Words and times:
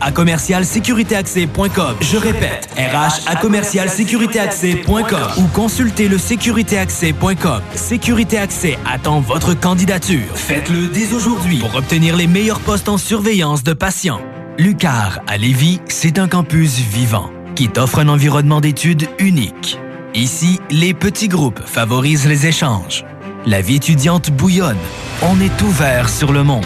à 0.00 0.12
commercial 0.12 0.64
sécuritéaccès.com. 0.64 1.96
Je 2.00 2.16
répète, 2.16 2.68
RH 2.76 3.28
à 3.28 3.36
commercial 3.36 3.88
sécuritéaccès.com 3.88 5.28
ou 5.38 5.46
consultez 5.48 6.08
le 6.08 6.18
sécuritéaccès.com. 6.18 7.60
Sécurité 7.74 8.38
Accès 8.38 8.78
attend 8.86 9.20
votre 9.20 9.54
candidature. 9.54 10.34
Faites-le 10.34 10.88
dès 10.88 11.12
aujourd'hui 11.12 11.58
pour 11.58 11.74
obtenir 11.74 12.16
les 12.16 12.26
meilleurs 12.26 12.60
postes 12.60 12.88
en 12.88 12.98
surveillance 12.98 13.62
de 13.62 13.72
patients. 13.72 14.20
Lucar 14.58 15.20
à 15.26 15.36
Lévis, 15.36 15.80
c'est 15.88 16.18
un 16.18 16.28
campus 16.28 16.78
vivant 16.78 17.30
qui 17.54 17.68
t'offre 17.68 17.98
un 17.98 18.08
environnement 18.08 18.60
d'études 18.60 19.08
unique. 19.18 19.78
Ici, 20.14 20.60
les 20.70 20.94
petits 20.94 21.28
groupes 21.28 21.60
favorisent 21.64 22.26
les 22.26 22.46
échanges. 22.46 23.04
La 23.46 23.60
vie 23.60 23.76
étudiante 23.76 24.30
bouillonne. 24.30 24.76
On 25.22 25.40
est 25.40 25.62
ouvert 25.62 26.08
sur 26.08 26.32
le 26.32 26.42
monde. 26.42 26.64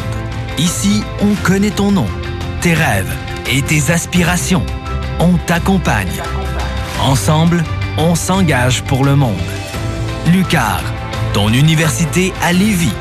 Ici, 0.59 1.03
on 1.21 1.35
connaît 1.47 1.71
ton 1.71 1.93
nom 1.93 2.07
tes 2.63 2.75
rêves 2.75 3.32
et 3.51 3.63
tes 3.63 3.91
aspirations. 3.93 4.65
On 5.19 5.37
t'accompagne. 5.47 6.23
Ensemble, 7.01 7.63
on 7.99 8.15
s'engage 8.15 8.83
pour 8.85 9.05
le 9.05 9.17
monde. 9.17 9.37
Lucar, 10.33 10.81
ton 11.33 11.49
université 11.49 12.33
à 12.43 12.53
Lévis. 12.53 12.93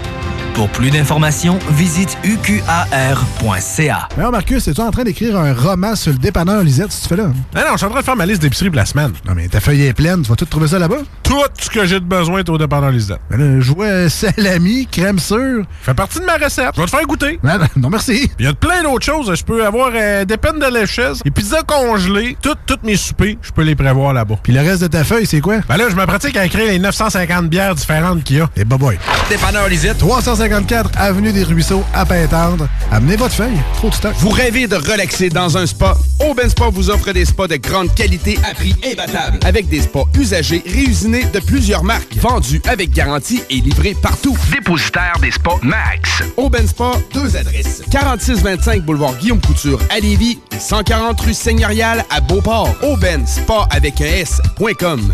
Pour 0.53 0.67
plus 0.69 0.91
d'informations, 0.91 1.59
visite 1.71 2.17
uqar.ca. 2.23 4.09
Alors 4.17 4.31
Marcus, 4.31 4.67
es-tu 4.67 4.81
en 4.81 4.91
train 4.91 5.03
d'écrire 5.03 5.37
un 5.37 5.53
roman 5.53 5.95
sur 5.95 6.11
le 6.11 6.17
dépanneur 6.17 6.61
Lisette, 6.63 6.91
si 6.91 7.03
tu 7.03 7.07
fais 7.07 7.15
là? 7.15 7.27
Non, 7.27 7.33
non, 7.55 7.71
je 7.73 7.77
suis 7.77 7.85
en 7.85 7.89
train 7.89 8.01
de 8.01 8.05
faire 8.05 8.17
ma 8.17 8.25
liste 8.25 8.41
d'épicerie 8.41 8.69
pour 8.69 8.75
la 8.75 8.85
semaine. 8.85 9.13
Non, 9.25 9.33
mais 9.33 9.47
ta 9.47 9.61
feuille 9.61 9.83
est 9.83 9.93
pleine, 9.93 10.23
tu 10.23 10.29
vas 10.29 10.35
tout 10.35 10.45
trouver 10.45 10.67
ça 10.67 10.77
là-bas? 10.77 10.97
Tout 11.31 11.65
ce 11.65 11.69
que 11.69 11.85
j'ai 11.85 12.01
de 12.01 12.05
besoin 12.05 12.39
est 12.39 12.49
au 12.49 12.57
dépanneur 12.57 12.91
Lisette. 12.91 13.19
Ben 13.29 13.39
là, 13.39 13.61
je 13.61 13.71
vois 13.71 14.09
salami, 14.09 14.85
crème 14.91 15.17
sûre. 15.17 15.63
Fait 15.81 15.93
partie 15.93 16.19
de 16.19 16.25
ma 16.25 16.35
recette. 16.35 16.71
Je 16.75 16.81
vais 16.81 16.85
te 16.85 16.91
faire 16.91 17.03
goûter. 17.03 17.39
Non, 17.41 17.57
non, 17.57 17.67
non, 17.77 17.89
merci. 17.89 18.29
Il 18.37 18.45
y 18.45 18.47
a 18.49 18.53
plein 18.53 18.83
d'autres 18.83 19.05
choses. 19.05 19.33
Je 19.33 19.43
peux 19.45 19.65
avoir 19.65 19.91
euh, 19.95 20.25
des 20.25 20.35
peines 20.35 20.59
de 20.59 20.65
lécheuse, 20.65 21.21
des 21.23 21.31
pizzas 21.31 21.63
congelées, 21.63 22.35
toutes 22.41 22.57
toutes 22.67 22.83
mes 22.83 22.97
soupers, 22.97 23.37
je 23.41 23.51
peux 23.51 23.61
les 23.61 23.75
prévoir 23.75 24.11
là-bas. 24.13 24.35
Puis 24.43 24.51
le 24.51 24.59
reste 24.59 24.81
de 24.81 24.87
ta 24.87 25.05
feuille, 25.05 25.25
c'est 25.25 25.39
quoi? 25.39 25.59
Ben 25.69 25.77
là, 25.77 25.85
je 25.89 25.95
me 25.95 26.05
pratique 26.05 26.35
à 26.35 26.45
écrire 26.45 26.67
les 26.67 26.79
950 26.79 27.47
bières 27.47 27.75
différentes 27.75 28.23
qu'il 28.25 28.37
y 28.37 28.41
a. 28.41 28.49
Et 28.57 28.65
bah 28.65 28.77
boy. 28.77 28.97
Dépanneur 29.29 29.69
Lisette. 29.69 29.99
354 29.99 30.89
Avenue 30.97 31.31
des 31.31 31.43
Ruisseaux, 31.43 31.83
à 31.93 32.05
Pintendre. 32.05 32.67
Amenez 32.91 33.15
votre 33.15 33.33
feuille. 33.35 33.57
Trop 33.75 33.89
de 33.89 33.95
stock. 33.95 34.13
Vous 34.17 34.29
rêvez 34.29 34.67
de 34.67 34.75
relaxer 34.75 35.29
dans 35.29 35.57
un 35.57 35.65
spa? 35.65 35.95
Aubin 36.19 36.49
Spa 36.49 36.65
vous 36.69 36.89
offre 36.89 37.11
des 37.13 37.23
spas 37.25 37.47
de 37.47 37.55
grande 37.55 37.93
qualité 37.95 38.37
à 38.49 38.53
prix 38.53 38.75
imbattable. 38.91 39.39
Avec 39.45 39.69
des 39.69 39.81
spas 39.81 40.05
usagés, 40.19 40.63
réusinés 40.65 41.20
de 41.31 41.39
plusieurs 41.39 41.83
marques, 41.83 42.15
vendus 42.17 42.61
avec 42.67 42.91
garantie 42.91 43.41
et 43.49 43.55
livrés 43.55 43.95
partout. 44.01 44.37
Dépositaire 44.51 45.13
des 45.21 45.31
spas 45.31 45.59
Max. 45.61 46.23
Aubin 46.37 46.65
Spa, 46.65 46.93
deux 47.13 47.35
adresses. 47.35 47.83
4625 47.91 48.83
boulevard 48.83 49.15
Guillaume 49.17 49.41
Couture 49.41 49.79
à 49.89 49.99
Lévis 49.99 50.39
et 50.51 50.59
140 50.59 51.19
rue 51.21 51.33
Seigneurial 51.33 52.05
à 52.09 52.21
Beauport. 52.21 52.73
Aubin 52.83 53.25
Spa 53.25 53.67
avec 53.71 54.01
un 54.01 54.05
S.com. 54.05 55.13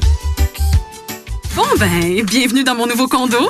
Bon 1.55 1.63
ben, 1.79 2.23
bienvenue 2.23 2.63
dans 2.63 2.75
mon 2.75 2.87
nouveau 2.87 3.07
condo. 3.07 3.49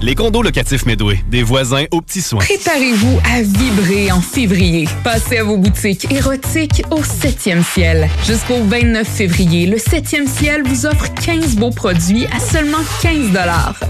Les 0.00 0.14
condos 0.14 0.42
locatifs 0.42 0.86
Medway, 0.86 1.18
des 1.28 1.42
voisins 1.42 1.84
aux 1.90 2.00
petits 2.00 2.22
soins. 2.22 2.38
Préparez-vous 2.38 3.18
à 3.24 3.42
vibrer 3.42 4.12
en 4.12 4.20
février. 4.20 4.86
Passez 5.02 5.38
à 5.38 5.44
vos 5.44 5.56
boutiques 5.56 6.10
érotiques 6.12 6.84
au 6.92 7.00
7e 7.00 7.64
ciel. 7.64 8.08
Jusqu'au 8.24 8.62
29 8.62 9.08
février, 9.08 9.66
le 9.66 9.76
7e 9.76 10.28
ciel 10.28 10.62
vous 10.64 10.86
offre 10.86 11.12
15 11.14 11.56
beaux 11.56 11.72
produits 11.72 12.26
à 12.26 12.38
seulement 12.38 12.78
15 13.02 13.36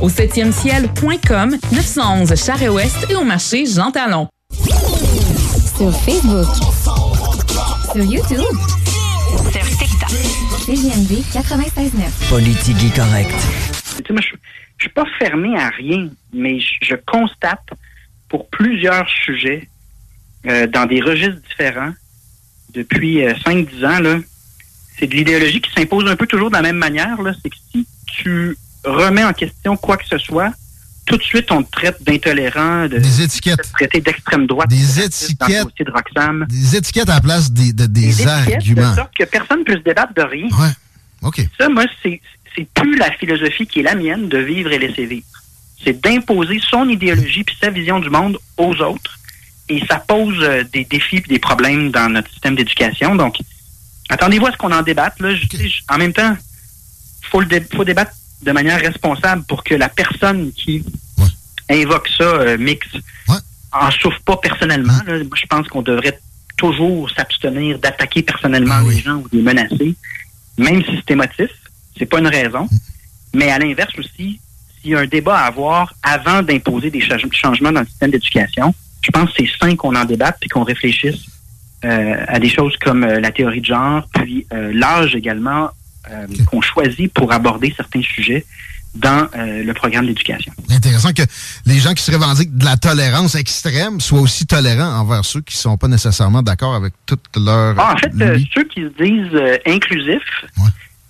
Au 0.00 0.08
7e 0.08 0.50
ciel.com, 0.50 1.58
911 1.72 2.34
Charest-Ouest 2.42 2.96
et 3.10 3.14
au 3.14 3.24
marché 3.24 3.66
Jean 3.66 3.90
Talon. 3.90 4.28
Sur 5.76 5.92
Facebook. 6.00 6.46
Sur 7.92 8.02
YouTube. 8.02 8.56
Sur 9.52 9.78
TikTok. 9.78 10.10
CGMD 10.64 11.22
96.9. 11.34 12.28
Politique 12.30 12.94
correcte. 12.94 13.34
Je 14.78 14.84
je 14.84 14.84
suis 14.84 14.92
pas 14.94 15.04
fermé 15.18 15.56
à 15.58 15.68
rien, 15.70 16.08
mais 16.32 16.60
je, 16.60 16.74
je 16.82 16.94
constate 16.94 17.68
pour 18.28 18.48
plusieurs 18.48 19.08
sujets 19.08 19.68
euh, 20.46 20.66
dans 20.66 20.86
des 20.86 21.00
registres 21.00 21.40
différents 21.48 21.92
depuis 22.74 23.24
euh, 23.24 23.34
5-10 23.34 23.86
ans, 23.86 24.00
là, 24.00 24.18
c'est 24.98 25.06
de 25.06 25.14
l'idéologie 25.14 25.60
qui 25.60 25.70
s'impose 25.72 26.08
un 26.08 26.16
peu 26.16 26.26
toujours 26.26 26.50
de 26.50 26.56
la 26.56 26.62
même 26.62 26.76
manière. 26.76 27.20
Là. 27.22 27.32
C'est 27.42 27.50
que 27.50 27.56
si 27.72 27.86
tu 28.06 28.56
remets 28.84 29.24
en 29.24 29.32
question 29.32 29.76
quoi 29.76 29.96
que 29.96 30.06
ce 30.06 30.18
soit, 30.18 30.52
tout 31.06 31.16
de 31.16 31.22
suite, 31.22 31.50
on 31.50 31.62
te 31.62 31.70
traite 31.70 32.02
d'intolérant, 32.02 32.86
de, 32.86 32.98
des 32.98 33.22
étiquettes. 33.22 33.58
de 33.58 33.72
traité 33.72 34.00
d'extrême 34.00 34.46
droite. 34.46 34.68
Des 34.68 35.00
étiquettes. 35.00 35.38
Dans 35.64 35.70
le 35.78 35.84
de 35.84 35.90
Roxham. 35.90 36.46
Des 36.48 36.76
étiquettes 36.76 37.08
à 37.08 37.14
la 37.14 37.20
place 37.20 37.50
des, 37.50 37.72
de, 37.72 37.86
des, 37.86 38.00
Des 38.08 38.26
arguments. 38.26 38.56
étiquettes 38.56 38.76
de 38.76 38.94
sorte 38.94 39.16
que 39.16 39.24
personne 39.24 39.60
ne 39.60 39.64
peut 39.64 39.76
se 39.76 39.82
débattre 39.82 40.12
de 40.14 40.22
rien. 40.22 40.46
Ouais. 40.48 40.70
OK. 41.22 41.40
Ça, 41.58 41.68
moi, 41.68 41.84
c'est 42.02 42.20
c'est 42.58 42.68
plus 42.74 42.96
la 42.96 43.10
philosophie 43.12 43.66
qui 43.66 43.80
est 43.80 43.82
la 43.84 43.94
mienne 43.94 44.28
de 44.28 44.38
vivre 44.38 44.72
et 44.72 44.78
laisser 44.78 45.06
vivre. 45.06 45.26
C'est 45.84 46.00
d'imposer 46.00 46.60
son 46.68 46.88
idéologie 46.88 47.44
puis 47.44 47.56
sa 47.60 47.70
vision 47.70 48.00
du 48.00 48.10
monde 48.10 48.36
aux 48.56 48.74
autres. 48.82 49.16
Et 49.68 49.80
ça 49.86 49.96
pose 49.98 50.36
euh, 50.42 50.64
des 50.72 50.84
défis 50.84 51.18
et 51.18 51.20
des 51.20 51.38
problèmes 51.38 51.90
dans 51.90 52.08
notre 52.08 52.30
système 52.30 52.56
d'éducation. 52.56 53.14
Donc, 53.14 53.36
attendez-vous 54.08 54.46
à 54.46 54.52
ce 54.52 54.56
qu'on 54.56 54.72
en 54.72 54.82
débatte. 54.82 55.20
Là. 55.20 55.34
Je- 55.34 55.46
je- 55.56 55.82
en 55.88 55.98
même 55.98 56.12
temps, 56.12 56.36
faut 57.30 57.40
le 57.40 57.46
dé- 57.46 57.62
faut 57.74 57.84
débattre 57.84 58.12
de 58.42 58.52
manière 58.52 58.80
responsable 58.80 59.44
pour 59.44 59.62
que 59.62 59.74
la 59.74 59.88
personne 59.88 60.52
qui 60.52 60.84
invoque 61.70 62.08
ça 62.16 62.24
euh, 62.24 62.56
mix 62.58 62.86
en 63.72 63.90
souffre 63.90 64.20
pas 64.24 64.36
personnellement. 64.38 64.98
là. 65.06 65.18
Moi, 65.18 65.36
je 65.40 65.46
pense 65.46 65.68
qu'on 65.68 65.82
devrait 65.82 66.18
toujours 66.56 67.08
s'abstenir 67.10 67.78
d'attaquer 67.78 68.22
personnellement 68.22 68.80
les 68.90 69.00
gens 69.02 69.16
ou 69.16 69.28
de 69.28 69.36
les 69.36 69.42
menacer, 69.42 69.94
même 70.56 70.82
si 70.84 70.90
c'est 70.96 71.10
émotif. 71.12 71.50
C'est 71.98 72.06
pas 72.06 72.18
une 72.18 72.28
raison. 72.28 72.68
Mais 73.34 73.50
à 73.50 73.58
l'inverse 73.58 73.92
aussi, 73.98 74.40
s'il 74.80 74.90
y 74.90 74.94
a 74.94 75.00
un 75.00 75.06
débat 75.06 75.38
à 75.38 75.46
avoir 75.46 75.94
avant 76.02 76.42
d'imposer 76.42 76.90
des 76.90 77.00
cha- 77.00 77.16
changements 77.32 77.72
dans 77.72 77.80
le 77.80 77.86
système 77.86 78.10
d'éducation, 78.10 78.74
je 79.02 79.10
pense 79.10 79.30
que 79.32 79.36
c'est 79.44 79.50
sain 79.60 79.76
qu'on 79.76 79.94
en 79.94 80.04
débatte 80.04 80.38
et 80.42 80.48
qu'on 80.48 80.64
réfléchisse 80.64 81.26
euh, 81.84 82.24
à 82.26 82.38
des 82.38 82.48
choses 82.48 82.76
comme 82.80 83.04
euh, 83.04 83.20
la 83.20 83.30
théorie 83.30 83.60
de 83.60 83.66
genre, 83.66 84.08
puis 84.14 84.46
euh, 84.52 84.72
l'âge 84.74 85.14
également 85.14 85.70
qu'on 86.46 86.62
choisit 86.62 87.12
pour 87.12 87.32
aborder 87.32 87.74
certains 87.76 88.00
sujets 88.00 88.46
dans 88.94 89.28
le 89.36 89.72
programme 89.74 90.06
d'éducation. 90.06 90.50
C'est 90.66 90.76
intéressant 90.76 91.12
que 91.12 91.20
les 91.66 91.78
gens 91.80 91.92
qui 91.92 92.02
se 92.02 92.10
revendiquent 92.10 92.56
de 92.56 92.64
la 92.64 92.78
tolérance 92.78 93.34
extrême 93.34 94.00
soient 94.00 94.20
aussi 94.20 94.46
tolérants 94.46 95.00
envers 95.00 95.22
ceux 95.26 95.42
qui 95.42 95.54
ne 95.54 95.60
sont 95.60 95.76
pas 95.76 95.86
nécessairement 95.88 96.42
d'accord 96.42 96.74
avec 96.74 96.94
toute 97.04 97.26
leur... 97.36 97.78
Ah, 97.78 97.94
en 97.94 97.98
fait, 97.98 98.10
ceux 98.54 98.64
qui 98.64 98.80
se 98.80 99.02
disent 99.04 99.60
inclusifs, 99.66 100.46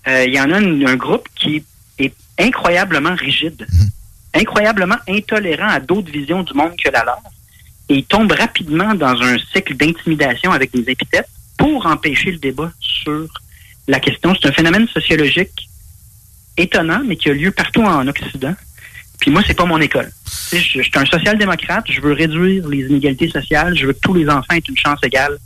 il 0.07 0.35
y 0.35 0.41
en 0.41 0.51
a 0.51 0.57
un, 0.57 0.97
groupe 0.97 1.29
qui 1.35 1.63
est 1.99 2.15
incroyablement 2.39 3.15
rigide, 3.15 3.67
incroyablement 4.35 4.97
intolérant 5.09 5.69
à 5.69 5.81
d'autres 5.81 6.11
visions 6.11 6.43
du 6.43 6.55
monde 6.55 6.73
que 6.83 6.91
la 6.91 7.05
leur, 7.05 7.21
et 7.89 7.97
ils 7.97 8.05
tombent 8.05 8.33
rapidement 8.33 8.95
dans 8.95 9.21
un 9.23 9.37
cycle 9.53 9.75
d'intimidation 9.75 10.53
avec 10.53 10.73
des 10.73 10.91
épithètes 10.91 11.29
pour 11.57 11.87
empêcher 11.87 12.33
le 12.33 12.39
débat 12.39 12.71
sur 12.81 13.27
la 13.87 13.99
question. 13.99 14.35
C'est 14.35 14.49
un 14.49 14.53
phénomène 14.53 14.87
sociologique 14.89 15.69
étonnant, 16.57 17.01
mais 17.07 17.17
qui 17.17 17.31
a 17.31 17.33
lieu 17.33 17.51
partout 17.51 17.83
en 17.83 18.07
Occident. 18.07 18.55
Puis 19.21 19.31
moi, 19.31 19.43
c'est 19.47 19.55
pas 19.55 19.65
mon 19.65 19.81
école. 19.81 20.11
Je, 20.53 20.59
suis 20.59 20.91
un 20.95 21.07
social-démocrate, 21.07 21.91
je 21.91 22.01
veux 22.01 22.13
réduire 22.13 22.69
les 22.69 22.87
inégalités 22.87 23.29
sociales, 23.29 23.77
je 23.77 23.87
veux 23.87 23.93
que 23.93 24.01
tous 24.01 24.15
les 24.15 24.29
enfants 24.29 24.55
aient 24.55 24.63
une 24.69 24.77
chance 24.77 25.01
égale 25.03 25.39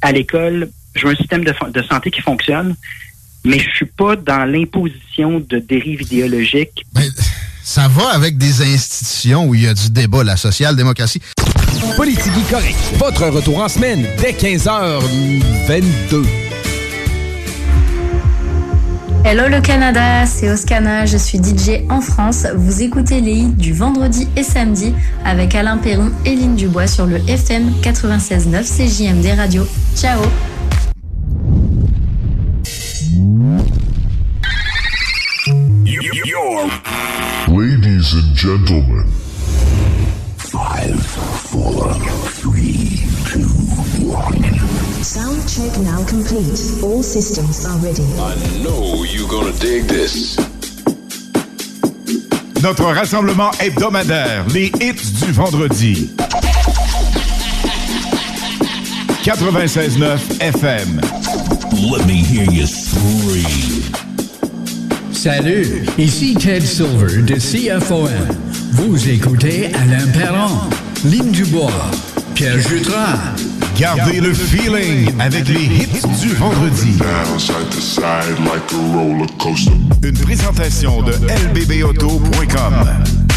à 0.00 0.12
l'école, 0.12 0.70
je 0.94 1.06
veux 1.06 1.12
un 1.12 1.16
système 1.16 1.44
de 1.44 1.82
santé 1.82 2.10
qui 2.10 2.20
fonctionne, 2.20 2.74
mais 3.44 3.58
je 3.58 3.68
suis 3.70 3.86
pas 3.86 4.16
dans 4.16 4.44
l'imposition 4.44 5.40
de 5.40 5.58
dérives 5.58 6.02
idéologiques. 6.02 6.84
Ça 7.62 7.88
va 7.88 8.08
avec 8.08 8.38
des 8.38 8.62
institutions 8.62 9.46
où 9.46 9.54
il 9.54 9.62
y 9.62 9.66
a 9.66 9.74
du 9.74 9.90
débat, 9.90 10.24
la 10.24 10.36
social-démocratie. 10.36 11.22
Politique 11.96 12.32
correct. 12.50 12.76
Votre 12.96 13.28
retour 13.28 13.58
en 13.58 13.68
semaine 13.68 14.06
dès 14.18 14.32
15h22. 14.32 16.24
Hello 19.24 19.46
le 19.48 19.60
Canada, 19.60 20.26
c'est 20.26 20.50
Oscana, 20.50 21.06
je 21.06 21.16
suis 21.16 21.38
DJ 21.38 21.84
en 21.88 22.00
France. 22.00 22.44
Vous 22.56 22.82
écoutez 22.82 23.20
les 23.20 23.34
hits 23.34 23.54
du 23.54 23.72
vendredi 23.72 24.26
et 24.36 24.42
samedi 24.42 24.92
avec 25.24 25.54
Alain 25.54 25.76
Perron 25.78 26.10
et 26.24 26.34
Lynn 26.34 26.56
Dubois 26.56 26.88
sur 26.88 27.06
le 27.06 27.18
FM 27.28 27.70
96.9 27.82 28.64
CJMD 28.64 29.38
Radio. 29.38 29.64
Ciao 29.94 30.20
Ladies 37.48 38.14
and 38.14 38.34
gentlemen. 38.34 39.06
Five, 40.38 41.04
four, 41.04 41.92
three, 42.30 43.04
two, 43.28 43.44
one. 44.08 44.42
Sound 45.02 45.46
check 45.46 45.78
now 45.82 46.02
complete. 46.06 46.82
All 46.82 47.02
systems 47.02 47.66
are 47.66 47.76
ready. 47.80 48.02
I 48.18 48.34
know 48.64 49.04
you're 49.04 49.28
gonna 49.28 49.52
dig 49.58 49.84
this. 49.88 50.38
Notre 52.62 52.94
rassemblement 52.94 53.50
hebdomadaire, 53.60 54.46
les 54.54 54.72
hits 54.80 55.20
du 55.20 55.32
vendredi. 55.32 56.14
96.9 59.22 60.40
FM. 60.40 61.00
Let 61.92 62.04
me 62.08 62.24
hear 62.24 62.44
you 62.50 62.66
scream. 62.66 63.92
Salut, 65.12 65.86
ici 65.96 66.34
Ted 66.34 66.62
Silver 66.62 67.22
de 67.22 67.36
CFOM. 67.36 68.08
Vous 68.72 69.08
écoutez 69.08 69.66
Alain 69.74 70.08
Perron, 70.08 70.58
Lynn 71.04 71.30
Dubois, 71.30 71.70
Pierre 72.34 72.58
Jutras. 72.58 73.16
Gardez 73.78 74.20
le 74.20 74.34
feeling 74.34 75.08
avec 75.20 75.46
les 75.48 75.66
hits 75.66 76.02
du 76.20 76.30
vendredi. 76.34 76.98
Une 80.02 80.18
présentation 80.18 81.00
de 81.02 81.12
lbbauto.com. 81.12 83.31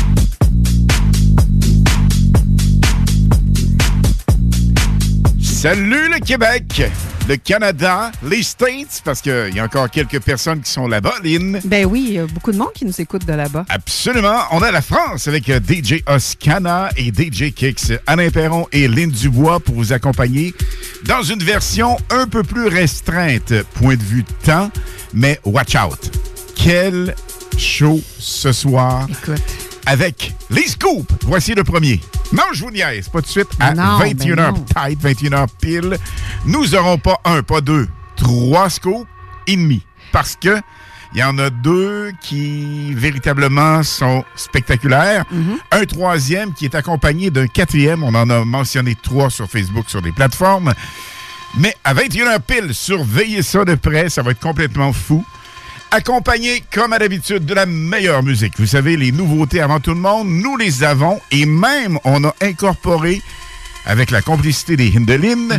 Salut 5.65 6.09
le 6.09 6.19
Québec, 6.19 6.83
le 7.27 7.37
Canada, 7.37 8.11
les 8.21 8.43
States, 8.43 9.01
parce 9.03 9.19
qu'il 9.19 9.51
y 9.55 9.59
a 9.59 9.63
encore 9.63 9.89
quelques 9.89 10.21
personnes 10.21 10.61
qui 10.61 10.69
sont 10.69 10.87
là-bas, 10.87 11.15
Lynn. 11.23 11.59
Ben 11.63 11.87
oui, 11.87 12.05
il 12.09 12.13
y 12.13 12.19
a 12.19 12.27
beaucoup 12.27 12.51
de 12.51 12.57
monde 12.57 12.71
qui 12.75 12.85
nous 12.85 13.01
écoute 13.01 13.25
de 13.25 13.33
là-bas. 13.33 13.65
Absolument. 13.69 14.41
On 14.51 14.61
a 14.61 14.69
la 14.69 14.83
France 14.83 15.27
avec 15.27 15.49
euh, 15.49 15.59
DJ 15.59 16.03
Oscana 16.05 16.89
et 16.97 17.07
DJ 17.07 17.51
Kicks. 17.51 17.93
Alain 18.05 18.29
Perron 18.29 18.67
et 18.71 18.87
Lynn 18.87 19.09
Dubois 19.09 19.59
pour 19.59 19.73
vous 19.73 19.91
accompagner 19.91 20.53
dans 21.05 21.23
une 21.23 21.41
version 21.41 21.97
un 22.11 22.27
peu 22.27 22.43
plus 22.43 22.67
restreinte, 22.67 23.51
point 23.73 23.95
de 23.95 24.03
vue 24.03 24.23
temps, 24.43 24.69
mais 25.15 25.39
watch 25.45 25.75
out. 25.75 26.11
Quel 26.55 27.15
show 27.57 27.99
ce 28.19 28.51
soir. 28.51 29.07
Écoute. 29.09 29.64
Avec 29.85 30.33
les 30.49 30.67
scoops. 30.67 31.11
Voici 31.23 31.53
le 31.53 31.63
premier. 31.63 31.99
Non, 32.33 32.43
je 32.53 32.63
vous 32.63 32.71
niaise. 32.71 33.07
Pas 33.09 33.19
tout 33.19 33.27
de 33.27 33.31
suite. 33.31 33.49
À 33.59 33.73
Non, 33.73 33.99
ben 33.99 34.13
21h 34.13 34.35
non. 34.35 34.53
tight, 34.65 34.99
21h 35.01 35.47
pile. 35.61 35.97
Nous 36.45 36.73
aurons 36.75 36.97
pas 36.97 37.19
un, 37.25 37.43
pas 37.43 37.61
deux, 37.61 37.87
trois 38.15 38.69
scoops 38.69 39.07
et 39.47 39.55
demi. 39.55 39.81
Parce 40.11 40.35
que 40.35 40.59
il 41.13 41.19
y 41.19 41.23
en 41.23 41.37
a 41.37 41.49
deux 41.49 42.11
qui 42.19 42.93
véritablement 42.93 43.83
sont 43.83 44.25
spectaculaires. 44.35 45.23
Un 45.71 45.85
troisième 45.85 46.53
qui 46.53 46.65
est 46.65 46.75
accompagné 46.75 47.29
d'un 47.29 47.47
quatrième. 47.47 48.03
On 48.03 48.13
en 48.15 48.29
a 48.29 48.43
mentionné 48.43 48.95
trois 49.01 49.29
sur 49.29 49.49
Facebook, 49.49 49.85
sur 49.87 50.01
les 50.01 50.11
plateformes. 50.11 50.73
Mais 51.57 51.73
à 51.85 51.93
21h 51.93 52.39
pile, 52.41 52.73
surveillez 52.73 53.43
ça 53.43 53.63
de 53.63 53.75
près. 53.75 54.09
Ça 54.09 54.23
va 54.23 54.31
être 54.31 54.41
complètement 54.41 54.91
fou. 54.91 55.23
Accompagné, 55.95 56.61
comme 56.73 56.91
à 56.91 56.97
l'habitude, 56.97 57.45
de 57.45 57.53
la 57.53 57.65
meilleure 57.65 58.21
musique. 58.21 58.55
Vous 58.59 58.65
savez, 58.65 58.97
les 58.97 59.13
nouveautés 59.13 59.61
avant 59.61 59.79
tout 59.79 59.93
le 59.93 59.99
monde, 60.01 60.27
nous 60.27 60.57
les 60.57 60.83
avons. 60.83 61.21
Et 61.31 61.45
même, 61.45 61.97
on 62.03 62.25
a 62.25 62.35
incorporé, 62.41 63.21
avec 63.85 64.11
la 64.11 64.21
complicité 64.21 64.75
des 64.75 64.91
Hindelines, 64.93 65.57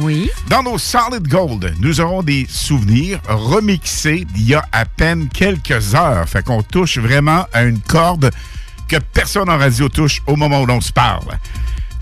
dans 0.50 0.62
nos 0.62 0.76
Solid 0.76 1.26
Gold, 1.26 1.74
nous 1.80 2.02
aurons 2.02 2.22
des 2.22 2.46
souvenirs 2.50 3.18
remixés 3.26 4.26
d'il 4.34 4.48
y 4.48 4.54
a 4.54 4.62
à 4.72 4.84
peine 4.84 5.30
quelques 5.32 5.94
heures. 5.94 6.28
Fait 6.28 6.44
qu'on 6.44 6.62
touche 6.62 6.98
vraiment 6.98 7.46
à 7.54 7.62
une 7.62 7.80
corde 7.80 8.30
que 8.88 8.96
personne 9.14 9.48
en 9.48 9.56
radio 9.56 9.88
touche 9.88 10.20
au 10.26 10.36
moment 10.36 10.60
où 10.60 10.66
l'on 10.66 10.82
se 10.82 10.92
parle. 10.92 11.38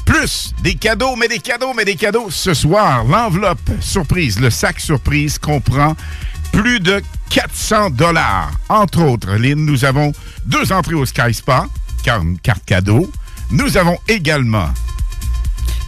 Plus 0.06 0.52
des 0.60 0.74
cadeaux, 0.74 1.14
mais 1.14 1.28
des 1.28 1.38
cadeaux, 1.38 1.72
mais 1.72 1.84
des 1.84 1.94
cadeaux. 1.94 2.30
Ce 2.30 2.52
soir, 2.52 3.04
l'enveloppe 3.04 3.70
surprise, 3.80 4.40
le 4.40 4.50
sac 4.50 4.80
surprise 4.80 5.38
comprend 5.38 5.94
plus 6.50 6.80
de 6.80 7.00
400 7.34 7.90
dollars. 7.90 8.52
Entre 8.68 9.02
autres, 9.02 9.34
Lynn, 9.34 9.66
nous 9.66 9.84
avons 9.84 10.12
deux 10.46 10.70
entrées 10.72 10.94
au 10.94 11.04
Sky 11.04 11.34
Spa, 11.34 11.66
car- 12.04 12.22
carte 12.44 12.64
cadeau. 12.64 13.10
Nous 13.50 13.76
avons 13.76 13.98
également 14.06 14.68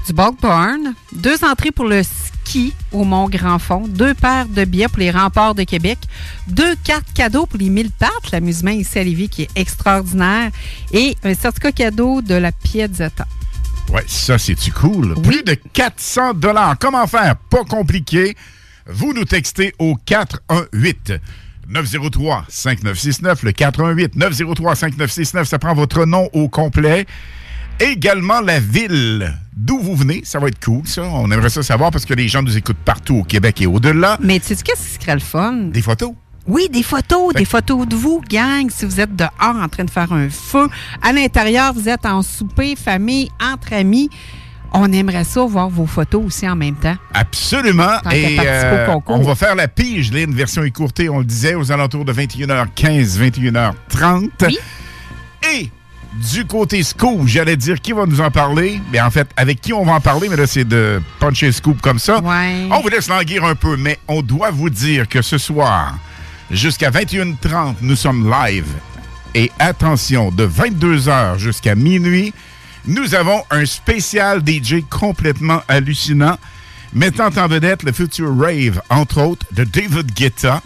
Du 0.08 0.12
Bog 0.12 0.34
Barn, 0.42 0.94
deux 1.12 1.44
entrées 1.44 1.70
pour 1.70 1.84
le 1.84 2.02
ski 2.02 2.74
au 2.90 3.04
Mont 3.04 3.28
Grand 3.28 3.60
Fond, 3.60 3.86
deux 3.86 4.12
paires 4.14 4.46
de 4.48 4.64
billets 4.64 4.88
pour 4.88 4.98
les 4.98 5.12
remparts 5.12 5.54
de 5.54 5.62
Québec, 5.62 5.98
deux 6.48 6.74
cartes 6.82 7.12
cadeaux 7.14 7.46
pour 7.46 7.60
les 7.60 7.70
1000 7.70 7.92
pattes, 7.92 8.32
l'amusement 8.32 8.72
ici 8.72 8.98
à 8.98 9.04
Lévis 9.04 9.28
qui 9.28 9.42
est 9.42 9.50
extraordinaire, 9.54 10.50
et 10.92 11.16
un 11.22 11.34
certificat 11.34 11.70
cadeau 11.70 12.22
de 12.22 12.34
la 12.34 12.50
Piazzetta. 12.50 13.24
Ouais, 13.92 14.04
ça, 14.08 14.36
c'est-tu 14.36 14.72
cool? 14.72 15.14
Plus 15.22 15.44
de 15.44 15.54
400 15.54 16.34
dollars. 16.34 16.74
Comment 16.80 17.06
faire? 17.06 17.36
Pas 17.36 17.62
compliqué. 17.62 18.36
Vous 18.88 19.12
nous 19.12 19.24
textez 19.24 19.74
au 19.80 19.96
418 20.06 21.14
903 21.68 22.44
5969, 22.48 23.42
le 23.42 23.52
418 23.52 24.16
903 24.16 24.74
5969, 24.74 25.48
ça 25.48 25.58
prend 25.58 25.74
votre 25.74 26.04
nom 26.06 26.28
au 26.32 26.48
complet. 26.48 27.06
Également 27.80 28.40
la 28.40 28.58
ville 28.58 29.34
d'où 29.56 29.78
vous 29.78 29.96
venez, 29.96 30.22
ça 30.24 30.38
va 30.38 30.48
être 30.48 30.64
cool, 30.64 30.86
ça. 30.86 31.02
On 31.02 31.30
aimerait 31.30 31.50
ça 31.50 31.62
savoir 31.62 31.90
parce 31.90 32.04
que 32.04 32.14
les 32.14 32.28
gens 32.28 32.42
nous 32.42 32.56
écoutent 32.56 32.76
partout 32.76 33.16
au 33.16 33.24
Québec 33.24 33.60
et 33.60 33.66
au-delà. 33.66 34.18
Mais 34.20 34.38
tu 34.38 34.46
sais 34.46 34.56
qu'est-ce 34.56 34.98
qui 34.98 35.04
serait 35.04 35.14
le 35.14 35.20
fun? 35.20 35.52
Des 35.52 35.82
photos. 35.82 36.14
Oui, 36.46 36.68
des 36.70 36.84
photos, 36.84 37.34
des 37.34 37.44
photos 37.44 37.88
de 37.88 37.96
vous, 37.96 38.22
gang, 38.30 38.70
si 38.70 38.84
vous 38.84 39.00
êtes 39.00 39.16
dehors 39.16 39.30
en 39.40 39.68
train 39.68 39.84
de 39.84 39.90
faire 39.90 40.12
un 40.12 40.30
feu. 40.30 40.68
À 41.02 41.12
l'intérieur, 41.12 41.72
vous 41.74 41.88
êtes 41.88 42.06
en 42.06 42.22
souper, 42.22 42.76
famille, 42.76 43.28
entre 43.42 43.72
amis. 43.72 44.08
On 44.72 44.92
aimerait 44.92 45.24
ça 45.24 45.44
voir 45.44 45.68
vos 45.68 45.86
photos 45.86 46.24
aussi 46.24 46.48
en 46.48 46.56
même 46.56 46.74
temps. 46.74 46.96
Absolument. 47.14 47.98
Et 48.12 48.38
euh, 48.40 48.88
on 49.06 49.22
va 49.22 49.34
faire 49.34 49.54
la 49.54 49.68
pige, 49.68 50.12
là, 50.12 50.20
une 50.20 50.34
version 50.34 50.62
écourtée, 50.64 51.08
on 51.08 51.18
le 51.18 51.24
disait, 51.24 51.54
aux 51.54 51.72
alentours 51.72 52.04
de 52.04 52.12
21h15, 52.12 53.18
21h30. 53.18 54.58
Et 55.54 55.70
du 56.32 56.46
côté 56.46 56.82
scoop, 56.82 57.26
j'allais 57.26 57.56
dire 57.56 57.80
qui 57.80 57.92
va 57.92 58.06
nous 58.06 58.20
en 58.20 58.30
parler. 58.30 58.80
Mais 58.92 59.00
en 59.00 59.10
fait, 59.10 59.28
avec 59.36 59.60
qui 59.60 59.72
on 59.72 59.84
va 59.84 59.92
en 59.92 60.00
parler, 60.00 60.28
mais 60.28 60.36
là, 60.36 60.46
c'est 60.46 60.64
de 60.64 61.00
puncher 61.20 61.52
scoop 61.52 61.80
comme 61.80 61.98
ça. 61.98 62.20
On 62.70 62.80
vous 62.80 62.88
laisse 62.88 63.08
languir 63.08 63.44
un 63.44 63.54
peu, 63.54 63.76
mais 63.76 63.98
on 64.08 64.22
doit 64.22 64.50
vous 64.50 64.70
dire 64.70 65.08
que 65.08 65.22
ce 65.22 65.38
soir, 65.38 65.96
jusqu'à 66.50 66.90
21h30, 66.90 67.76
nous 67.82 67.96
sommes 67.96 68.30
live. 68.30 68.68
Et 69.34 69.52
attention, 69.58 70.30
de 70.30 70.46
22h 70.46 71.38
jusqu'à 71.38 71.74
minuit, 71.74 72.32
nous 72.86 73.14
avons 73.14 73.42
un 73.50 73.66
spécial 73.66 74.40
DJ 74.46 74.82
complètement 74.88 75.62
hallucinant, 75.68 76.38
mettant 76.92 77.30
en 77.36 77.46
vedette 77.48 77.82
le 77.82 77.92
futur 77.92 78.36
rave, 78.38 78.80
entre 78.90 79.20
autres, 79.22 79.46
de 79.52 79.64
David 79.64 80.12
Guetta. 80.12 80.62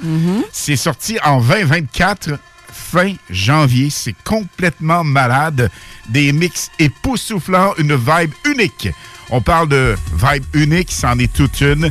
C'est 0.52 0.76
sorti 0.76 1.18
en 1.24 1.40
2024. 1.40 2.38
fin 2.72 3.14
janvier. 3.30 3.88
C'est 3.90 4.14
complètement 4.24 5.04
malade. 5.04 5.70
Des 6.08 6.32
mix 6.32 6.70
époustouflants, 6.78 7.74
une 7.78 7.94
vibe 7.96 8.32
unique. 8.44 8.88
On 9.30 9.40
parle 9.40 9.68
de 9.68 9.96
vibe 10.14 10.44
unique, 10.54 10.90
c'en 10.90 11.18
est 11.18 11.32
toute 11.32 11.60
une. 11.60 11.90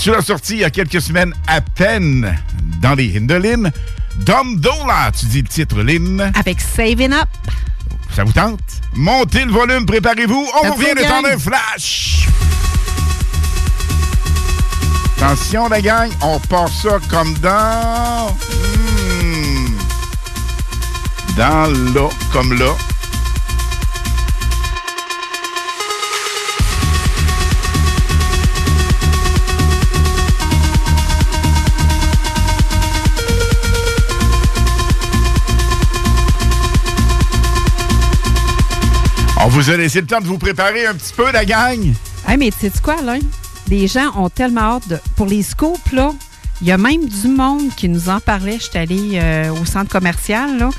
Tu 0.00 0.10
l'as 0.10 0.22
sorti 0.22 0.54
il 0.54 0.58
y 0.60 0.64
a 0.64 0.70
quelques 0.70 1.00
semaines 1.00 1.34
à 1.46 1.60
peine 1.60 2.36
dans 2.80 2.94
les 2.94 3.16
Hindolines. 3.16 3.70
Dom 4.26 4.56
Dola, 4.60 5.10
tu 5.18 5.26
dis 5.26 5.42
le 5.42 5.48
titre, 5.48 5.82
Lynn. 5.82 6.30
Avec 6.34 6.60
Saving 6.60 7.12
Up. 7.12 7.28
Ça 8.14 8.24
vous 8.24 8.32
tente? 8.32 8.60
Montez 8.94 9.44
le 9.44 9.52
volume, 9.52 9.86
préparez-vous. 9.86 10.46
On 10.62 10.66
vous 10.66 10.74
revient 10.74 10.92
le 10.94 11.02
temps 11.02 11.22
d'un 11.22 11.38
flash. 11.38 12.28
Attention, 15.16 15.68
la 15.68 15.80
gang, 15.80 16.10
on 16.20 16.38
part 16.40 16.68
ça 16.68 16.98
comme 17.08 17.32
dans... 17.38 18.36
Hmm. 19.22 19.66
Dans 21.36 21.72
là, 21.94 22.08
comme 22.32 22.52
là. 22.58 22.74
On 39.44 39.48
vous 39.48 39.70
a 39.70 39.76
laissé 39.76 40.00
le 40.00 40.06
temps 40.06 40.20
de 40.20 40.26
vous 40.26 40.38
préparer 40.38 40.86
un 40.86 40.94
petit 40.94 41.12
peu, 41.12 41.32
la 41.32 41.44
gang. 41.44 41.92
Hey, 42.28 42.36
mais 42.36 42.52
tu 42.52 42.60
sais 42.60 42.72
quoi, 42.80 43.02
là? 43.02 43.16
Les 43.68 43.88
gens 43.88 44.12
ont 44.16 44.28
tellement 44.28 44.76
hâte 44.76 44.86
de... 44.86 44.98
Pour 45.16 45.26
les 45.26 45.42
scoops, 45.42 45.90
là, 45.90 46.12
il 46.60 46.68
y 46.68 46.70
a 46.70 46.78
même 46.78 47.08
du 47.08 47.26
monde 47.26 47.74
qui 47.76 47.88
nous 47.88 48.08
en 48.08 48.20
parlait. 48.20 48.58
J'étais 48.60 48.78
allée 48.78 49.10
euh, 49.14 49.50
au 49.50 49.64
centre 49.64 49.90
commercial, 49.90 50.58
là, 50.58 50.70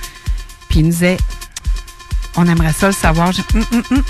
puis 0.70 0.79
ils 0.79 0.86
nous 0.86 0.91
disaient 0.91 1.17
on 2.38 2.48
aimerait 2.48 2.72
ça 2.72 2.88
le 2.88 2.93
savoir. 2.93 3.32
Hum, 3.53 3.65
hum, 3.74 3.84
hum. 3.91 4.03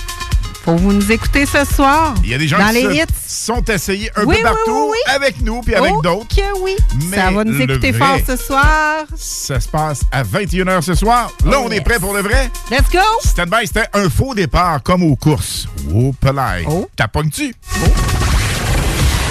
Faut 0.63 0.75
vous 0.77 0.93
nous 0.93 1.11
écouter 1.11 1.45
ce 1.45 1.65
soir. 1.65 2.13
Il 2.23 2.29
y 2.29 2.33
a 2.33 2.37
des 2.37 2.47
gens 2.47 2.57
dans 2.57 2.69
qui 2.69 2.75
les 2.75 2.83
se 2.83 2.91
hits. 3.03 3.05
sont 3.27 3.61
essayés 3.65 4.09
un 4.15 4.23
Oui, 4.23 4.37
peu 4.37 4.43
partout, 4.43 4.87
oui, 4.91 4.97
oui. 5.07 5.13
avec 5.13 5.41
nous 5.41 5.59
puis 5.61 5.75
avec 5.75 5.91
Oh 5.93 6.01
d'autres. 6.01 6.27
que 6.33 6.59
oui. 6.61 6.77
Mais 7.09 7.17
ça 7.17 7.31
va 7.31 7.43
nous 7.43 7.59
écouter 7.61 7.91
vrai- 7.91 7.99
fort 7.99 8.19
ce 8.25 8.35
soir. 8.41 9.03
Ça 9.17 9.59
se 9.59 9.67
passe 9.67 10.01
à 10.11 10.23
21h 10.23 10.81
ce 10.81 10.95
soir. 10.95 11.31
Là, 11.45 11.57
Oh, 11.59 11.63
on 11.67 11.71
est 11.71 11.81
prêt 11.81 11.99
pour 11.99 12.13
le 12.13 12.21
vrai. 12.21 12.49
Let's 12.71 12.89
go! 12.91 12.99
Stand-by, 13.25 13.67
c'était 13.67 13.87
un 13.93 14.09
faux 14.09 14.33
départ 14.33 14.81
comme 14.83 15.03
aux 15.03 15.17
courses. 15.17 15.67
Oh, 15.93 16.13
pelay. 16.21 16.65
T'as 16.95 17.09
pognes-tu? 17.09 17.53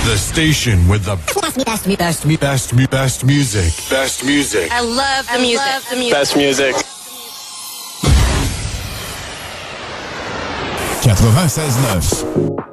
The 0.05 0.17
station 0.19 0.79
with 0.89 1.05
the 1.05 1.17
best, 1.17 1.65
best, 1.65 1.87
best, 1.97 2.27
best, 2.27 2.37
best, 2.37 2.75
best 2.91 3.25
music. 3.25 3.73
Best 3.89 4.25
music. 4.25 4.71
I 4.71 4.81
love 4.85 5.25
the 5.33 5.39
music. 5.41 6.11
Best 6.11 6.37
music. 6.37 6.75
96.9. 11.03 12.72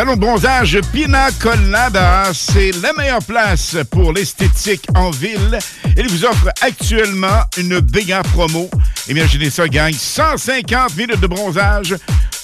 Salon 0.00 0.14
de 0.14 0.20
bronzage 0.20 0.80
Pina 0.94 1.28
Colada, 1.38 2.30
c'est 2.32 2.70
la 2.80 2.94
meilleure 2.94 3.22
place 3.22 3.76
pour 3.90 4.14
l'esthétique 4.14 4.86
en 4.94 5.10
ville. 5.10 5.58
Il 5.94 6.08
vous 6.08 6.24
offre 6.24 6.48
actuellement 6.62 7.42
une 7.58 7.80
béga 7.80 8.22
promo. 8.22 8.70
Imaginez 9.10 9.50
ça, 9.50 9.68
gagne 9.68 9.92
150 9.92 10.96
minutes 10.96 11.20
de 11.20 11.26
bronzage 11.26 11.96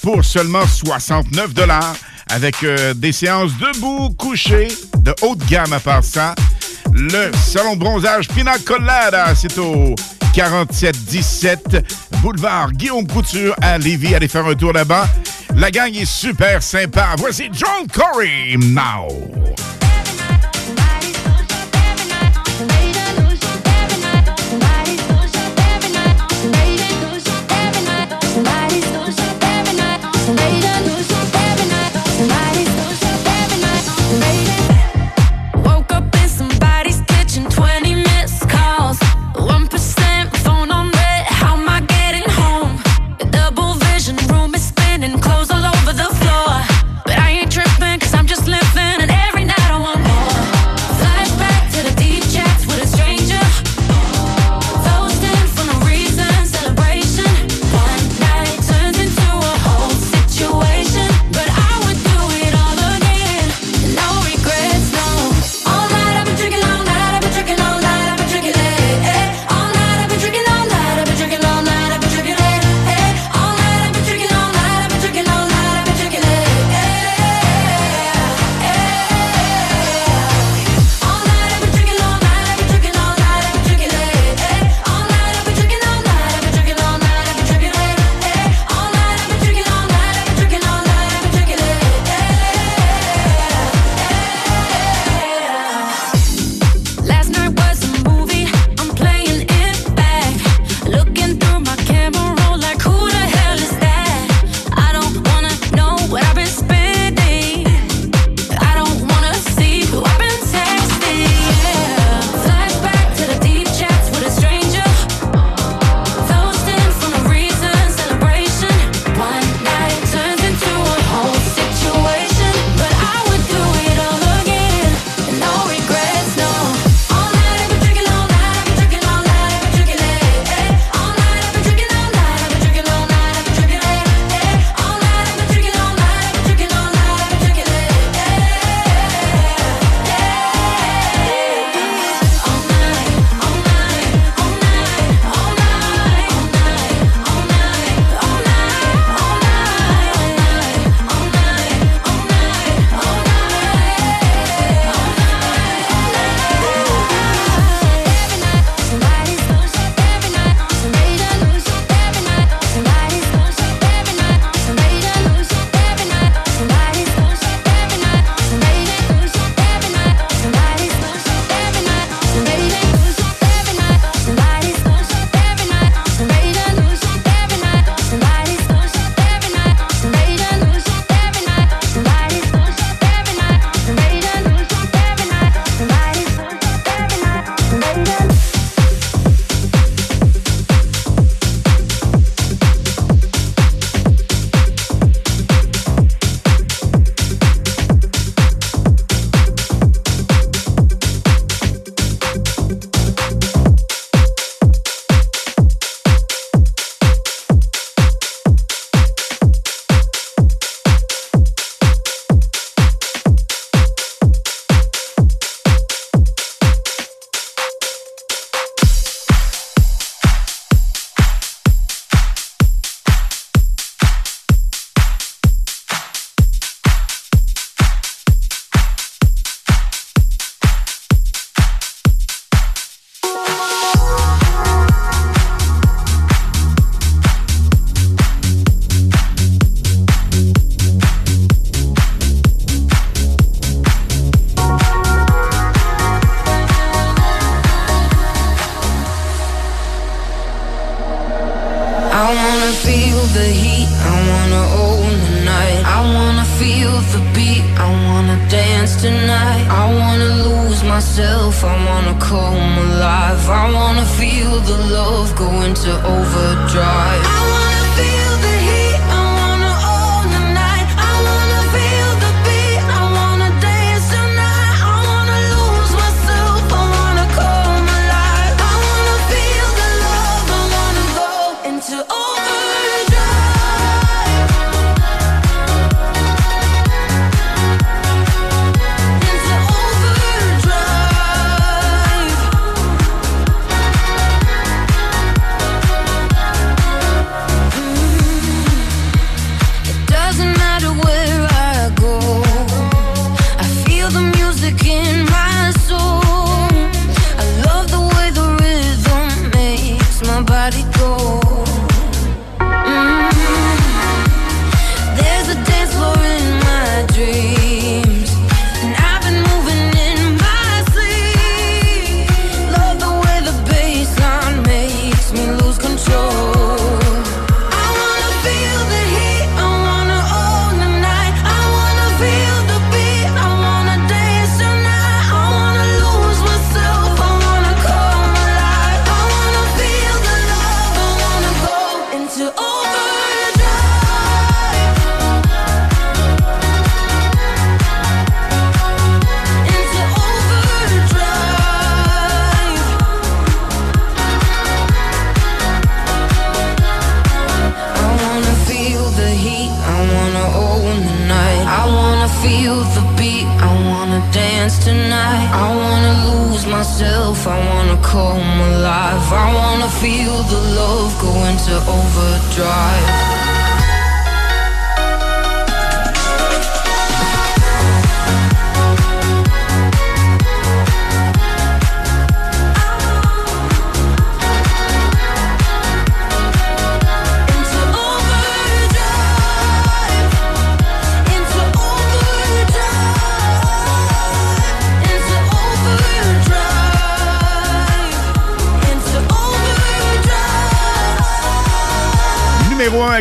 pour 0.03 0.23
seulement 0.23 0.67
69 0.67 1.55
dollars 1.55 1.95
avec 2.29 2.61
euh, 2.61 2.93
des 2.93 3.11
séances 3.11 3.53
debout, 3.57 4.11
couché, 4.11 4.67
de 4.99 5.15
haute 5.23 5.43
gamme 5.47 5.73
à 5.73 5.79
part 5.79 6.03
ça. 6.03 6.35
Le 6.93 7.31
salon 7.43 7.73
de 7.73 7.79
bronzage 7.79 8.27
Pina 8.27 8.59
Colada, 8.59 9.33
c'est 9.33 9.57
au 9.57 9.95
4717 10.35 11.87
boulevard 12.21 12.71
Guillaume 12.73 13.07
Couture 13.07 13.55
à 13.63 13.79
Lévis. 13.79 14.13
Allez 14.13 14.27
faire 14.27 14.45
un 14.45 14.53
tour 14.53 14.73
là-bas. 14.73 15.07
La 15.57 15.71
gang 15.71 15.91
est 15.95 16.05
super 16.05 16.61
sympa. 16.61 17.15
Voici 17.17 17.49
John 17.51 17.87
Corey 17.91 18.55
now. 18.59 19.07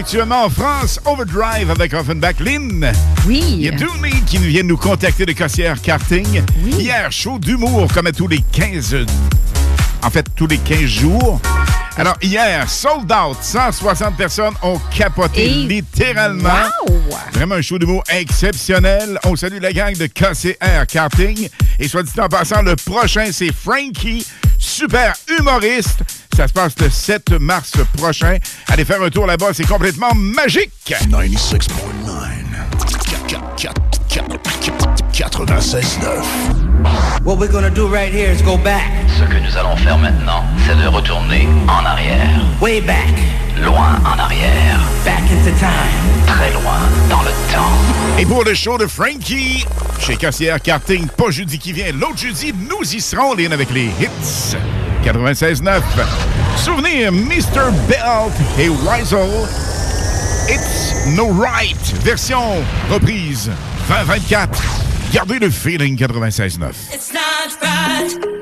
Actuellement 0.06 0.44
en 0.44 0.50
France, 0.50 1.00
Overdrive 1.04 1.68
avec 1.68 1.92
Offenbach 1.92 2.34
Lynn. 2.38 2.92
Oui. 3.26 3.42
Il 3.54 3.62
y 3.62 3.68
a 3.68 3.72
Dooney 3.72 4.22
qui 4.24 4.38
viennent 4.38 4.68
nous 4.68 4.76
contacter 4.76 5.26
de 5.26 5.32
Cossière 5.32 5.82
Karting. 5.82 6.44
Hier, 6.64 7.10
show 7.10 7.40
d'humour 7.40 7.88
comme 7.92 8.06
à 8.06 8.12
tous 8.12 8.28
les 8.28 8.40
15... 8.52 9.04
En 10.04 10.10
fait, 10.10 10.24
tous 10.36 10.46
les 10.46 10.58
15 10.58 10.82
jours. 10.84 11.40
Alors, 11.96 12.14
hier, 12.22 12.70
sold 12.70 13.10
out. 13.10 13.38
160 13.40 14.16
personnes 14.16 14.54
ont 14.62 14.78
capoté 14.96 15.46
Et- 15.46 15.66
littéralement. 15.66 16.50
Wow! 16.88 17.00
Vraiment 17.32 17.56
un 17.56 17.62
show 17.62 17.76
d'humour 17.76 18.04
exceptionnel. 18.08 19.18
On 19.24 19.34
salue 19.34 19.58
la 19.60 19.72
gang 19.72 19.96
de 19.96 20.06
KCR 20.06 20.86
Karting. 20.86 21.48
Et 21.80 21.88
soit 21.88 22.04
dit 22.04 22.20
en 22.20 22.28
passant, 22.28 22.62
le 22.62 22.76
prochain, 22.76 23.30
c'est 23.32 23.52
Frankie, 23.52 24.24
super 24.58 25.14
humoriste. 25.36 25.98
Ça 26.36 26.46
se 26.46 26.52
passe 26.52 26.74
le 26.78 26.90
7 26.90 27.30
mars 27.40 27.72
prochain. 27.96 28.36
Allez 28.68 28.84
faire 28.84 29.02
un 29.02 29.10
tour 29.10 29.26
là-bas, 29.26 29.48
c'est 29.52 29.66
complètement 29.66 30.14
magique. 30.14 30.70
96.9. 30.86 31.70
96.9. 35.12 36.24
What 37.24 37.38
we're 37.38 37.50
gonna 37.50 37.70
do 37.70 37.88
right 37.88 38.12
here 38.12 38.30
is 38.30 38.42
go 38.42 38.56
back. 38.58 38.82
Ce 39.18 39.24
que 39.24 39.38
nous 39.38 39.56
allons 39.56 39.76
faire 39.76 39.98
maintenant, 39.98 40.44
c'est 40.66 40.76
de 40.76 40.86
retourner 40.86 41.48
en 41.68 41.84
arrière. 41.84 42.40
Way 42.60 42.80
back. 42.82 43.14
Loin 43.62 43.98
en 44.04 44.18
arrière. 44.18 44.78
Back 45.04 45.22
into 45.32 45.50
time. 45.58 46.26
Très 46.26 46.52
loin 46.52 46.78
dans 47.08 47.22
le 47.22 47.30
temps. 47.52 48.18
Et 48.18 48.26
pour 48.26 48.44
le 48.44 48.54
show 48.54 48.76
de 48.78 48.86
Frankie, 48.86 49.64
chez 50.00 50.16
KCR 50.16 50.60
Karting, 50.62 51.06
pas 51.08 51.30
jeudi 51.30 51.58
qui 51.58 51.72
vient, 51.72 51.90
l'autre 51.92 52.18
jeudi, 52.18 52.52
nous 52.52 52.82
y 52.82 53.00
serons, 53.00 53.34
Lynn, 53.34 53.52
avec 53.52 53.70
les 53.70 53.86
hits. 53.86 54.56
96.9. 55.04 55.82
Souvenir, 56.56 57.12
Mr. 57.12 57.72
Belt 57.88 58.32
et 58.58 58.68
Weisel. 58.68 59.46
It's 60.48 61.06
No 61.16 61.28
Right, 61.30 61.76
version 62.02 62.64
reprise 62.90 63.50
2024. 63.88 64.62
Gardez 65.12 65.38
le 65.38 65.50
feeling 65.50 65.96
96.9. 65.96 66.92
It's 66.92 67.12
not 67.12 68.35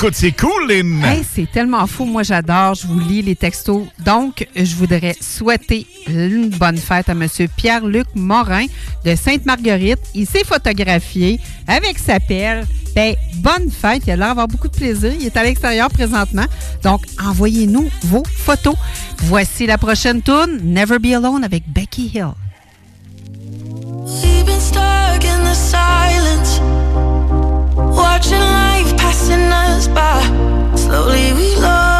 écoutent. 0.00 0.14
C'est 0.14 0.32
cool, 0.32 0.68
Lynn. 0.68 1.04
Hey, 1.04 1.24
c'est 1.30 1.50
tellement 1.50 1.86
fou. 1.86 2.04
Moi, 2.04 2.22
j'adore. 2.22 2.74
Je 2.74 2.86
vous 2.86 2.98
lis 2.98 3.22
les 3.22 3.36
textos. 3.36 3.86
Donc, 4.04 4.46
je 4.56 4.74
voudrais 4.74 5.14
souhaiter 5.20 5.86
une 6.08 6.48
bonne 6.48 6.78
fête 6.78 7.08
à 7.08 7.12
M. 7.12 7.26
Pierre-Luc 7.56 8.06
Morin 8.14 8.66
de 9.04 9.14
Sainte-Marguerite. 9.14 10.00
Il 10.14 10.26
s'est 10.26 10.44
photographié 10.44 11.38
avec 11.66 11.98
sa 11.98 12.18
pelle. 12.18 12.66
Ben, 12.94 13.14
bonne 13.36 13.70
fête. 13.70 14.02
Il 14.06 14.12
a 14.12 14.16
l'air 14.16 14.28
d'avoir 14.28 14.48
beaucoup 14.48 14.68
de 14.68 14.76
plaisir. 14.76 15.12
Il 15.18 15.26
est 15.26 15.36
à 15.36 15.42
l'extérieur 15.42 15.90
présentement. 15.90 16.46
Donc, 16.82 17.02
envoyez-nous 17.22 17.88
vos 18.04 18.22
photos. 18.24 18.76
Voici 19.24 19.66
la 19.66 19.76
prochaine 19.76 20.22
tune, 20.22 20.60
Never 20.62 20.98
Be 20.98 21.12
Alone 21.14 21.44
avec 21.44 21.64
Becky 21.68 22.10
Hill. 22.14 22.32
We've 24.06 24.46
been 24.46 24.60
stuck 24.60 25.24
in 25.24 25.44
the 25.44 25.54
silence, 25.54 26.60
watching 28.20 28.38
life 28.38 28.96
passing 28.98 29.50
us 29.50 29.88
by. 29.88 30.20
Slowly 30.76 31.32
we 31.32 31.56
lost 31.56 31.99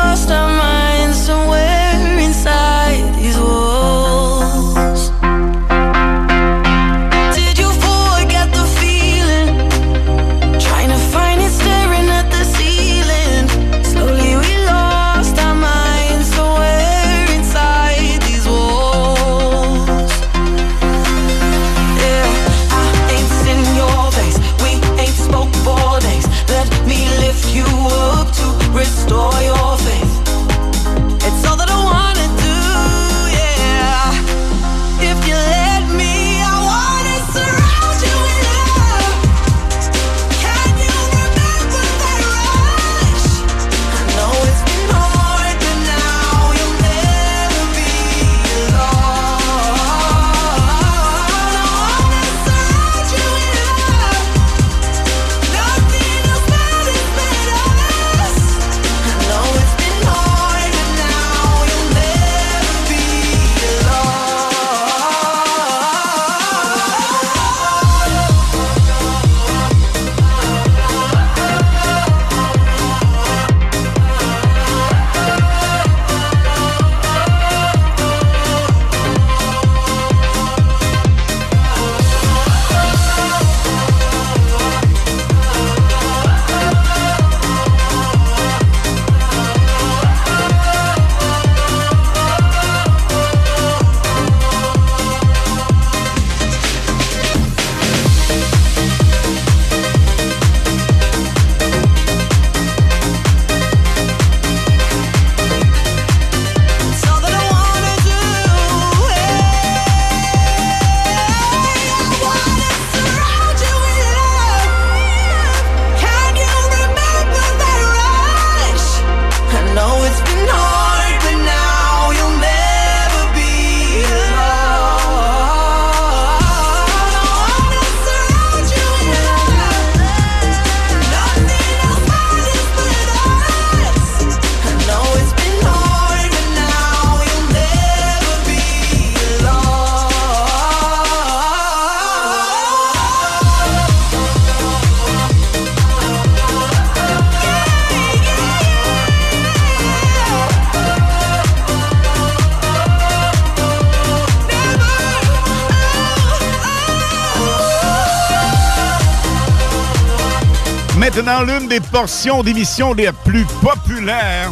des 161.70 161.80
portions 161.80 162.42
d'émissions 162.42 162.92
les 162.92 163.10
plus 163.24 163.46
populaires. 163.62 164.50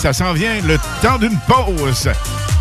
Ça 0.00 0.12
s'en 0.12 0.34
vient 0.34 0.60
le 0.66 0.76
temps 1.02 1.18
d'une 1.18 1.38
pause. 1.48 2.10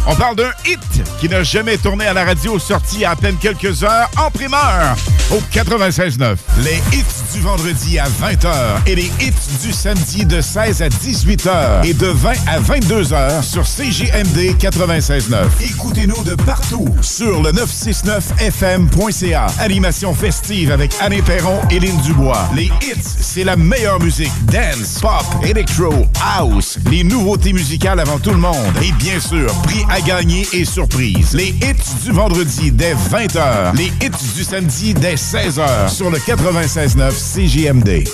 On 0.09 0.15
parle 0.15 0.37
d'un 0.37 0.51
hit 0.65 0.79
qui 1.19 1.27
n'a 1.27 1.43
jamais 1.43 1.77
tourné 1.77 2.07
à 2.07 2.13
la 2.13 2.23
radio, 2.23 2.57
sorti 2.57 3.03
à, 3.03 3.11
à 3.11 3.15
peine 3.17 3.35
quelques 3.35 3.83
heures 3.83 4.09
en 4.17 4.31
primeur 4.31 4.95
au 5.31 5.41
96.9. 5.53 6.37
Les 6.63 6.81
hits 6.93 7.03
du 7.33 7.41
vendredi 7.41 7.99
à 7.99 8.05
20h 8.05 8.47
et 8.85 8.95
les 8.95 9.11
hits 9.19 9.33
du 9.61 9.73
samedi 9.73 10.25
de 10.25 10.39
16 10.39 10.81
à 10.81 10.87
18h 10.87 11.85
et 11.85 11.93
de 11.93 12.07
20 12.07 12.31
à 12.47 12.61
22h 12.61 13.43
sur 13.43 13.63
CJMD 13.63 14.55
96.9. 14.57 15.35
Écoutez-nous 15.61 16.23
de 16.23 16.35
partout 16.35 16.87
sur 17.01 17.43
le 17.43 17.51
969fm.ca. 17.51 19.47
Animation 19.59 20.13
festive 20.15 20.71
avec 20.71 20.93
Anne 21.01 21.21
Perron 21.23 21.59
et 21.69 21.81
Lynn 21.81 21.99
Dubois. 22.03 22.49
Les 22.55 22.71
hits, 22.81 23.03
c'est 23.37 23.43
la 23.43 23.55
meilleure 23.55 23.99
musique. 23.99 24.31
Dance, 24.45 24.97
pop, 24.99 25.23
electro, 25.43 25.93
house. 26.39 26.79
Les 26.89 27.03
nouveautés 27.03 27.53
musicales 27.53 27.99
avant 27.99 28.17
tout 28.17 28.31
le 28.31 28.37
monde. 28.37 28.73
Et 28.81 28.91
bien 28.93 29.19
sûr, 29.19 29.45
prix 29.61 29.85
à 29.91 30.01
gagner 30.01 30.47
et 30.53 30.65
surprise. 30.65 31.35
Les 31.35 31.49
hits 31.49 32.03
du 32.03 32.11
vendredi 32.11 32.71
dès 32.71 32.95
20h. 32.95 33.75
Les 33.75 33.91
hits 34.01 34.33
du 34.35 34.43
samedi 34.43 34.95
dès 34.95 35.13
16h 35.13 35.87
sur 35.87 36.09
le 36.09 36.17
96.9 36.17 37.11
CJMD. 37.11 38.07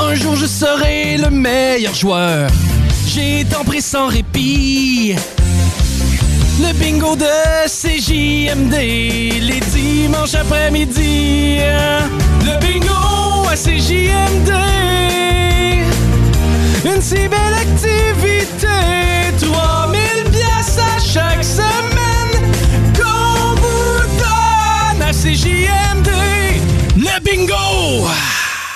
Un 0.00 0.14
jour 0.16 0.34
je 0.34 0.46
serai 0.46 1.16
le 1.16 1.30
meilleur 1.30 1.94
joueur. 1.94 2.50
J'ai 3.06 3.44
tant 3.48 3.62
pris 3.62 3.80
sans 3.80 4.08
répit. 4.08 5.14
Le 6.60 6.72
bingo 6.72 7.14
de 7.14 7.68
CJMD, 7.68 8.74
les 8.74 9.60
dimanches 9.72 10.34
après-midi. 10.34 11.60
Le 12.44 12.58
bingo 12.60 13.48
à 13.50 13.56
CJMD. 13.56 14.50
Une 16.84 17.00
si 17.00 17.28
belle 17.28 17.54
activité. 17.54 18.68
3000 19.40 20.30
pièces 20.30 20.78
à 20.78 20.98
chaque 20.98 21.42
semaine. 21.42 22.52
Qu'on 22.94 23.54
vous 23.54 24.02
donne 24.18 25.02
à 25.02 25.12
CJMD. 25.12 25.83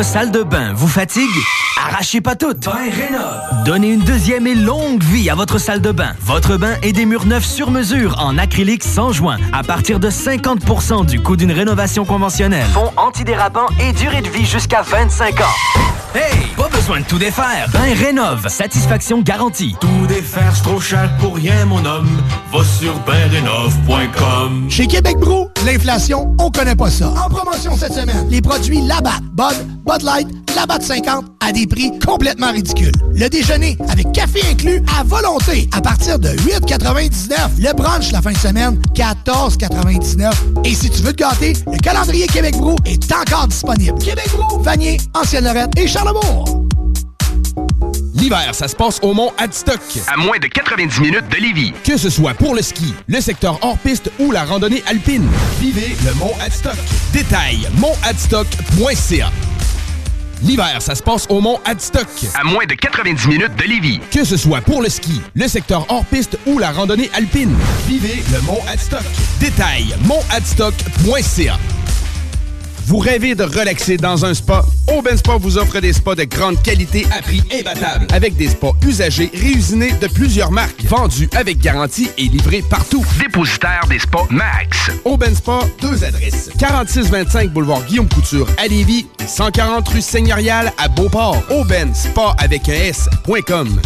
Votre 0.00 0.12
salle 0.12 0.30
de 0.30 0.42
bain 0.42 0.72
vous 0.72 0.88
fatigue? 0.88 1.28
Arrachez 1.76 2.22
pas 2.22 2.34
toutes. 2.34 2.66
Donnez 3.66 3.90
une 3.90 4.00
deuxième 4.00 4.46
et 4.46 4.54
longue 4.54 5.02
vie 5.02 5.28
à 5.28 5.34
votre 5.34 5.58
salle 5.58 5.82
de 5.82 5.92
bain. 5.92 6.14
Votre 6.22 6.56
bain 6.56 6.76
et 6.82 6.94
des 6.94 7.04
murs 7.04 7.26
neufs 7.26 7.44
sur 7.44 7.70
mesure 7.70 8.18
en 8.18 8.38
acrylique 8.38 8.82
sans 8.82 9.12
joint 9.12 9.36
à 9.52 9.62
partir 9.62 10.00
de 10.00 10.08
50% 10.08 11.04
du 11.04 11.20
coût 11.20 11.36
d'une 11.36 11.52
rénovation 11.52 12.06
conventionnelle. 12.06 12.66
Fond 12.72 12.90
antidérapant 12.96 13.66
et 13.78 13.92
durée 13.92 14.22
de 14.22 14.30
vie 14.30 14.46
jusqu'à 14.46 14.80
25 14.80 15.38
ans. 15.42 15.90
Hey, 16.12 16.48
pas 16.56 16.68
besoin 16.68 17.00
de 17.00 17.04
tout 17.04 17.18
défaire. 17.18 17.68
Bain 17.72 17.94
Rénov, 17.94 18.48
satisfaction 18.48 19.20
garantie. 19.20 19.76
Tout 19.80 20.06
défaire, 20.08 20.50
c'est 20.56 20.62
trop 20.62 20.80
cher 20.80 21.08
pour 21.20 21.36
rien, 21.36 21.64
mon 21.66 21.84
homme. 21.84 22.08
Va 22.52 22.64
sur 22.64 22.98
bendenov.com. 23.00 24.66
Chez 24.68 24.88
Québec 24.88 25.18
Brou, 25.18 25.48
l'inflation, 25.64 26.34
on 26.40 26.50
connaît 26.50 26.74
pas 26.74 26.90
ça. 26.90 27.10
En 27.10 27.28
promotion 27.28 27.76
cette 27.76 27.92
semaine, 27.92 28.26
les 28.28 28.40
produits 28.40 28.80
Labatt, 28.80 29.22
Bud, 29.34 29.54
Bud 29.90 30.02
Light, 30.02 30.28
Labatt 30.54 30.82
50 30.82 31.24
à 31.40 31.50
des 31.50 31.66
prix 31.66 31.90
complètement 32.06 32.52
ridicules. 32.52 32.92
Le 33.12 33.28
déjeuner 33.28 33.76
avec 33.88 34.12
café 34.12 34.40
inclus 34.48 34.80
à 34.96 35.02
volonté 35.02 35.68
à 35.72 35.80
partir 35.80 36.16
de 36.20 36.28
8,99. 36.28 37.58
Le 37.58 37.74
brunch 37.74 38.12
la 38.12 38.22
fin 38.22 38.30
de 38.30 38.36
semaine, 38.36 38.80
14,99. 38.94 40.30
Et 40.64 40.74
si 40.76 40.90
tu 40.90 41.02
veux 41.02 41.12
te 41.12 41.16
gâter, 41.16 41.54
le 41.66 41.78
calendrier 41.78 42.28
Québec 42.28 42.56
Brou 42.56 42.76
est 42.84 43.12
encore 43.12 43.48
disponible. 43.48 43.98
Québec 43.98 44.28
Brou, 44.32 44.62
Vanier, 44.62 44.96
Ancienne-Lorette 45.12 45.76
et 45.76 45.88
Charlebourg. 45.88 46.44
L'hiver, 48.14 48.54
ça 48.54 48.68
se 48.68 48.76
passe 48.76 49.00
au 49.02 49.12
Mont 49.12 49.32
Adstock. 49.38 49.80
À 50.06 50.16
moins 50.16 50.38
de 50.38 50.46
90 50.46 51.00
minutes 51.00 51.28
de 51.32 51.36
Lévis. 51.36 51.72
Que 51.82 51.96
ce 51.96 52.10
soit 52.10 52.34
pour 52.34 52.54
le 52.54 52.62
ski, 52.62 52.94
le 53.08 53.20
secteur 53.20 53.58
hors-piste 53.62 54.12
ou 54.20 54.30
la 54.30 54.44
randonnée 54.44 54.84
alpine. 54.86 55.26
Vivez 55.58 55.96
le 56.04 56.14
Mont 56.14 56.34
Adstock. 56.40 56.76
Détail, 57.12 57.66
montadstock.ca. 57.78 59.30
L'hiver, 60.42 60.80
ça 60.80 60.94
se 60.94 61.02
passe 61.02 61.26
au 61.28 61.40
Mont 61.40 61.58
Adstock. 61.64 62.08
À 62.34 62.44
moins 62.44 62.64
de 62.64 62.74
90 62.74 63.28
minutes 63.28 63.56
de 63.56 63.64
Lévis. 63.64 64.00
Que 64.10 64.24
ce 64.24 64.36
soit 64.36 64.60
pour 64.60 64.82
le 64.82 64.88
ski, 64.88 65.20
le 65.34 65.48
secteur 65.48 65.84
hors-piste 65.90 66.38
ou 66.46 66.58
la 66.58 66.70
randonnée 66.70 67.10
alpine. 67.14 67.54
Vivez 67.86 68.22
le 68.32 68.40
Mont 68.42 68.60
Adstock. 68.68 69.04
Détail, 69.38 69.94
montadstock.ca. 70.04 71.58
Vous 72.90 72.98
rêvez 72.98 73.36
de 73.36 73.44
relaxer 73.44 73.98
dans 73.98 74.24
un 74.24 74.34
spa? 74.34 74.64
Aubin 74.88 75.16
Spa 75.16 75.36
vous 75.36 75.58
offre 75.58 75.78
des 75.78 75.92
spas 75.92 76.16
de 76.16 76.24
grande 76.24 76.60
qualité 76.60 77.06
à 77.16 77.22
prix 77.22 77.40
imbattable. 77.56 78.08
Avec 78.12 78.34
des 78.34 78.48
spas 78.48 78.72
usagés 78.84 79.30
réusinés 79.32 79.92
de 80.00 80.08
plusieurs 80.08 80.50
marques, 80.50 80.82
vendus 80.86 81.30
avec 81.36 81.58
garantie 81.58 82.10
et 82.18 82.24
livrés 82.24 82.64
partout. 82.68 83.06
Dépositaire 83.20 83.86
des 83.88 84.00
spas 84.00 84.26
Max. 84.30 84.90
Aubin 85.04 85.32
Spa, 85.32 85.60
deux 85.80 86.02
adresses. 86.02 86.50
4625 86.58 87.52
boulevard 87.52 87.84
Guillaume 87.84 88.08
Couture 88.08 88.48
à 88.58 88.66
Lévis, 88.66 89.06
140 89.24 89.88
rue 89.88 90.02
Seigneurial 90.02 90.72
à 90.76 90.88
Beauport. 90.88 91.40
Aubin 91.48 91.94
Spa 91.94 92.34
avec 92.38 92.68
un 92.68 92.72
S.com. 92.72 93.80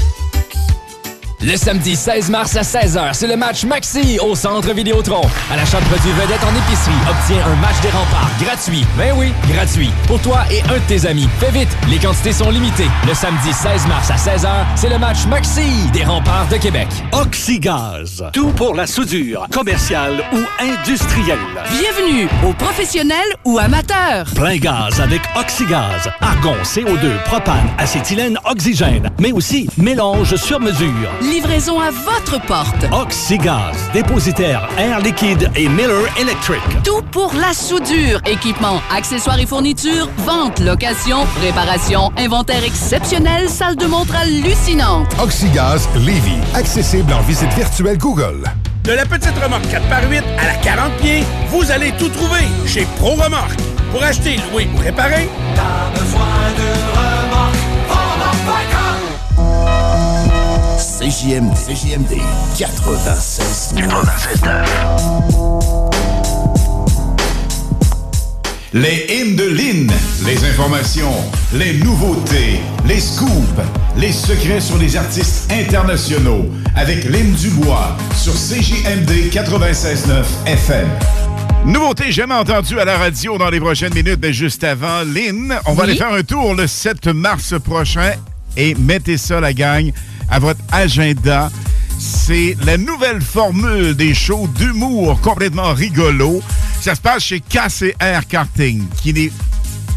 Le 1.47 1.59
samedi 1.59 1.95
16 1.95 2.31
mars 2.31 2.57
à 2.57 2.63
16h, 2.63 3.13
c'est 3.13 3.27
le 3.27 3.37
match 3.37 3.67
Maxi 3.67 4.19
au 4.19 4.35
Centre 4.35 4.73
Vidéotron. 4.73 5.21
À 5.53 5.57
l'achat 5.57 5.79
de 5.79 5.85
produits 5.85 6.13
vedettes 6.13 6.43
en 6.43 6.57
épicerie, 6.57 6.95
obtiens 7.07 7.45
un 7.45 7.57
match 7.57 7.79
des 7.83 7.91
remparts 7.91 8.31
gratuit. 8.41 8.87
Ben 8.97 9.13
oui, 9.15 9.31
gratuit. 9.53 9.91
Pour 10.07 10.19
toi 10.23 10.45
et 10.51 10.63
un 10.63 10.79
de 10.79 10.85
tes 10.89 11.07
amis. 11.07 11.29
Fais 11.41 11.51
vite, 11.51 11.69
les 11.91 11.99
quantités 11.99 12.33
sont 12.33 12.49
limitées. 12.49 12.89
Le 13.07 13.13
samedi 13.13 13.53
16 13.53 13.87
mars 13.89 14.11
à 14.11 14.15
16h, 14.15 14.49
c'est 14.75 14.89
le 14.89 14.99
match 14.99 15.27
Maxi 15.27 15.87
des 15.93 16.05
remparts 16.05 16.49
de 16.49 16.57
Québec. 16.57 16.89
Oxygaz. 17.13 18.25
Tout 18.33 18.53
pour 18.53 18.75
la 18.75 18.87
soudure, 18.87 19.47
commerciale 19.53 20.25
ou 20.33 20.39
industrielle. 20.63 21.37
Bienvenue 21.79 22.27
aux 22.49 22.55
professionnels 22.55 23.19
ou 23.45 23.59
amateurs. 23.59 24.25
Plein 24.35 24.57
gaz 24.57 24.99
avec 24.99 25.21
Oxygaz. 25.39 26.09
Argon, 26.23 26.57
CO2, 26.63 27.23
propane, 27.27 27.69
acétylène, 27.77 28.39
oxygène. 28.47 29.11
Mais 29.21 29.33
aussi 29.33 29.69
mélange 29.77 30.37
sur 30.37 30.59
mesure. 30.59 31.11
Livraison 31.35 31.81
à 31.81 31.91
votre 31.91 32.41
porte. 32.47 32.87
Oxygaz. 32.93 33.91
Dépositaire 33.93 34.69
Air 34.79 35.01
Liquide 35.01 35.51
et 35.57 35.69
Miller 35.69 36.05
Electric. 36.17 36.61
Tout 36.85 37.03
pour 37.11 37.35
la 37.35 37.53
soudure. 37.53 38.21
Équipement, 38.25 38.81
accessoires 38.97 39.41
et 39.41 39.47
fournitures, 39.47 40.09
vente, 40.19 40.61
location, 40.61 41.27
réparation, 41.43 42.13
inventaire 42.17 42.63
exceptionnel, 42.63 43.49
salle 43.49 43.75
de 43.75 43.87
montre 43.87 44.15
hallucinante. 44.15 45.09
Oxygaz 45.21 45.89
Levy. 45.97 46.37
Accessible 46.55 47.13
en 47.13 47.23
visite 47.23 47.53
virtuelle 47.55 47.99
Google. 47.99 48.45
De 48.85 48.93
la 48.93 49.05
petite 49.05 49.37
remorque 49.43 49.65
4x8 49.65 50.23
à 50.39 50.47
la 50.47 50.55
40 50.63 50.93
pieds, 50.99 51.25
vous 51.49 51.69
allez 51.73 51.91
tout 51.99 52.11
trouver 52.11 52.47
chez 52.65 52.87
Pro 52.99 53.11
Remorque. 53.17 53.59
Pour 53.91 54.05
acheter, 54.05 54.37
louer 54.53 54.69
ou 54.73 54.79
réparer, 54.79 55.29
T'as 55.57 55.99
besoin 55.99 56.29
d'une 56.57 56.94
CJMD, 61.09 61.53
CJMD 61.55 62.17
96 62.57 63.75
Les 68.73 69.07
hymnes 69.11 69.37
de 69.37 69.45
Lynn, 69.45 69.93
les 70.25 70.45
informations, 70.49 71.13
les 71.53 71.75
nouveautés, 71.75 72.61
les 72.87 73.01
scoops, 73.01 73.31
les 73.99 74.13
secrets 74.13 74.63
sur 74.63 74.79
les 74.79 74.97
artistes 74.97 75.53
internationaux 75.53 76.47
avec 76.75 77.05
Lynn 77.05 77.33
Dubois 77.35 77.95
sur 78.17 78.33
CJMD 78.33 79.31
96.9 79.31 80.25
FM. 80.47 80.89
Nouveauté 81.67 82.13
jamais 82.13 82.35
entendue 82.35 82.81
à 82.81 82.87
la 82.87 82.97
radio 82.97 83.37
dans 83.37 83.51
les 83.51 83.61
prochaines 83.61 83.93
minutes, 83.93 84.21
mais 84.23 84.33
juste 84.33 84.65
avant, 84.65 85.03
Lynn, 85.03 85.55
on 85.67 85.75
va 85.75 85.85
Oui. 85.85 85.91
aller 85.91 85.99
faire 85.99 86.15
un 86.15 86.23
tour 86.23 86.55
le 86.55 86.67
7 86.67 87.09
mars 87.09 87.53
prochain 87.63 88.13
et 88.57 88.75
mettez 88.77 89.19
ça, 89.19 89.39
la 89.41 89.53
gang, 89.53 89.93
à 90.35 90.41
votre 90.41 90.61
agenda. 90.73 91.49
C'est 91.97 92.57
la 92.65 92.77
nouvelle 92.77 93.23
formule 93.23 93.95
des 93.95 94.15
shows 94.15 94.49
d'humour 94.49 95.21
complètement 95.21 95.73
rigolo. 95.73 96.43
Ça 96.81 96.97
se 96.97 97.01
passe 97.01 97.23
chez 97.23 97.41
KCR 97.41 98.27
Karting, 98.29 98.85
qui 99.01 99.13
n'est 99.13 99.31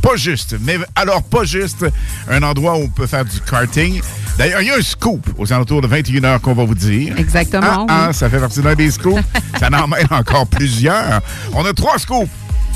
pas 0.04 0.16
juste. 0.16 0.56
Mais 0.62 0.78
alors, 0.96 1.24
pas 1.24 1.44
juste 1.44 1.84
un 2.30 2.44
endroit 2.44 2.78
où 2.78 2.84
on 2.84 2.88
peut 2.88 3.08
faire 3.08 3.26
du 3.26 3.40
karting. 3.42 4.00
D'ailleurs, 4.38 4.62
il 4.62 4.68
y 4.68 4.72
a 4.72 4.76
un 4.76 4.82
scoop 4.82 5.28
aux 5.40 5.52
alentours 5.52 5.82
de 5.82 5.88
21h 5.88 6.40
qu'on 6.40 6.54
va 6.54 6.66
vous 6.66 6.76
dire. 6.76 7.18
Exactement, 7.18 7.88
Ah, 7.90 8.08
ah, 8.10 8.14
ça 8.14 8.30
fait 8.30 8.40
partie 8.40 8.62
d'un 8.62 8.76
des 8.76 8.92
scoops. 8.92 9.20
ça 9.60 9.70
en 9.74 9.88
mêle 9.88 10.06
encore 10.12 10.46
plusieurs. 10.46 11.22
On 11.54 11.66
a 11.66 11.74
trois 11.74 11.98
scoops 11.98 12.30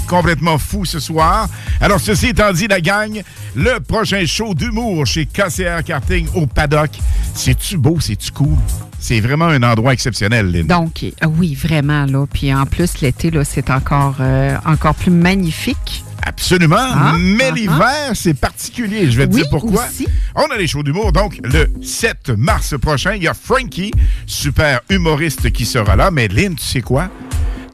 complètement 0.08 0.58
fous 0.58 0.86
ce 0.86 1.00
soir. 1.00 1.48
Alors, 1.80 2.00
ceci 2.00 2.28
étant 2.28 2.52
dit, 2.54 2.68
la 2.68 2.82
gang, 2.82 3.22
le 3.56 3.80
prochain 3.80 4.26
show 4.26 4.54
d'humour 4.54 5.06
chez 5.06 5.26
KCR 5.26 5.84
Karting 5.86 6.28
au 6.36 6.46
paddock. 6.48 6.92
C'est-tu 7.34 7.78
beau, 7.78 8.00
c'est-tu 8.00 8.32
cool? 8.32 8.58
C'est 9.00 9.20
vraiment 9.20 9.46
un 9.48 9.64
endroit 9.64 9.94
exceptionnel, 9.94 10.52
Lynn. 10.52 10.68
Donc, 10.68 11.04
euh, 11.04 11.10
oui, 11.38 11.56
vraiment, 11.56 12.06
là. 12.06 12.26
Puis 12.32 12.54
en 12.54 12.66
plus, 12.66 13.02
l'été, 13.02 13.32
là, 13.32 13.44
c'est 13.44 13.70
encore, 13.72 14.18
euh, 14.20 14.56
encore 14.66 14.94
plus 14.96 15.12
magnifique. 15.12 16.04
Absolument. 16.24 16.76
Ah, 16.80 17.16
Mais 17.18 17.46
ah, 17.50 17.56
l'hiver, 17.56 18.12
c'est 18.14 18.36
particulier. 18.36 19.10
Je 19.10 19.18
vais 19.18 19.28
te 19.28 19.34
Oui, 19.34 19.42
dire 19.42 19.50
pourquoi. 19.50 19.86
aussi. 19.88 20.08
On 20.36 20.46
a 20.54 20.58
les 20.58 20.68
shows 20.68 20.84
d'humour. 20.84 21.12
Donc, 21.12 21.40
le 21.44 21.68
7 21.82 22.30
mars 22.38 22.76
prochain, 22.80 23.14
il 23.16 23.24
y 23.24 23.28
a 23.28 23.34
Frankie, 23.34 23.92
super 24.28 24.82
humoriste, 24.90 25.52
qui 25.52 25.66
sera 25.66 25.96
là. 25.96 26.12
Mais 26.12 26.28
Lynn, 26.28 26.54
tu 26.56 26.64
sais 26.64 26.82
quoi? 26.82 27.10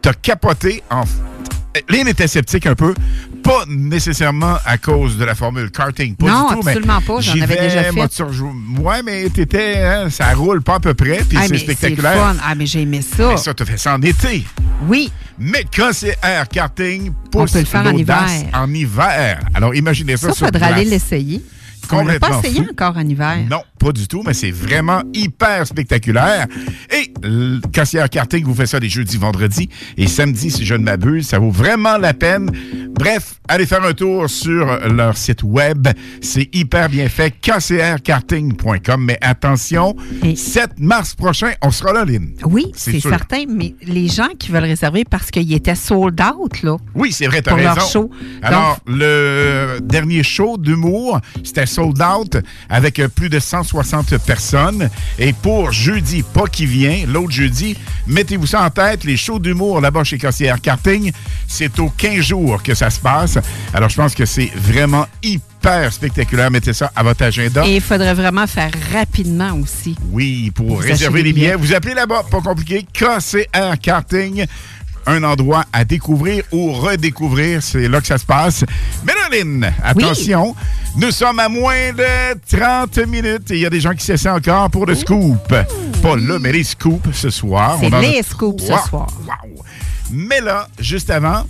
T'as 0.02 0.14
capoté 0.14 0.82
en. 0.90 1.04
Lynn 1.90 2.08
était 2.08 2.28
sceptique 2.28 2.66
un 2.66 2.76
peu, 2.76 2.94
pas 3.44 3.64
nécessairement 3.68 4.58
à 4.66 4.78
cause 4.78 5.18
de 5.18 5.26
la 5.26 5.36
formule 5.36 5.72
karting, 5.72 6.16
pas 6.16 6.26
Non, 6.26 6.48
du 6.50 6.56
tout. 6.56 6.62
mais 6.64 6.72
absolument 6.72 7.02
pas, 7.02 7.22
j'en 7.22 7.32
avais 7.42 7.46
vais, 7.56 7.62
déjà 7.62 7.84
fait. 7.84 8.82
Ouais, 8.82 9.04
mais 9.04 9.30
t'étais, 9.30 9.78
hein, 9.84 10.10
ça 10.10 10.34
roule 10.34 10.62
pas 10.62 10.76
à 10.76 10.80
peu 10.80 10.94
près, 10.94 11.24
puis 11.28 11.38
Ah, 11.40 11.44
c'est 11.44 11.52
mais 11.54 11.58
spectaculaire. 11.60 12.14
fun. 12.18 12.36
Ah, 12.44 12.56
mais 12.56 12.66
j'ai 12.66 12.82
aimé 12.82 13.02
ça. 13.02 13.30
Mais 13.30 13.38
ça, 13.38 13.54
t'as 13.54 13.66
fait 13.66 13.78
ça 13.78 13.96
en 13.96 14.02
été. 14.02 14.46
Oui. 14.88 15.12
Mais 15.40 15.66
quand 15.76 15.90
c'est 15.94 16.18
air 16.24 16.48
karting, 16.48 17.12
pousse 17.32 17.52
peut 17.52 17.60
le 17.60 17.66
faire 17.66 17.86
en 17.86 17.92
hiver. 17.96 18.26
en 18.54 18.74
hiver. 18.74 19.40
Alors, 19.54 19.76
imaginez 19.76 20.18
ça, 20.18 20.30
Ça, 20.30 20.34
sur 20.34 20.52
glace. 20.52 20.64
aller 20.64 20.86
l'essayer. 20.86 21.42
On 21.90 22.04
l'a 22.04 22.20
pas 22.20 22.40
essayé 22.44 22.64
fou. 22.66 22.72
encore 22.72 22.98
en 22.98 23.08
hiver. 23.08 23.38
Non, 23.50 23.62
pas 23.80 23.94
du 23.94 24.10
tout, 24.10 24.22
mais 24.26 24.34
c'est 24.34 24.52
vraiment 24.52 25.04
hyper 25.14 25.66
spectaculaire. 25.66 26.46
Et 26.94 27.14
Cassière 27.74 28.10
Karting 28.10 28.44
vous 28.44 28.54
fait 28.56 28.66
ça 28.66 28.80
les 28.80 28.90
jeudis, 28.90 29.18
vendredis 29.18 29.70
et 29.98 30.08
samedi, 30.08 30.52
si 30.52 30.66
je 30.66 30.74
ne 30.76 30.84
m'abuse. 30.84 31.28
Ça 31.28 31.40
vaut 31.40 31.52
vraiment 31.52 31.98
la 31.98 32.14
peine. 32.14 32.50
Bref, 32.92 33.36
allez 33.48 33.66
faire 33.66 33.84
un 33.84 33.94
tour 33.94 34.30
sur 34.30 34.66
leur 34.90 35.16
site 35.18 35.44
web. 35.44 35.88
C'est 36.22 36.50
hyper 36.56 36.90
bien 36.90 37.10
fait. 37.10 37.32
kcrkarting.com. 37.42 39.04
Mais 39.04 39.18
attention, 39.22 39.96
7 40.36 40.80
mars 40.80 41.16
prochain, 41.16 41.52
on 41.62 41.72
sera 41.72 41.94
là, 41.94 42.06
Lynn. 42.06 42.30
Oui, 42.46 42.72
C'est 42.76 43.00
certain, 43.00 43.44
mais 43.48 43.76
les 43.84 44.08
gens 44.08 44.30
qui 44.38 44.52
veulent 44.52 44.64
réserver 44.64 45.04
parce 45.04 45.32
qu'ils 45.32 45.54
étaient 45.54 45.76
sold 45.76 46.20
out, 46.22 46.62
là. 46.64 46.78
Oui, 46.96 47.12
c'est 47.12 47.28
vrai, 47.28 47.42
t'as 47.42 47.52
Pour 47.52 47.60
raison. 47.60 47.76
leur 47.76 47.88
show. 47.90 48.12
Alors, 48.42 48.80
le 48.88 49.80
dernier 49.82 50.24
show 50.24 50.58
d'humour, 50.58 51.20
c'était 51.44 51.66
sold 51.66 52.02
out 52.02 52.38
avec 52.70 53.00
euh, 53.00 53.08
plus 53.08 53.30
de 53.30 53.40
160 53.40 54.18
personnes. 54.26 54.90
Et 55.20 55.34
pour 55.34 55.72
jeudi, 55.72 56.24
pas 56.24 56.48
qui 56.48 56.66
vient, 56.66 57.06
l'autre 57.08 57.32
jeudi, 57.32 57.76
mettez-vous 58.08 58.46
ça 58.48 58.64
en 58.64 58.70
tête, 58.70 59.04
les 59.04 59.18
shows 59.18 59.40
d'humour 59.40 59.82
là-bas 59.82 60.04
chez 60.04 60.18
Cossière 60.18 60.62
Karting, 60.62 61.12
c'est 61.48 61.80
aux 61.80 61.90
15 61.90 62.22
jours 62.22 62.62
que 62.64 62.74
ça 62.74 62.90
se 62.90 63.00
passe. 63.00 63.38
Alors, 63.74 63.90
je 63.90 63.96
pense 63.96 64.14
que 64.16 64.26
c'est 64.26 64.52
vraiment 64.56 65.06
hyper 65.24 65.92
spectaculaire. 65.92 66.52
Mettez 66.52 66.74
ça 66.74 66.92
à 66.96 67.04
votre 67.04 67.24
agenda. 67.24 67.66
Et 67.68 67.76
il 67.78 67.82
faudrait 67.82 68.14
vraiment 68.14 68.48
faire 68.48 68.72
rapidement 68.94 69.52
aussi. 69.62 69.96
Oui, 70.12 70.52
pour 70.52 70.68
Vous 70.68 70.76
réserver 70.76 71.24
les 71.24 71.34
billets. 71.34 71.56
vous 71.56 71.74
appelez 71.74 71.94
là-bas, 71.94 72.24
pas 72.30 72.42
compliqué, 72.42 72.86
KCR 72.94 73.78
Karting. 73.82 74.46
Un 75.08 75.24
endroit 75.24 75.64
à 75.72 75.86
découvrir 75.86 76.44
ou 76.52 76.74
redécouvrir, 76.74 77.64
c'est 77.64 77.88
là 77.88 78.02
que 78.02 78.08
ça 78.08 78.18
se 78.18 78.26
passe. 78.26 78.66
Lynn, 79.32 79.74
attention, 79.84 80.56
nous 80.98 81.12
sommes 81.12 81.40
à 81.40 81.50
moins 81.50 81.92
de 81.94 82.38
30 82.58 82.98
minutes 83.08 83.52
et 83.52 83.56
il 83.56 83.60
y 83.62 83.66
a 83.66 83.70
des 83.70 83.80
gens 83.80 83.94
qui 83.94 84.06
s'essaient 84.06 84.30
encore 84.30 84.70
pour 84.70 84.86
le 84.86 84.96
scoop. 84.96 85.48
Pas 85.48 86.16
là, 86.16 86.40
mais 86.40 86.52
les 86.52 86.64
scoops 86.64 87.12
ce 87.14 87.30
soir. 87.30 87.78
C'est 87.82 87.90
les 88.02 88.22
scoops 88.24 88.62
ce 88.62 88.90
soir. 88.90 89.08
Wow. 89.26 89.64
Mais 90.12 90.42
là, 90.42 90.68
juste 90.80 91.10
avant, 91.10 91.44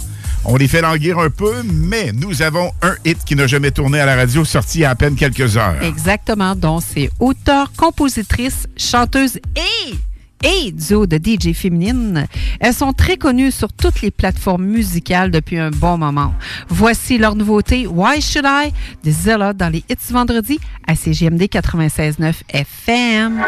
on 0.46 0.56
les 0.56 0.68
fait 0.68 0.82
languir 0.82 1.20
un 1.20 1.30
peu, 1.30 1.62
mais 1.64 2.12
nous 2.14 2.42
avons 2.42 2.72
un 2.82 2.96
hit 3.06 3.18
qui 3.26 3.36
n'a 3.36 3.48
jamais 3.48 3.72
tourné 3.72 4.00
à 4.00 4.06
la 4.06 4.16
radio, 4.16 4.46
sorti 4.46 4.86
a 4.86 4.92
à 4.92 4.96
peine 4.96 5.16
quelques 5.16 5.58
heures. 5.58 5.82
Exactement. 5.82 6.56
Donc, 6.56 6.84
c'est 6.94 7.10
auteur, 7.20 7.72
compositrice, 7.76 8.68
chanteuse 8.78 9.38
et 9.56 9.96
et 10.44 10.72
duo 10.72 11.08
de 11.08 11.18
DJ 11.18 11.54
féminine. 11.54 12.28
Elles 12.60 12.74
sont 12.74 12.94
très 12.94 13.18
connues 13.18 13.52
sur 13.52 13.72
toutes 13.74 14.02
les 14.02 14.12
plateformes 14.12 14.66
musicales 14.66 15.32
depuis 15.32 15.58
un 15.58 15.72
bon 15.72 15.98
moment. 15.98 16.34
Voici 16.70 17.18
leur 17.18 17.36
nouveauté 17.36 17.88
Why 17.88 18.22
Should 18.22 18.46
I 18.46 18.74
de 19.04 19.12
Zella 19.12 19.54
dans 19.54 19.70
les 19.70 19.84
hits 19.90 20.12
vendredi 20.12 20.60
à 20.88 20.96
CGMD 20.96 21.44
96.9 21.44 22.34
FM. 22.50 23.44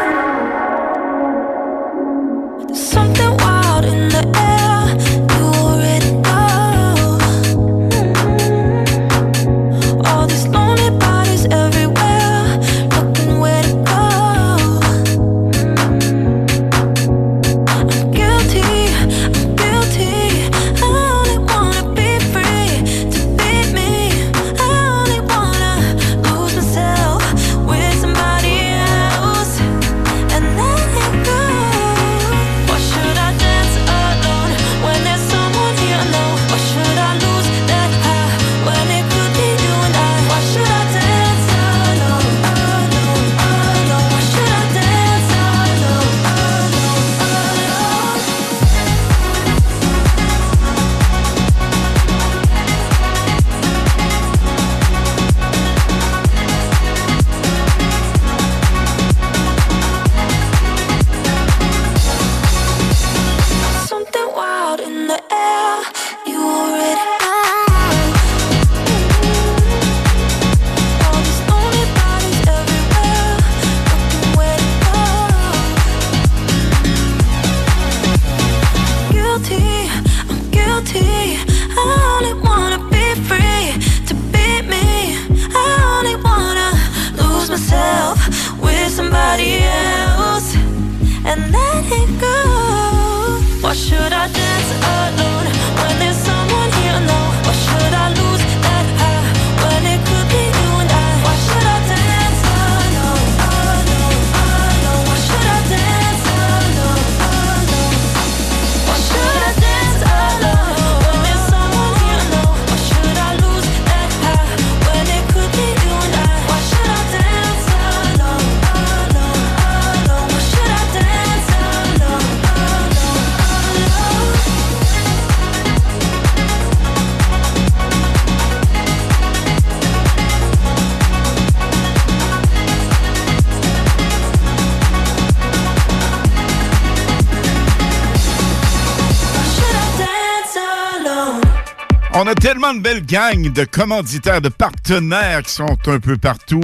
On 142.72 142.78
a 142.84 143.00
tellement 143.00 143.50
de 143.50 143.64
commanditaires, 143.64 144.40
de 144.40 144.48
partenaires 144.48 145.42
qui 145.42 145.52
sont 145.52 145.76
un 145.88 145.98
peu 145.98 146.16
partout 146.16 146.60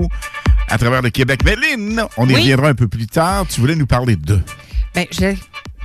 à 0.69 0.79
travers 0.79 1.03
le 1.03 1.11
Québec. 1.11 1.41
Mais 1.45 1.57
Lynn, 1.57 2.05
on 2.17 2.29
y 2.29 2.35
Oui. 2.35 2.41
reviendra 2.41 2.69
un 2.69 2.75
peu 2.75 2.87
plus 2.87 3.07
tard. 3.09 3.45
Tu 3.49 3.61
voulais 3.61 3.75
nous 3.75 3.87
parler 3.87 4.15
d'eux. 4.15 4.43
Ben, 4.95 5.07
je 5.11 5.35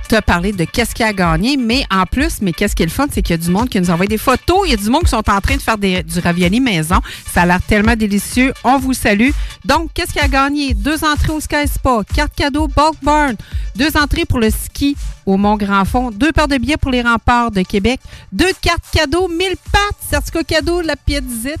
te 0.08 0.20
parler 0.20 0.52
de 0.52 0.64
qu'est-ce 0.64 0.94
qui 0.94 1.02
a 1.02 1.12
gagné, 1.12 1.56
mais 1.56 1.84
en 1.90 2.04
plus, 2.04 2.40
mais 2.42 2.52
qu'est-ce 2.52 2.74
qui 2.76 2.82
est 2.82 2.86
le 2.86 2.92
fun, 2.92 3.06
c'est 3.12 3.22
qu'il 3.22 3.32
y 3.34 3.38
a 3.38 3.42
du 3.42 3.50
monde 3.50 3.68
qui 3.68 3.80
nous 3.80 3.90
envoie 3.90 4.06
des 4.06 4.18
photos. 4.18 4.60
Il 4.66 4.70
y 4.70 4.74
a 4.74 4.76
du 4.76 4.90
monde 4.90 5.02
qui 5.04 5.10
sont 5.10 5.16
en 5.30 5.40
train 5.40 5.56
de 5.56 5.62
faire 5.62 5.78
des- 5.78 6.02
du 6.02 6.18
ravioli 6.20 6.60
maison. 6.60 7.00
Ça 7.32 7.42
a 7.42 7.46
l'air 7.46 7.60
tellement 7.66 7.96
délicieux. 7.96 8.52
On 8.64 8.78
vous 8.78 8.92
salue. 8.94 9.30
Donc, 9.64 9.90
qu'est-ce 9.94 10.12
qui 10.12 10.18
a 10.20 10.28
gagné? 10.28 10.74
Deux 10.74 11.02
entrées 11.04 11.32
au 11.32 11.40
Sky 11.40 11.66
Spa, 11.66 12.00
carte 12.14 12.32
cadeau 12.36 12.68
Bulk 12.68 12.94
Barn, 13.02 13.36
deux 13.76 13.96
entrées 13.96 14.24
pour 14.24 14.38
le 14.40 14.50
ski 14.50 14.96
au 15.24 15.36
Mont-Grand-Fond, 15.36 16.10
deux 16.10 16.32
paires 16.32 16.48
de 16.48 16.58
billets 16.58 16.76
pour 16.76 16.90
les 16.90 17.00
remparts 17.02 17.50
de 17.52 17.62
Québec, 17.62 18.00
deux 18.32 18.50
cartes 18.60 18.84
cadeaux, 18.92 19.28
1000 19.28 19.54
pattes, 19.70 19.82
certificat 20.10 20.42
cadeau, 20.56 20.80
la 20.82 20.96
piézite. 20.96 21.56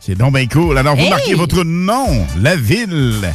C'est 0.00 0.14
donc 0.16 0.34
bien 0.34 0.46
cool. 0.46 0.76
Alors, 0.76 0.96
vous 0.96 1.02
Hey! 1.02 1.10
marquez 1.10 1.34
votre 1.34 1.64
nom, 1.64 2.26
la 2.38 2.56
ville 2.56 3.32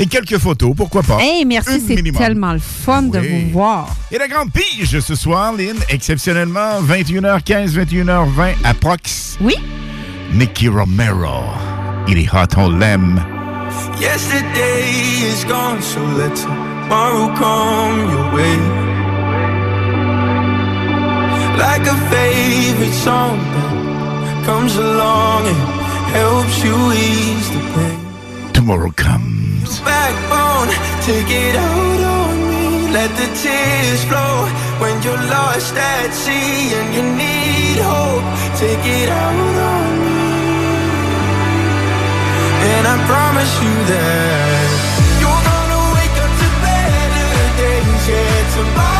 et 0.00 0.06
quelques 0.06 0.38
photos, 0.38 0.72
pourquoi 0.74 1.02
pas? 1.02 1.18
Hey, 1.20 1.44
merci, 1.44 1.80
c'est 1.86 2.02
tellement 2.12 2.54
le 2.54 2.58
fun 2.58 3.02
de 3.02 3.18
vous 3.18 3.50
voir. 3.52 3.94
Et 4.10 4.16
la 4.18 4.28
grande 4.28 4.50
pige 4.50 4.98
ce 4.98 5.14
soir, 5.14 5.52
Lynn, 5.52 5.76
exceptionnellement 5.90 6.80
21h15, 6.82 7.72
21h20 7.72 8.54
à 8.64 8.74
Prox. 8.74 9.36
Oui. 9.42 9.54
Nicky 10.32 10.68
Romero. 10.68 11.44
Il 12.08 12.18
est 12.18 12.28
hot, 12.32 12.56
on 12.56 12.78
l'aime. 12.78 13.22
Yesterday 14.00 14.88
is 15.22 15.44
gone, 15.44 15.82
so 15.82 16.00
let 16.16 16.34
tomorrow 16.34 17.28
come 17.36 18.10
your 18.10 18.34
way. 18.34 18.56
Like 21.58 21.86
a 21.86 21.96
favorite 22.08 22.94
song 22.94 23.38
that 24.24 24.46
comes 24.46 24.76
along 24.76 25.46
and 25.46 25.56
helps 26.14 26.64
you 26.64 26.74
ease 26.92 27.50
the 27.50 27.60
pain. 27.74 27.99
Tomorrow 28.60 28.90
comes. 28.90 29.80
Backbone, 29.80 30.68
take 31.00 31.30
it 31.30 31.56
out 31.56 32.00
on 32.20 32.34
me. 32.50 32.92
Let 32.92 33.08
the 33.16 33.28
tears 33.40 34.04
flow 34.04 34.44
when 34.82 35.02
you're 35.02 35.24
lost 35.32 35.74
at 35.74 36.12
sea 36.12 36.68
and 36.76 36.88
you 36.94 37.02
need 37.16 37.80
hope. 37.80 38.26
Take 38.60 38.84
it 38.84 39.08
out 39.08 39.56
on 39.72 39.90
me. 40.04 40.20
And 42.68 42.84
I 42.86 42.96
promise 43.08 43.52
you 43.64 43.74
that 43.92 44.68
you're 45.24 45.44
gonna 45.50 45.80
wake 45.96 46.16
up 46.20 46.32
to 46.40 46.48
better 46.60 47.32
days. 47.56 48.08
Yeah, 48.12 48.40
tomorrow 48.56 48.99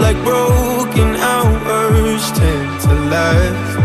like 0.00 0.16
broken 0.24 1.16
hours 1.16 2.30
tend 2.32 2.80
to 2.82 2.94
last. 3.12 3.78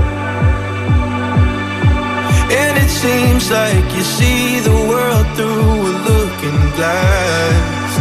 And 2.51 2.77
it 2.77 2.89
seems 2.89 3.49
like 3.49 3.85
you 3.95 4.03
see 4.03 4.59
the 4.59 4.77
world 4.91 5.27
through 5.35 5.77
a 5.91 5.93
looking 6.09 6.61
glass. 6.75 7.91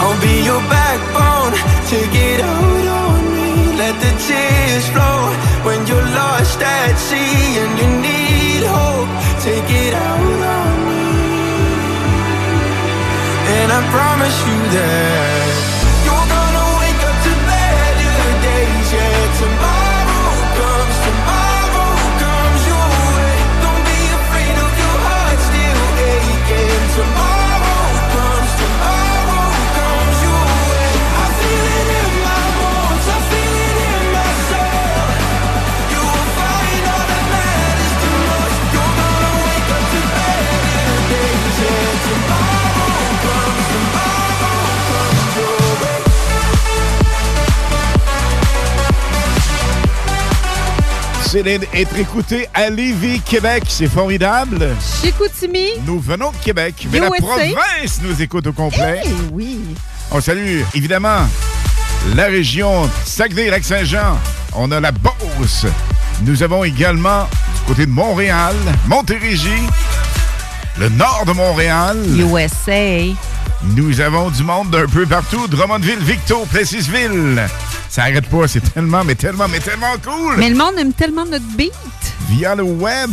I'll 0.00 0.20
be 0.20 0.42
your 0.50 0.62
backbone, 0.76 1.54
take 1.92 2.14
it 2.30 2.40
out 2.40 2.86
on 3.04 3.20
me. 3.34 3.50
Let 3.78 3.94
the 4.04 4.12
tears 4.26 4.86
flow 4.94 5.20
when 5.66 5.86
you're 5.86 6.08
lost 6.20 6.60
at 6.60 6.96
sea 6.96 7.58
And 7.62 7.72
you 7.80 7.88
need 8.08 8.62
hope, 8.66 9.12
take 9.46 9.70
it 9.84 9.94
out 9.94 10.40
on 10.58 10.74
me. 10.88 11.04
And 13.54 13.68
I 13.70 13.80
promise 13.94 14.36
you 14.48 14.58
that 14.74 15.51
Céline, 51.32 51.62
être 51.72 51.96
écoutée 51.96 52.46
à 52.52 52.68
Lévis, 52.68 53.20
Québec, 53.20 53.62
c'est 53.66 53.88
formidable. 53.88 54.68
Chicoutimi. 55.02 55.68
Nous 55.86 55.98
venons 55.98 56.30
de 56.30 56.36
Québec, 56.36 56.86
mais 56.92 57.00
la 57.00 57.08
province 57.08 58.02
nous 58.02 58.20
écoute 58.20 58.48
au 58.48 58.52
complet. 58.52 59.00
Eh 59.06 59.10
oui. 59.32 59.58
On 60.10 60.20
salue 60.20 60.60
évidemment 60.74 61.26
la 62.14 62.26
région 62.26 62.86
Saguenay-Lac-Saint-Jean. 63.06 64.18
On 64.52 64.70
a 64.72 64.78
la 64.78 64.92
Beauce. 64.92 65.64
Nous 66.20 66.42
avons 66.42 66.64
également 66.64 67.22
du 67.24 67.60
côté 67.66 67.86
de 67.86 67.90
Montréal, 67.90 68.54
Montérégie, 68.86 69.48
le 70.78 70.90
nord 70.90 71.24
de 71.26 71.32
Montréal. 71.32 71.96
USA. 72.14 73.10
Nous 73.74 74.02
avons 74.02 74.28
du 74.28 74.42
monde 74.42 74.68
d'un 74.68 74.86
peu 74.86 75.06
partout. 75.06 75.48
Drummondville, 75.48 76.00
Victo, 76.00 76.44
Plessisville. 76.50 77.40
Ça 77.92 78.04
arrête 78.04 78.26
pas, 78.26 78.48
c'est 78.48 78.72
tellement, 78.72 79.04
mais 79.04 79.14
tellement, 79.14 79.46
mais 79.48 79.58
tellement 79.58 79.92
cool. 80.02 80.36
Mais 80.38 80.48
le 80.48 80.56
monde 80.56 80.78
aime 80.78 80.94
tellement 80.94 81.26
notre 81.26 81.44
beat. 81.58 81.74
Via 82.30 82.54
le 82.54 82.62
web, 82.62 83.10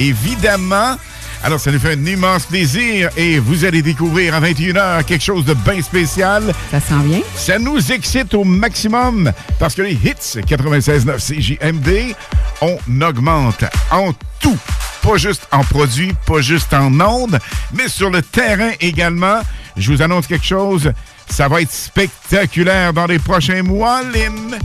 évidemment. 0.00 0.96
Alors, 1.44 1.60
ça 1.60 1.70
nous 1.70 1.78
fait 1.78 1.92
un 1.92 2.04
immense 2.04 2.44
plaisir 2.46 3.10
et 3.16 3.38
vous 3.38 3.64
allez 3.64 3.82
découvrir 3.82 4.34
à 4.34 4.40
21h 4.40 5.04
quelque 5.04 5.22
chose 5.22 5.44
de 5.44 5.54
bien 5.54 5.80
spécial. 5.80 6.52
Ça 6.72 6.80
s'en 6.80 6.98
vient. 7.02 7.20
Ça 7.36 7.60
nous 7.60 7.92
excite 7.92 8.34
au 8.34 8.42
maximum 8.42 9.30
parce 9.60 9.76
que 9.76 9.82
les 9.82 9.92
hits 9.92 10.40
96.9 10.40 11.58
CJMD, 11.60 12.16
on 12.62 12.78
augmente 13.02 13.64
en 13.92 14.12
tout. 14.40 14.58
Pas 15.02 15.18
juste 15.18 15.46
en 15.52 15.62
produits, 15.62 16.14
pas 16.26 16.40
juste 16.40 16.74
en 16.74 17.00
ondes, 17.00 17.38
mais 17.72 17.86
sur 17.86 18.10
le 18.10 18.22
terrain 18.22 18.72
également. 18.80 19.38
Je 19.76 19.92
vous 19.92 20.02
annonce 20.02 20.26
quelque 20.26 20.44
chose. 20.44 20.92
Ça 21.30 21.48
va 21.48 21.62
être 21.62 21.72
spectaculaire 21.72 22.92
dans 22.92 23.06
les 23.06 23.18
prochains 23.18 23.62
mois, 23.62 24.02
Lynn. 24.02 24.58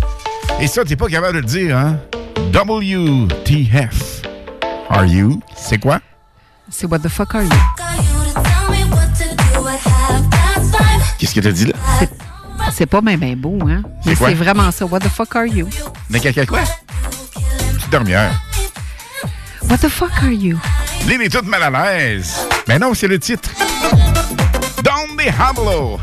Et 0.60 0.68
ça, 0.68 0.84
t'es 0.84 0.96
pas 0.96 1.08
capable 1.08 1.36
de 1.36 1.40
le 1.42 1.46
dire, 1.46 1.78
hein? 1.78 1.98
WTF. 2.54 4.22
Are 4.90 5.06
you? 5.06 5.42
C'est 5.56 5.78
quoi? 5.78 6.00
C'est 6.70 6.88
What 6.88 7.00
the 7.00 7.10
fuck 7.10 7.36
are 7.36 7.44
you? 7.44 7.50
Qu'est-ce 11.18 11.34
que 11.34 11.40
t'as 11.40 11.52
dit 11.52 11.68
là? 11.68 11.74
C'est 12.74 12.86
pas 12.86 13.02
même 13.02 13.20
ben 13.20 13.36
beau, 13.36 13.58
hein? 13.70 13.82
Mais 14.06 14.16
c'est 14.16 14.34
vraiment 14.34 14.72
ça. 14.72 14.86
What 14.86 15.00
the 15.00 15.10
fuck 15.10 15.36
are 15.36 15.46
you? 15.46 15.68
Mais 16.10 16.20
quelqu'un 16.20 16.46
quoi? 16.46 16.60
Petite 17.76 17.90
dernière. 17.90 18.32
What 19.70 19.78
the 19.78 19.90
fuck 19.90 20.12
are 20.22 20.32
you? 20.32 20.58
Lynn 21.08 21.22
est 21.22 21.30
toute 21.30 21.48
mal 21.48 21.64
à 21.64 21.70
l'aise. 21.70 22.36
Mais 22.68 22.80
non, 22.80 22.94
c'est 22.94 23.08
le 23.08 23.20
titre. 23.20 23.50
Down 24.84 25.16
the 25.18 25.30
humble 25.40 26.00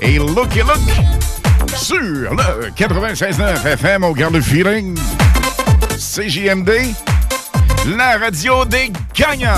et 0.00 0.18
Looky 0.18 0.60
Look 0.60 1.76
sur 1.76 1.96
le 1.96 2.70
96.9 2.70 3.66
FM 3.66 4.04
au 4.04 4.12
Garde 4.12 4.40
Feeling. 4.40 4.96
CJMD, 5.96 6.70
la 7.96 8.18
radio 8.18 8.64
des 8.64 8.92
gagnants. 9.14 9.50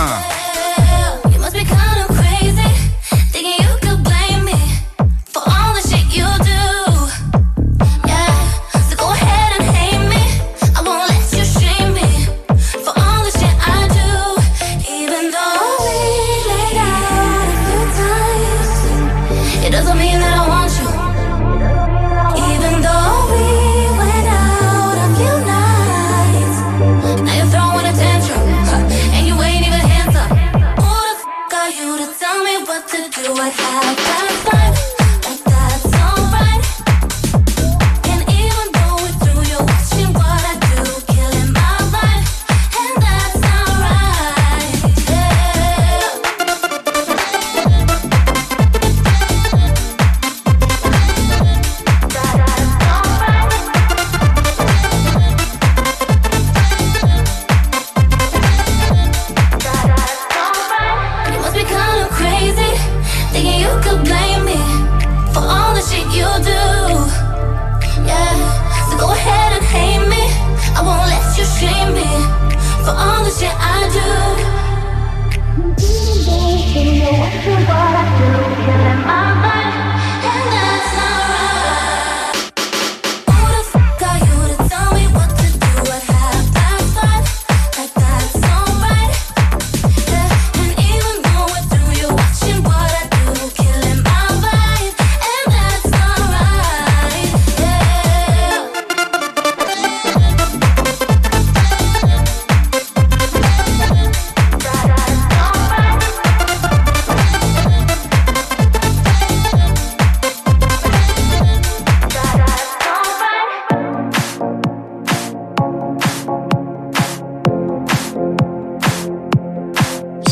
what 33.38 33.52
happened? 33.52 34.27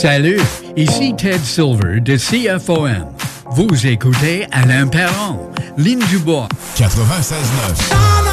Salut, 0.06 0.40
ici 0.76 1.16
Ted 1.16 1.40
Silver 1.42 1.98
de 1.98 2.16
CFOM. 2.16 3.08
Vous 3.50 3.88
écoutez 3.88 4.46
Alain 4.52 4.86
Perron, 4.86 5.50
Ligne 5.76 6.04
Dubois. 6.08 6.46
96.9. 6.76 8.25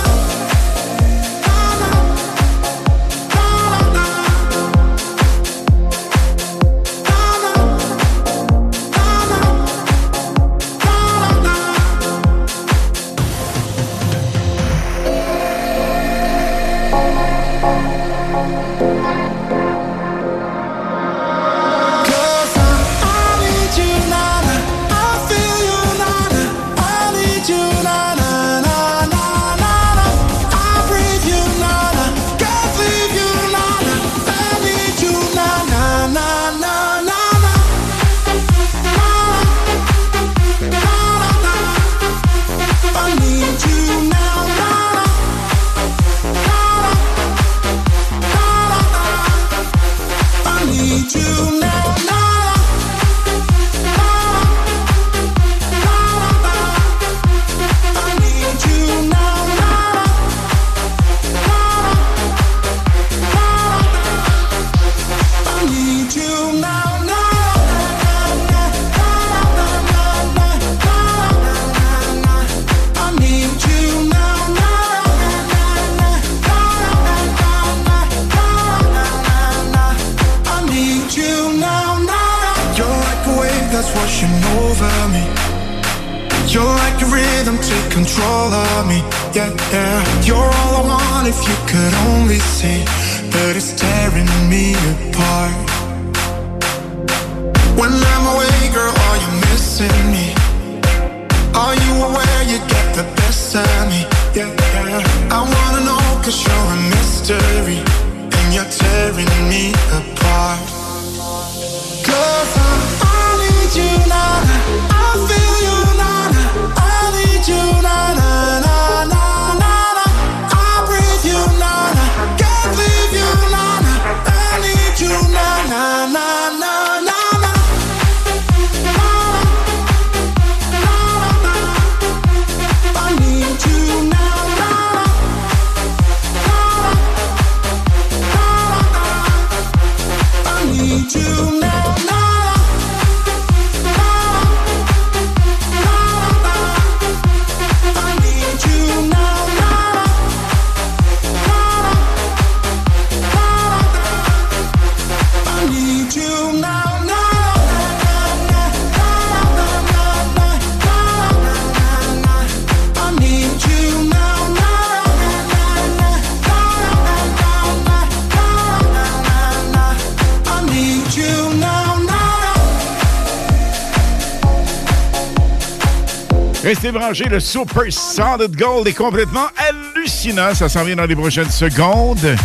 Super 177.39 177.91
Solid 177.91 178.55
Gold 178.55 178.87
est 178.87 178.93
complètement 178.93 179.47
hallucinant. 179.57 180.53
Ça 180.53 180.69
s'en 180.69 180.83
vient 180.83 180.95
dans 180.95 181.05
les 181.05 181.15
prochaines 181.15 181.49
secondes. 181.49 182.35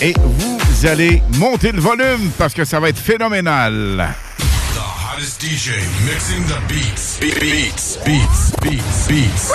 Et 0.00 0.14
vous 0.16 0.86
allez 0.86 1.22
monter 1.34 1.72
le 1.72 1.80
volume 1.80 2.30
parce 2.38 2.54
que 2.54 2.64
ça 2.64 2.80
va 2.80 2.88
être 2.88 2.98
phénoménal. 2.98 4.14
The 4.38 4.80
hottest 5.12 5.42
DJ 5.42 5.72
mixing 6.06 6.42
the 6.46 6.58
beats. 6.68 7.18
Be- 7.20 7.38
beats, 7.38 7.98
beats, 8.06 8.52
beats, 8.62 9.06
beats. 9.08 9.52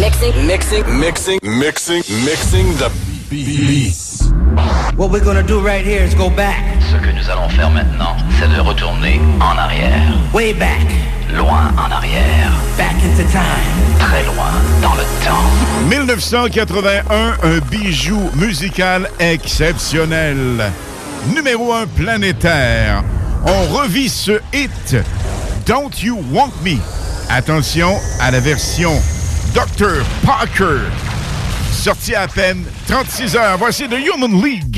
mixing, 0.00 0.46
mixing, 0.46 0.84
Mixing, 0.98 1.38
mixing, 1.44 2.02
mixing 2.24 2.76
the 2.78 2.90
beats. 3.30 4.22
What 4.96 5.10
we're 5.10 5.24
gonna 5.24 5.42
do 5.42 5.60
right 5.60 5.84
here 5.84 6.02
is 6.04 6.14
go 6.14 6.30
back, 6.30 6.62
Ce 6.90 6.96
que 6.96 7.10
nous 7.12 7.28
allons 7.30 7.48
faire 7.50 7.70
maintenant, 7.70 8.16
c'est 8.40 8.48
de 8.48 8.60
retourner 8.60 9.20
en 9.40 9.56
arrière. 9.58 10.02
way 10.32 10.52
back, 10.54 10.80
Loin 11.36 11.72
en 11.76 11.90
arrière. 11.90 12.52
back 12.76 12.94
into 13.04 13.24
time. 13.30 13.98
Très 13.98 14.24
loin 14.24 14.52
dans 14.82 14.94
le 14.94 15.02
temps. 15.24 15.88
1981, 15.88 17.02
un 17.42 17.58
bijou 17.70 18.30
musical 18.34 19.08
exceptionnel. 19.18 20.70
Numéro 21.34 21.72
un 21.72 21.86
planétaire. 21.86 23.02
On 23.46 23.74
revit 23.74 24.08
ce 24.08 24.40
hit 24.52 24.96
Don't 25.66 26.02
You 26.02 26.18
Want 26.32 26.52
Me. 26.64 26.76
Attention 27.28 27.94
à 28.20 28.30
la 28.30 28.40
version 28.40 28.92
Dr. 29.54 30.04
Parker. 30.24 30.80
Sorti 31.72 32.14
à 32.14 32.28
peine 32.28 32.64
36 32.88 33.36
heures. 33.36 33.58
Voici 33.58 33.88
The 33.88 33.96
Human 33.98 34.42
League. 34.42 34.73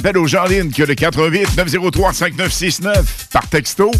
Rappelle 0.00 0.16
aux 0.16 0.26
gens 0.26 0.44
en 0.44 0.46
ligne 0.46 0.70
que 0.70 0.82
le 0.82 0.94
88 0.94 1.58
903 1.58 2.14
5969 2.14 3.28
par 3.30 3.46
texto 3.48 3.90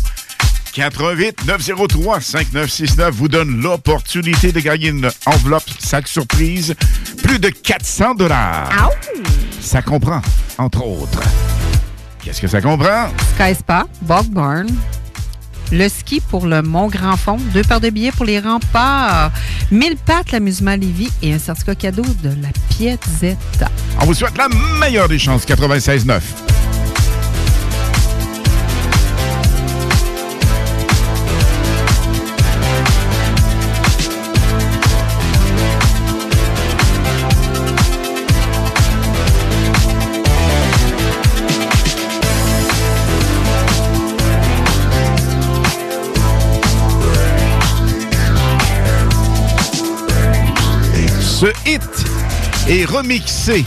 88 0.73 1.45
903 1.47 2.21
5969 2.23 3.15
vous 3.15 3.29
donne 3.29 3.61
l'opportunité 3.61 4.51
de 4.51 4.61
gagner 4.61 4.89
une 4.89 5.11
enveloppe 5.27 5.69
sac 5.79 6.09
surprise 6.09 6.75
plus 7.23 7.39
de 7.39 7.51
400 7.51 8.15
dollars. 8.15 8.91
Ça 9.61 9.83
comprend 9.83 10.23
entre 10.57 10.87
autres. 10.87 11.21
Qu'est-ce 12.25 12.41
que 12.41 12.49
ça 12.49 12.63
comprend? 12.63 13.09
Sky 13.35 13.55
Spa, 13.55 13.85
Barn, 14.01 14.69
le 15.71 15.89
ski 15.91 16.23
pour 16.23 16.47
le 16.47 16.63
Mont 16.63 16.89
Grand 16.89 17.19
Fond, 17.19 17.37
deux 17.53 17.63
paires 17.63 17.81
de 17.81 17.91
billets 17.91 18.13
pour 18.13 18.25
les 18.25 18.41
remparts, 18.41 19.33
1000 19.71 19.97
pattes 19.97 20.33
l'amusement 20.33 20.77
Lévis 20.77 21.11
et 21.21 21.35
un 21.35 21.39
certificat 21.39 21.75
cadeau 21.75 22.07
de 22.23 22.31
la 22.41 22.49
Piazzetta. 22.71 23.71
On 23.99 24.07
vous 24.07 24.15
souhaite 24.15 24.39
la 24.39 24.49
meilleure 24.79 25.09
des 25.09 25.19
chances 25.19 25.47
96.9. 25.47 26.50
est 52.71 52.85
remixé 52.85 53.65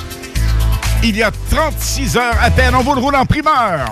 il 1.04 1.18
y 1.18 1.24
a 1.24 1.32
36 1.52 2.16
heures 2.16 2.38
à 2.42 2.50
peine. 2.50 2.74
On 2.76 2.82
vous 2.82 2.96
le 2.96 3.02
roule 3.02 3.16
en 3.16 3.26
primeur. 3.26 3.92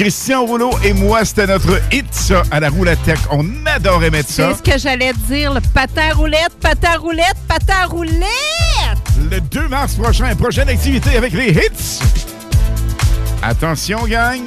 Christian 0.00 0.46
Rouleau 0.46 0.70
et 0.82 0.94
moi, 0.94 1.26
c'était 1.26 1.46
notre 1.46 1.78
hit, 1.92 2.06
à 2.50 2.58
la 2.58 2.70
roulette. 2.70 2.98
On 3.30 3.44
adorait 3.66 4.08
mettre 4.08 4.30
ça. 4.30 4.48
C'est 4.48 4.56
ce 4.56 4.72
que 4.72 4.78
j'allais 4.78 5.12
dire, 5.28 5.52
le 5.52 5.60
patin 5.60 6.14
roulette, 6.14 6.52
patin 6.58 6.96
roulette, 6.96 7.36
patin 7.46 7.84
roulette! 7.84 8.24
Le 9.30 9.42
2 9.42 9.68
mars 9.68 9.96
prochain, 9.96 10.34
prochaine 10.36 10.70
activité 10.70 11.18
avec 11.18 11.34
les 11.34 11.50
hits. 11.50 12.00
Attention, 13.42 14.06
gang. 14.06 14.40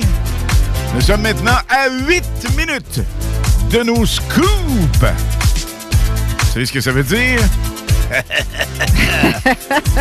Nous 0.96 1.02
sommes 1.02 1.22
maintenant 1.22 1.60
à 1.70 1.88
8 2.08 2.24
minutes 2.58 3.02
de 3.70 3.84
nos 3.84 4.08
scoops. 4.08 4.48
Vous 5.00 6.52
savez 6.52 6.66
ce 6.66 6.74
que 6.74 6.82
ça 6.82 6.92
veut 6.92 7.04
dire? 7.04 7.42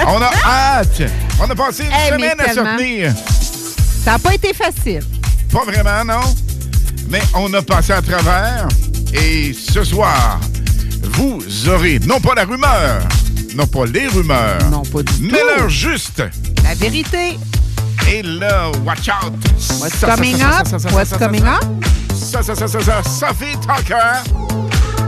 on 0.06 0.22
a 0.22 0.30
hâte! 0.46 1.02
On 1.38 1.44
a 1.44 1.54
passé 1.54 1.84
une 1.84 2.14
semaine 2.14 2.40
à 2.40 2.54
se 2.54 2.60
venir. 2.60 3.12
Ça 4.02 4.12
n'a 4.12 4.18
pas 4.18 4.32
été 4.32 4.54
facile. 4.54 5.02
Pas 5.52 5.64
vraiment, 5.66 6.04
non. 6.04 6.34
Mais 7.10 7.20
on 7.34 7.52
a 7.52 7.60
passé 7.60 7.92
à 7.92 8.00
travers. 8.00 8.66
Et 9.12 9.52
ce 9.52 9.84
soir, 9.84 10.40
vous 11.02 11.42
aurez 11.68 11.98
non 12.06 12.20
pas 12.20 12.34
la 12.34 12.44
rumeur, 12.44 13.02
non 13.54 13.66
pas 13.66 13.84
les 13.84 14.06
rumeurs, 14.08 14.58
mais 15.20 15.30
l'heure 15.30 15.68
juste. 15.68 16.22
La 16.64 16.74
vérité. 16.74 17.38
Et 18.10 18.22
là, 18.22 18.70
watch 18.84 19.08
out. 19.08 19.32
What's 19.78 20.00
coming 20.00 20.40
up? 20.40 20.66
What's 20.92 21.10
ça, 21.10 21.18
coming 21.18 21.44
up? 21.44 21.62
Ça, 22.14 22.42
ça, 22.42 22.54
ça, 22.54 22.66
ça, 22.66 22.80
ça, 22.80 23.02
Sophie 23.02 23.56
Tucker. 23.60 24.22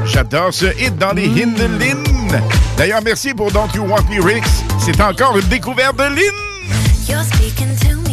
J'adore 0.05 0.53
ce 0.53 0.66
hit 0.78 0.97
dans 0.99 1.12
les 1.12 1.26
mm. 1.26 1.38
Hindelines. 1.38 2.42
D'ailleurs, 2.76 3.01
merci 3.03 3.32
pour 3.32 3.51
Don't 3.51 3.70
You 3.74 3.84
Want 3.86 4.05
Me 4.11 4.22
Ricks. 4.22 4.45
C'est 4.78 5.01
encore 5.01 5.38
une 5.38 5.49
découverte 5.49 5.97
de 5.97 6.05
Lynn. 6.05 6.34
You're 7.09 7.24
speaking 7.24 7.74
to 7.76 8.03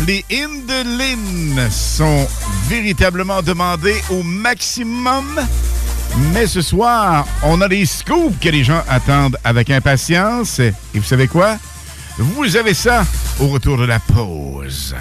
les 0.00 0.24
Indelines 0.30 1.68
sont 1.70 2.26
véritablement 2.68 3.42
demandés 3.42 4.02
au 4.10 4.22
maximum. 4.22 5.24
Mais 6.32 6.46
ce 6.46 6.60
soir, 6.60 7.26
on 7.42 7.60
a 7.60 7.68
des 7.68 7.86
scoops 7.86 8.38
que 8.40 8.48
les 8.48 8.64
gens 8.64 8.82
attendent 8.88 9.36
avec 9.44 9.70
impatience. 9.70 10.58
Et 10.58 10.72
vous 10.94 11.02
savez 11.02 11.28
quoi? 11.28 11.58
Vous 12.18 12.56
avez 12.56 12.74
ça 12.74 13.04
au 13.40 13.48
retour 13.48 13.76
de 13.76 13.84
la 13.84 13.98
pause. 13.98 14.94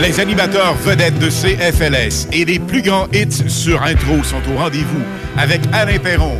Les 0.02 0.20
animateurs 0.20 0.74
vedettes 0.76 1.20
de 1.20 1.30
CFLS 1.30 2.28
et 2.34 2.46
les 2.46 2.58
plus 2.58 2.82
grands 2.82 3.08
hits 3.14 3.48
sur 3.48 3.84
intro 3.84 4.24
sont 4.24 4.42
au 4.52 4.58
rendez-vous 4.58 5.04
avec 5.38 5.62
Alain 5.72 6.00
Perron, 6.00 6.40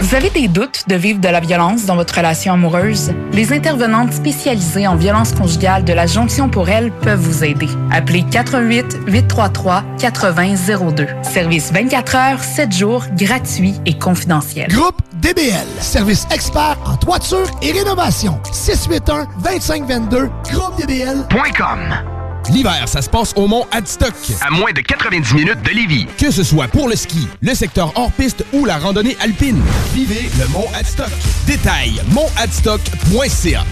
Vous 0.00 0.14
avez 0.14 0.30
des 0.30 0.48
doutes 0.48 0.88
de 0.88 0.94
vivre 0.94 1.20
de 1.20 1.28
la 1.28 1.40
violence 1.40 1.84
dans 1.84 1.96
votre 1.96 2.14
relation 2.14 2.54
amoureuse? 2.54 3.12
Les 3.32 3.52
intervenantes 3.52 4.14
spécialisées 4.14 4.86
en 4.86 4.96
violence 4.96 5.34
conjugale 5.34 5.84
de 5.84 5.92
la 5.92 6.06
Jonction 6.06 6.48
pour 6.48 6.70
elle 6.70 6.90
peuvent 6.90 7.20
vous 7.20 7.44
aider. 7.44 7.68
Appelez 7.90 8.24
88 8.30 9.00
833 9.06 9.84
8002. 10.00 11.06
Service 11.22 11.72
24 11.72 12.16
heures, 12.16 12.42
7 12.42 12.72
jours, 12.72 13.04
gratuit 13.18 13.74
et 13.84 13.98
confidentiel. 13.98 14.68
Groupe 14.68 14.96
DBL, 15.16 15.66
service 15.80 16.26
expert 16.32 16.78
en 16.86 16.96
toiture 16.96 17.50
et 17.60 17.72
rénovation. 17.72 18.40
681 18.50 19.28
2522 19.44 20.30
groupe 20.50 20.80
DBL.com. 20.80 22.21
L'hiver, 22.50 22.88
ça 22.88 23.02
se 23.02 23.08
passe 23.08 23.32
au 23.36 23.46
Mont 23.46 23.66
Adstock. 23.70 24.14
À 24.40 24.50
moins 24.50 24.72
de 24.72 24.80
90 24.80 25.34
minutes 25.34 25.62
de 25.62 25.70
Lévis. 25.70 26.06
Que 26.18 26.30
ce 26.30 26.42
soit 26.42 26.68
pour 26.68 26.88
le 26.88 26.96
ski, 26.96 27.28
le 27.40 27.54
secteur 27.54 27.92
hors 27.94 28.10
piste 28.12 28.44
ou 28.52 28.64
la 28.64 28.78
randonnée 28.78 29.16
alpine. 29.20 29.62
Vivez 29.94 30.28
le 30.38 30.48
Mont 30.48 30.66
Adstock. 30.74 31.10
Détail 31.46 32.00
montadstock.ca. 32.08 33.64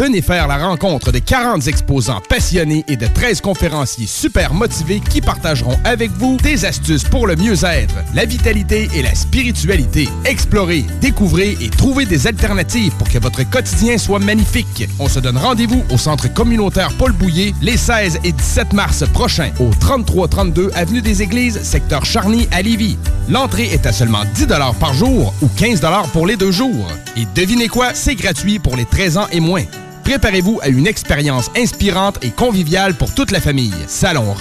Venez 0.00 0.22
faire 0.22 0.48
la 0.48 0.56
rencontre 0.56 1.12
de 1.12 1.18
40 1.18 1.66
exposants 1.66 2.22
passionnés 2.26 2.86
et 2.88 2.96
de 2.96 3.06
13 3.06 3.42
conférenciers 3.42 4.06
super 4.06 4.54
motivés 4.54 4.98
qui 4.98 5.20
partageront 5.20 5.78
avec 5.84 6.10
vous 6.12 6.38
des 6.38 6.64
astuces 6.64 7.04
pour 7.04 7.26
le 7.26 7.36
mieux-être, 7.36 7.96
la 8.14 8.24
vitalité 8.24 8.88
et 8.94 9.02
la 9.02 9.14
spiritualité. 9.14 10.08
Explorez, 10.24 10.86
découvrez 11.02 11.58
et 11.60 11.68
trouvez 11.68 12.06
des 12.06 12.26
alternatives 12.26 12.94
pour 12.96 13.10
que 13.10 13.18
votre 13.18 13.42
quotidien 13.50 13.98
soit 13.98 14.20
magnifique. 14.20 14.88
On 14.98 15.06
se 15.06 15.20
donne 15.20 15.36
rendez-vous 15.36 15.84
au 15.90 15.98
centre 15.98 16.32
communautaire 16.32 16.94
Paul 16.96 17.12
Bouillet 17.12 17.52
les 17.60 17.76
16 17.76 18.20
et 18.24 18.32
17 18.32 18.72
mars 18.72 19.04
prochains 19.12 19.50
au 19.60 19.68
3332 19.80 20.70
avenue 20.76 21.02
des 21.02 21.20
Églises, 21.20 21.62
secteur 21.62 22.06
Charny 22.06 22.48
à 22.52 22.62
Lévis. 22.62 22.96
L'entrée 23.28 23.64
est 23.70 23.84
à 23.84 23.92
seulement 23.92 24.24
10 24.34 24.46
par 24.80 24.94
jour 24.94 25.34
ou 25.42 25.48
15 25.58 25.82
pour 26.14 26.26
les 26.26 26.38
deux 26.38 26.52
jours. 26.52 26.88
Et 27.18 27.26
devinez 27.34 27.68
quoi, 27.68 27.90
c'est 27.92 28.14
gratuit 28.14 28.58
pour 28.58 28.76
les 28.76 28.86
13 28.86 29.18
ans 29.18 29.26
et 29.30 29.40
moins. 29.40 29.64
Préparez-vous 30.04 30.58
à 30.62 30.68
une 30.68 30.86
expérience 30.86 31.50
inspirante 31.56 32.18
et 32.22 32.30
conviviale 32.30 32.94
pour 32.94 33.14
toute 33.14 33.30
la 33.30 33.40
famille. 33.40 33.74
Salon 33.86 34.34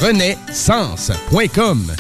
Sens.com 0.51 1.91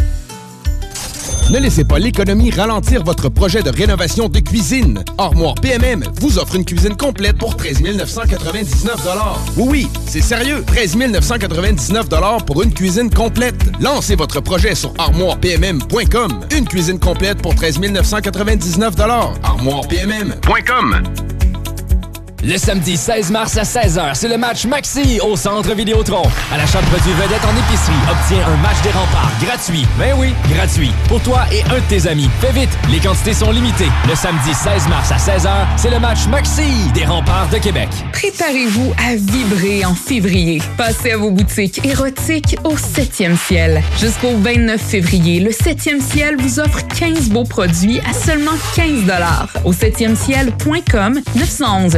ne 1.49 1.57
laissez 1.57 1.83
pas 1.83 1.97
l'économie 1.97 2.51
ralentir 2.51 3.03
votre 3.03 3.27
projet 3.27 3.63
de 3.63 3.71
rénovation 3.71 4.29
de 4.29 4.39
cuisine. 4.39 5.03
Armoire 5.17 5.55
PMM 5.55 6.03
vous 6.21 6.37
offre 6.37 6.53
une 6.55 6.63
cuisine 6.63 6.95
complète 6.95 7.39
pour 7.39 7.57
13 7.57 7.81
999 7.81 9.07
Oui, 9.57 9.67
oui, 9.67 9.87
c'est 10.05 10.21
sérieux. 10.21 10.63
13 10.67 10.95
999 10.97 12.05
pour 12.45 12.61
une 12.61 12.71
cuisine 12.71 13.09
complète. 13.09 13.55
Lancez 13.79 14.15
votre 14.15 14.41
projet 14.41 14.75
sur 14.75 14.93
armoirepmm.com. 14.99 16.39
Une 16.55 16.67
cuisine 16.67 16.99
complète 16.99 17.41
pour 17.41 17.55
13 17.55 17.79
999 17.79 18.95
armoirepmm.com. 19.41 21.03
Le 22.41 22.57
samedi 22.57 22.95
16 22.95 23.31
mars 23.31 23.57
à 23.57 23.63
16h, 23.63 24.11
c'est 24.13 24.29
le 24.29 24.37
match 24.37 24.65
Maxi 24.65 25.19
au 25.21 25.35
Centre 25.35 25.73
Vidéotron. 25.75 26.21
À 26.53 26.57
l'achat 26.57 26.79
de 26.79 26.85
produits 26.85 27.11
vedettes 27.11 27.43
en 27.43 27.51
épicerie, 27.51 27.93
obtiens 28.09 28.47
un 28.47 28.55
match 28.61 28.81
des 28.81 28.91
remparts 28.91 29.31
gratuit. 29.43 29.85
Ben 29.97 30.15
oui, 30.17 30.33
gratuit. 30.49 30.91
Pour 31.09 31.21
toi 31.21 31.41
et 31.51 31.63
un 31.63 31.79
de 31.79 31.85
tes 31.89 32.07
amis. 32.07 32.29
Fais 32.39 32.53
vite, 32.53 32.69
les 32.89 32.99
quantités 32.99 33.33
sont 33.33 33.51
limitées. 33.51 33.89
Le 34.07 34.15
samedi 34.15 34.53
16 34.53 34.87
mars 34.87 35.11
à 35.11 35.17
16h, 35.17 35.49
c'est 35.75 35.89
le 35.89 35.99
match 35.99 36.27
Maxi 36.27 36.89
des 36.93 37.03
remparts 37.03 37.49
de 37.49 37.57
Québec. 37.57 37.89
Préparez-vous 38.13 38.93
à 39.05 39.15
vibrer 39.15 39.83
en 39.83 39.93
février. 39.93 40.61
Passez 40.77 41.11
à 41.11 41.17
vos 41.17 41.31
boutiques 41.31 41.85
érotiques 41.85 42.55
au 42.63 42.75
7e 42.75 43.37
ciel. 43.37 43.83
Jusqu'au 43.99 44.37
29 44.37 44.79
février, 44.79 45.41
le 45.41 45.51
7e 45.51 45.99
ciel 46.01 46.37
vous 46.37 46.61
offre 46.61 46.87
15 46.87 47.31
beaux 47.31 47.43
produits 47.43 47.99
à 48.09 48.13
seulement 48.13 48.55
15 48.75 49.03
Au 49.65 49.73
7e 49.73 50.15
ciel.com, 50.15 51.19
911 51.35 51.97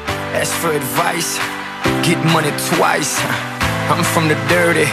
Ask 0.33 0.53
for 0.53 0.71
advice, 0.71 1.39
get 2.03 2.17
money 2.33 2.51
twice. 2.75 3.19
I'm 3.89 4.03
from 4.03 4.27
the 4.29 4.35
dirty, 4.47 4.87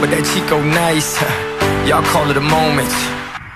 but 0.00 0.10
that 0.10 0.24
Chico 0.32 0.62
nice. 0.62 1.18
Y'all 1.86 2.02
call 2.12 2.30
it 2.30 2.36
a 2.36 2.40
moment, 2.40 2.90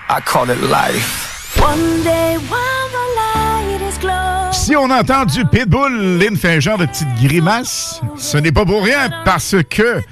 I 0.08 0.20
call 0.24 0.50
it 0.50 0.60
life. 0.62 1.56
One 1.60 2.02
day 2.02 2.36
while 2.48 2.88
the 2.90 3.06
light 3.16 3.80
is 3.88 3.98
glow. 3.98 4.50
Si 4.52 4.74
on 4.76 4.90
entend 4.90 5.26
du 5.26 5.44
pitbull, 5.46 6.18
Lynn 6.18 6.36
fait 6.36 6.56
un 6.56 6.60
genre 6.60 6.78
de 6.78 6.86
petite 6.86 7.14
grimace. 7.22 8.00
Ce 8.16 8.36
n'est 8.38 8.52
pas 8.52 8.64
pour 8.64 8.82
rien 8.82 9.08
parce 9.24 9.54
que 9.70 10.02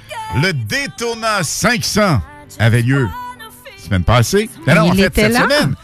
le 0.41 0.53
Daytona 0.53 1.43
500 1.43 2.21
avait 2.59 2.81
lieu 2.81 3.09
semaine 3.77 4.03
passée. 4.03 4.49
Non, 4.67 4.75
non, 4.75 4.85
Il 4.85 4.91
en 4.91 4.95
fait, 4.95 5.05
était 5.07 5.21
cette 5.23 5.33
là? 5.33 5.39
semaine. 5.41 5.75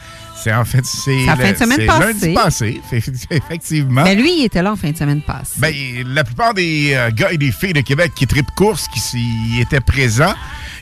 C'est 0.47 0.53
en 0.53 0.63
fait, 0.63 0.85
c'est 0.85 1.25
la 1.25 1.35
fin 1.35 1.51
de 1.51 1.57
semaine 1.57 1.85
passée. 1.85 2.05
lundi 2.05 2.33
passé, 2.33 2.81
effectivement. 3.31 4.03
Mais 4.03 4.15
lui, 4.15 4.39
il 4.39 4.45
était 4.45 4.61
là 4.61 4.71
en 4.71 4.75
fin 4.77 4.91
de 4.91 4.97
semaine 4.97 5.21
passée. 5.21 5.59
Ben, 5.59 5.73
la 6.05 6.23
plupart 6.23 6.53
des 6.53 6.93
euh, 6.93 7.11
gars 7.11 7.31
et 7.31 7.37
des 7.37 7.51
filles 7.51 7.73
de 7.73 7.81
Québec 7.81 8.13
qui 8.15 8.27
tripent 8.27 8.51
course, 8.55 8.87
qui 8.87 9.01
s'y 9.01 9.59
étaient 9.59 9.81
présents, 9.81 10.33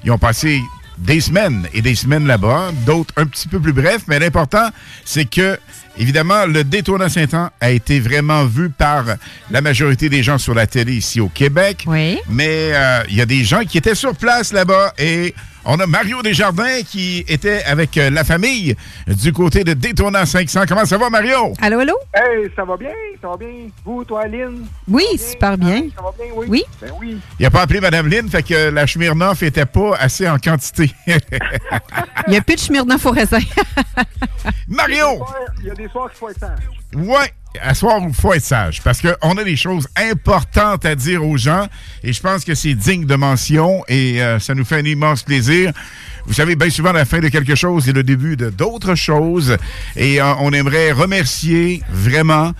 ils 0.03 0.11
ont 0.11 0.19
passé 0.19 0.61
des 0.99 1.19
semaines 1.19 1.67
et 1.73 1.81
des 1.81 1.95
semaines 1.95 2.27
là-bas, 2.27 2.71
d'autres 2.85 3.13
un 3.17 3.25
petit 3.25 3.47
peu 3.47 3.59
plus 3.59 3.73
brefs, 3.73 4.03
mais 4.07 4.19
l'important, 4.19 4.69
c'est 5.03 5.25
que, 5.25 5.57
évidemment, 5.97 6.45
le 6.45 6.63
Daytona 6.63 7.09
Saint-Anne 7.09 7.49
a 7.59 7.71
été 7.71 7.99
vraiment 7.99 8.45
vu 8.45 8.69
par 8.69 9.05
la 9.51 9.61
majorité 9.61 10.09
des 10.09 10.23
gens 10.23 10.37
sur 10.37 10.53
la 10.53 10.67
télé 10.67 10.93
ici 10.93 11.19
au 11.19 11.29
Québec. 11.29 11.85
Oui. 11.87 12.19
Mais 12.29 12.71
euh, 12.73 13.03
il 13.09 13.15
y 13.15 13.21
a 13.21 13.25
des 13.25 13.43
gens 13.43 13.61
qui 13.63 13.77
étaient 13.77 13.95
sur 13.95 14.15
place 14.15 14.53
là-bas 14.53 14.93
et 14.97 15.33
on 15.67 15.79
a 15.79 15.87
Mario 15.87 16.21
Desjardins 16.21 16.83
qui 16.87 17.25
était 17.27 17.63
avec 17.63 17.97
euh, 17.97 18.11
la 18.11 18.23
famille 18.23 18.75
du 19.07 19.33
côté 19.33 19.63
de 19.63 19.73
Daytona 19.73 20.25
500. 20.25 20.61
Comment 20.67 20.85
ça 20.85 20.97
va, 20.97 21.09
Mario? 21.09 21.53
Allô, 21.59 21.79
allô? 21.79 21.95
Hey, 22.13 22.51
ça 22.55 22.63
va 22.63 22.77
bien? 22.77 22.91
Ça 23.19 23.29
va 23.29 23.37
bien? 23.37 23.69
Vous, 23.83 24.03
toi, 24.03 24.23
Aline? 24.25 24.67
Oui, 24.87 25.05
super 25.17 25.57
bien. 25.57 25.87
Ça 25.95 26.03
va 26.03 26.11
bien, 26.15 26.31
oui? 26.35 26.45
Oui. 26.47 26.63
Ben 26.79 26.91
oui. 26.99 27.17
Il 27.39 27.45
a 27.47 27.49
pas 27.49 27.63
appelé 27.63 27.81
Mme 27.81 28.07
Lynn, 28.07 28.29
fait 28.29 28.43
que 28.43 28.69
la 28.69 28.85
Schmirnoff 28.85 29.41
était 29.41 29.65
pas 29.65 29.95
assez 29.99 30.29
en 30.29 30.37
quantité. 30.37 30.91
Il 31.07 32.31
n'y 32.31 32.37
a 32.37 32.41
plus 32.41 32.55
de 32.55 32.59
Smirnoff 32.59 33.03
au 33.07 33.11
raisin. 33.11 33.39
Mario! 34.67 35.25
Il 35.61 35.67
y 35.67 35.71
a 35.71 35.73
des 35.73 35.84
soirs 35.89 36.09
qu'il 36.09 36.17
faut 36.17 36.29
être 36.29 36.39
sage. 36.39 36.59
ouais, 36.95 37.33
à 37.61 37.73
soir, 37.73 37.99
il 38.05 38.13
faut 38.13 38.33
être 38.33 38.43
sage 38.43 38.81
parce 38.83 39.01
qu'on 39.01 39.37
a 39.37 39.43
des 39.43 39.55
choses 39.55 39.87
importantes 39.95 40.85
à 40.85 40.95
dire 40.95 41.25
aux 41.25 41.37
gens 41.37 41.67
et 42.03 42.13
je 42.13 42.21
pense 42.21 42.43
que 42.43 42.55
c'est 42.55 42.73
digne 42.73 43.05
de 43.05 43.15
mention 43.15 43.83
et 43.87 44.21
euh, 44.21 44.39
ça 44.39 44.53
nous 44.55 44.65
fait 44.65 44.77
un 44.77 44.85
immense 44.85 45.23
plaisir. 45.23 45.71
Vous 46.25 46.33
savez, 46.33 46.55
bien 46.55 46.69
souvent, 46.69 46.91
la 46.91 47.05
fin 47.05 47.19
de 47.19 47.27
quelque 47.27 47.55
chose 47.55 47.87
est 47.87 47.93
le 47.93 48.03
début 48.03 48.35
de 48.35 48.49
d'autres 48.49 48.95
choses 48.95 49.57
et 49.95 50.21
euh, 50.21 50.33
on 50.39 50.51
aimerait 50.51 50.91
remercier 50.91 51.81
vraiment 51.89 52.51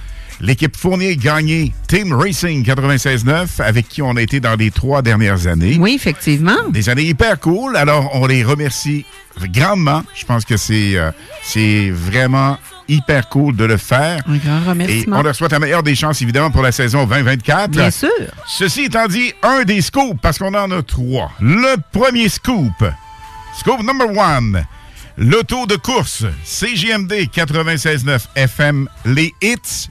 l'équipe 0.42 0.76
Fournier 0.76 1.16
Gagné 1.16 1.74
Team 1.88 2.14
Racing 2.14 2.64
96.9 2.66 3.62
avec 3.62 3.88
qui 3.88 4.02
on 4.02 4.16
a 4.16 4.22
été 4.22 4.40
dans 4.40 4.56
les 4.56 4.72
trois 4.72 5.02
dernières 5.02 5.48
années. 5.48 5.78
Oui, 5.80 5.94
effectivement. 5.96 6.70
Des 6.70 6.90
années 6.90 7.04
hyper 7.06 7.40
cool. 7.40 7.76
Alors, 7.78 8.12
on 8.14 8.26
les 8.28 8.44
remercie 8.44 9.06
grandement. 9.52 10.04
Je 10.14 10.26
pense 10.26 10.46
que 10.46 10.58
c'est 10.58 10.96
euh, 10.96 11.12
c'est 11.42 11.90
vraiment 11.90 12.58
hyper 12.88 13.30
cool 13.30 13.56
de 13.56 13.66
le 13.66 13.78
faire. 13.78 14.22
Un 14.28 14.38
grand 14.38 14.62
Et 14.62 14.70
remerciement. 14.70 15.18
on 15.20 15.24
leur 15.24 15.36
souhaite 15.36 15.52
la 15.52 15.60
meilleure 15.60 15.84
des 15.84 15.96
chances, 15.96 16.22
évidemment, 16.22 16.52
pour 16.52 16.62
la 16.62 16.72
saison 16.72 17.06
2024. 17.06 17.72
Bien 17.72 17.92
sûr. 17.92 18.10
Ceci 18.48 18.84
étant 18.86 19.08
dit, 19.08 19.34
un 19.44 19.64
des 19.64 19.82
scoops, 19.82 20.18
parce 20.22 20.38
qu'on 20.38 20.54
en 20.54 20.72
a 20.72 20.82
trois. 20.84 21.32
Le 21.40 21.76
premier 21.92 22.30
scoop, 22.30 22.72
scoop 23.58 23.82
number 23.84 24.10
one, 24.16 24.66
l'auto 25.18 25.66
de 25.66 25.76
course 25.76 26.26
CJMD 26.44 27.14
96.9 27.34 28.26
FM, 28.36 28.88
les 29.06 29.34
hits 29.42 29.90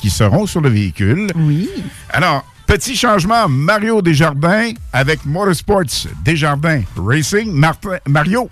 qui 0.00 0.10
seront 0.10 0.46
sur 0.46 0.60
le 0.60 0.68
véhicule. 0.68 1.28
Oui. 1.36 1.68
Alors, 2.10 2.44
petit 2.66 2.94
changement, 2.96 3.48
Mario 3.48 4.02
Desjardins 4.02 4.72
avec 4.92 5.24
Motorsports 5.24 6.06
Desjardins 6.22 6.82
Racing. 6.96 7.50
Martin- 7.52 7.98
Mario, 8.06 8.50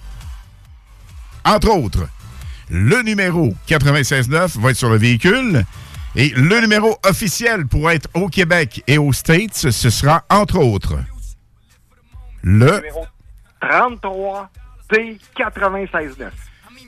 entre 1.44 1.68
autres, 1.68 2.08
le 2.70 3.02
numéro 3.02 3.54
96.9 3.68 4.60
va 4.60 4.70
être 4.70 4.76
sur 4.76 4.90
le 4.90 4.96
véhicule. 4.96 5.64
Et 6.16 6.28
le 6.36 6.60
numéro 6.60 6.96
officiel 7.04 7.66
pour 7.66 7.90
être 7.90 8.08
au 8.14 8.28
Québec 8.28 8.82
et 8.86 8.98
aux 8.98 9.12
States, 9.12 9.70
ce 9.70 9.90
sera 9.90 10.24
entre 10.30 10.58
autres 10.58 10.98
le. 12.42 12.76
Numéro 12.76 13.06
33 13.60 14.50
D 14.92 15.18
96.9. 15.36 16.30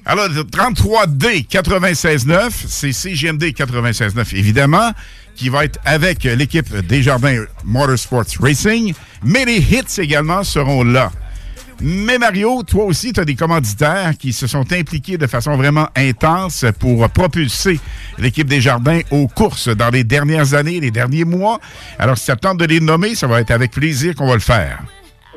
Alors, 0.08 0.28
le 0.28 0.42
33D 0.42 1.48
96.9, 1.48 2.50
c'est 2.68 2.92
CGMD 2.92 3.42
96.9, 3.42 4.36
évidemment, 4.36 4.92
qui 5.34 5.48
va 5.48 5.64
être 5.64 5.80
avec 5.84 6.22
l'équipe 6.22 6.72
Desjardins 6.86 7.44
Motorsports 7.64 8.38
Racing, 8.38 8.94
mais 9.24 9.44
les 9.44 9.58
hits 9.58 9.98
également 9.98 10.44
seront 10.44 10.84
là. 10.84 11.10
Mais 11.80 12.18
Mario, 12.18 12.62
toi 12.62 12.84
aussi, 12.84 13.12
tu 13.12 13.20
as 13.20 13.24
des 13.24 13.34
commanditaires 13.34 14.12
qui 14.18 14.32
se 14.32 14.46
sont 14.46 14.72
impliqués 14.72 15.18
de 15.18 15.26
façon 15.26 15.56
vraiment 15.56 15.88
intense 15.94 16.64
pour 16.80 17.08
propulser 17.10 17.78
l'équipe 18.18 18.46
Desjardins 18.46 19.00
aux 19.10 19.28
courses 19.28 19.68
dans 19.68 19.90
les 19.90 20.02
dernières 20.02 20.54
années, 20.54 20.80
les 20.80 20.90
derniers 20.90 21.24
mois. 21.24 21.58
Alors, 21.98 22.16
si 22.16 22.24
ça 22.24 22.36
te 22.36 22.40
tente 22.40 22.58
de 22.58 22.64
les 22.64 22.80
nommer, 22.80 23.14
ça 23.14 23.26
va 23.26 23.40
être 23.40 23.50
avec 23.50 23.72
plaisir 23.72 24.14
qu'on 24.14 24.26
va 24.26 24.34
le 24.34 24.40
faire. 24.40 24.80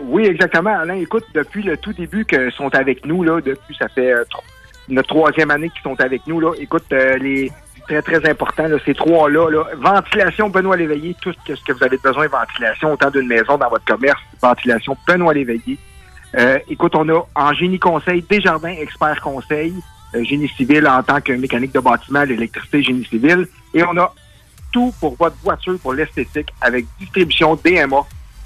Oui, 0.01 0.25
exactement. 0.25 0.77
Alain, 0.79 0.95
écoute, 0.95 1.25
depuis 1.33 1.61
le 1.61 1.75
tout 1.75 1.91
début 1.91 2.25
qu'ils 2.25 2.51
sont 2.53 2.73
avec 2.73 3.05
nous, 3.05 3.23
là, 3.23 3.41
depuis 3.41 3.75
ça 3.77 3.89
fait 3.89 4.13
euh, 4.13 4.23
notre 4.87 5.09
troisième 5.09 5.51
année 5.51 5.69
qu'ils 5.69 5.83
sont 5.83 5.99
avec 5.99 6.25
nous, 6.25 6.39
là, 6.39 6.53
écoute, 6.57 6.85
euh, 6.93 7.17
les 7.17 7.51
très, 7.89 8.01
très 8.01 8.29
important, 8.29 8.67
là, 8.67 8.77
ces 8.85 8.93
trois-là, 8.93 9.49
là, 9.49 9.63
ventilation, 9.77 10.49
Benoît 10.49 10.77
Léveillé, 10.77 11.15
tout 11.21 11.33
ce 11.45 11.63
que 11.65 11.73
vous 11.73 11.83
avez 11.83 11.97
besoin 11.97 12.27
ventilation, 12.27 12.93
autant 12.93 13.09
d'une 13.09 13.27
maison 13.27 13.57
dans 13.57 13.69
votre 13.69 13.85
commerce, 13.85 14.21
ventilation, 14.41 14.95
Benoît 15.07 15.33
Léveillé. 15.33 15.77
Euh, 16.35 16.59
écoute, 16.69 16.95
on 16.95 17.09
a 17.09 17.27
en 17.35 17.53
génie 17.53 17.79
conseil, 17.79 18.23
Desjardins 18.29 18.69
expert 18.69 19.19
conseil, 19.21 19.73
euh, 20.13 20.23
génie 20.23 20.49
civil 20.49 20.87
en 20.87 21.01
tant 21.01 21.21
que 21.21 21.33
mécanique 21.33 21.73
de 21.73 21.79
bâtiment, 21.79 22.23
l'électricité, 22.23 22.83
génie 22.83 23.05
civil, 23.05 23.47
et 23.73 23.83
on 23.83 23.97
a 23.97 24.13
tout 24.71 24.93
pour 24.99 25.15
votre 25.15 25.35
voiture, 25.43 25.77
pour 25.79 25.93
l'esthétique, 25.93 26.49
avec 26.61 26.85
distribution 26.99 27.55
DMA, 27.63 27.97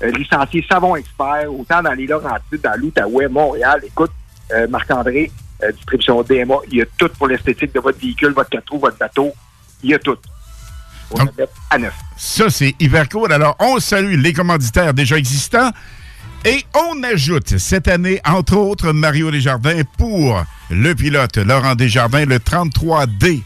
euh, 0.01 0.11
licencié 0.11 0.65
Savon 0.69 0.95
Expert, 0.95 1.53
autant 1.53 1.81
dans 1.81 1.93
les 1.93 2.07
Laurentides, 2.07 2.61
dans 2.61 2.79
l'Outaouais, 2.79 3.27
Montréal. 3.27 3.81
Écoute, 3.85 4.11
euh, 4.51 4.67
Marc-André, 4.67 5.31
euh, 5.63 5.71
distribution 5.71 6.21
DMA, 6.23 6.55
il 6.69 6.77
y 6.77 6.81
a 6.81 6.85
tout 6.97 7.09
pour 7.17 7.27
l'esthétique 7.27 7.73
de 7.73 7.79
votre 7.79 7.99
véhicule, 7.99 8.33
votre 8.33 8.49
quatre 8.49 8.69
roues, 8.71 8.79
votre 8.79 8.97
bateau. 8.97 9.31
Il 9.83 9.89
y 9.91 9.93
a 9.93 9.99
tout. 9.99 10.17
On 11.11 11.17
la 11.19 11.25
met 11.37 11.47
à 11.69 11.77
neuf. 11.77 11.93
Ça, 12.17 12.49
c'est 12.49 12.73
hyper 12.79 13.07
cool. 13.09 13.31
Alors, 13.31 13.55
on 13.59 13.79
salue 13.79 14.19
les 14.19 14.33
commanditaires 14.33 14.93
déjà 14.93 15.17
existants 15.17 15.69
et 16.45 16.65
on 16.73 17.03
ajoute 17.03 17.57
cette 17.57 17.87
année, 17.87 18.19
entre 18.25 18.57
autres, 18.57 18.91
Mario 18.91 19.31
Desjardins 19.31 19.83
pour 19.97 20.43
le 20.69 20.93
pilote 20.93 21.37
Laurent 21.37 21.75
Desjardins, 21.75 22.25
le 22.25 22.37
33D 22.37 23.41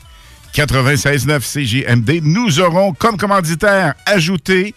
96.9 0.54 1.42
CGMD. 1.42 2.22
Nous 2.24 2.60
aurons 2.60 2.94
comme 2.94 3.18
commanditaire 3.18 3.94
ajouté 4.06 4.74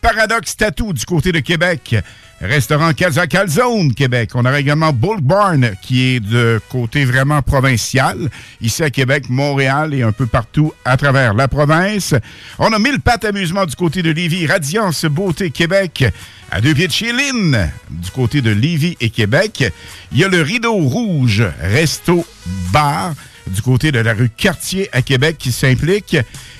Paradox 0.00 0.56
Tattoo 0.56 0.92
du 0.94 1.04
côté 1.04 1.32
de 1.32 1.40
Québec. 1.40 1.96
Restaurant 2.42 2.92
Casa 2.92 3.28
Calzone, 3.28 3.94
Québec. 3.94 4.30
On 4.34 4.40
aura 4.40 4.58
également 4.58 4.92
Bull 4.92 5.20
Barn, 5.20 5.76
qui 5.80 6.16
est 6.16 6.20
de 6.20 6.60
côté 6.68 7.04
vraiment 7.04 7.40
provincial, 7.40 8.28
ici 8.60 8.82
à 8.82 8.90
Québec, 8.90 9.26
Montréal 9.28 9.94
et 9.94 10.02
un 10.02 10.10
peu 10.10 10.26
partout 10.26 10.72
à 10.84 10.96
travers 10.96 11.34
la 11.34 11.46
province. 11.46 12.16
On 12.58 12.72
a 12.72 12.80
Mille 12.80 12.98
Pattes 12.98 13.24
Amusement 13.24 13.64
du 13.64 13.76
côté 13.76 14.02
de 14.02 14.10
Lévis, 14.10 14.46
Radiance 14.46 15.04
Beauté 15.04 15.50
Québec, 15.50 16.04
à 16.50 16.60
deux 16.60 16.74
pieds 16.74 16.88
de 16.88 16.92
chez 16.92 17.12
du 17.12 18.10
côté 18.12 18.40
de 18.40 18.50
Lévis 18.50 18.96
et 19.00 19.10
Québec. 19.10 19.72
Il 20.10 20.18
y 20.18 20.24
a 20.24 20.28
le 20.28 20.42
Rideau 20.42 20.74
Rouge, 20.74 21.44
Resto 21.60 22.26
Bar, 22.72 23.14
du 23.46 23.62
côté 23.62 23.92
de 23.92 24.00
la 24.00 24.14
rue 24.14 24.30
Cartier 24.30 24.88
à 24.92 25.02
Québec 25.02 25.36
qui 25.38 25.52
s'implique. 25.52 26.16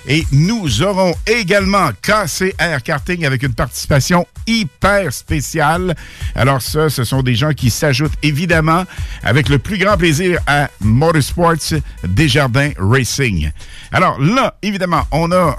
Et 0.06 0.26
nous 0.32 0.82
aurons 0.82 1.14
également 1.26 1.90
KCR 2.02 2.82
Karting 2.84 3.24
avec 3.24 3.42
une 3.42 3.54
participation 3.54 4.26
hyper 4.46 5.12
spéciale. 5.12 5.94
Alors 6.34 6.60
ça, 6.60 6.90
ce 6.90 7.04
sont 7.04 7.22
des 7.22 7.34
gens 7.34 7.52
qui 7.52 7.70
s'ajoutent 7.70 8.16
évidemment 8.22 8.84
avec 9.22 9.48
le 9.48 9.58
plus 9.58 9.78
grand 9.78 9.96
plaisir 9.96 10.40
à 10.46 10.68
Motorsports 10.80 11.80
Desjardins 12.04 12.72
Racing. 12.78 13.50
Alors 13.92 14.20
là, 14.20 14.56
évidemment, 14.62 15.04
on 15.12 15.30
a 15.30 15.56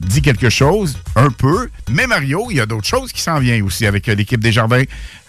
dit 0.00 0.22
quelque 0.22 0.48
chose, 0.48 0.98
un 1.14 1.30
peu, 1.30 1.68
mais 1.90 2.06
Mario, 2.06 2.46
il 2.50 2.56
y 2.56 2.60
a 2.60 2.66
d'autres 2.66 2.86
choses 2.86 3.12
qui 3.12 3.20
s'en 3.20 3.38
viennent 3.38 3.62
aussi 3.62 3.86
avec 3.86 4.06
l'équipe 4.06 4.40
Desjardins 4.40 4.84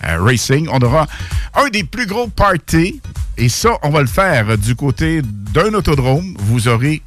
euh, 0.06 0.23
Racing. 0.23 0.68
On 0.72 0.80
aura 0.80 1.07
un 1.56 1.69
des 1.69 1.84
plus 1.84 2.06
gros 2.06 2.28
parties, 2.28 3.02
et 3.38 3.49
ça, 3.49 3.78
on 3.84 3.90
va 3.90 4.02
le 4.02 4.07
faire 4.07 4.57
du 4.57 4.76
côté 4.76 5.22
d'un 5.23 5.73
autodrome. 5.73 6.36
Vous 6.40 6.68
aurez 6.68 7.02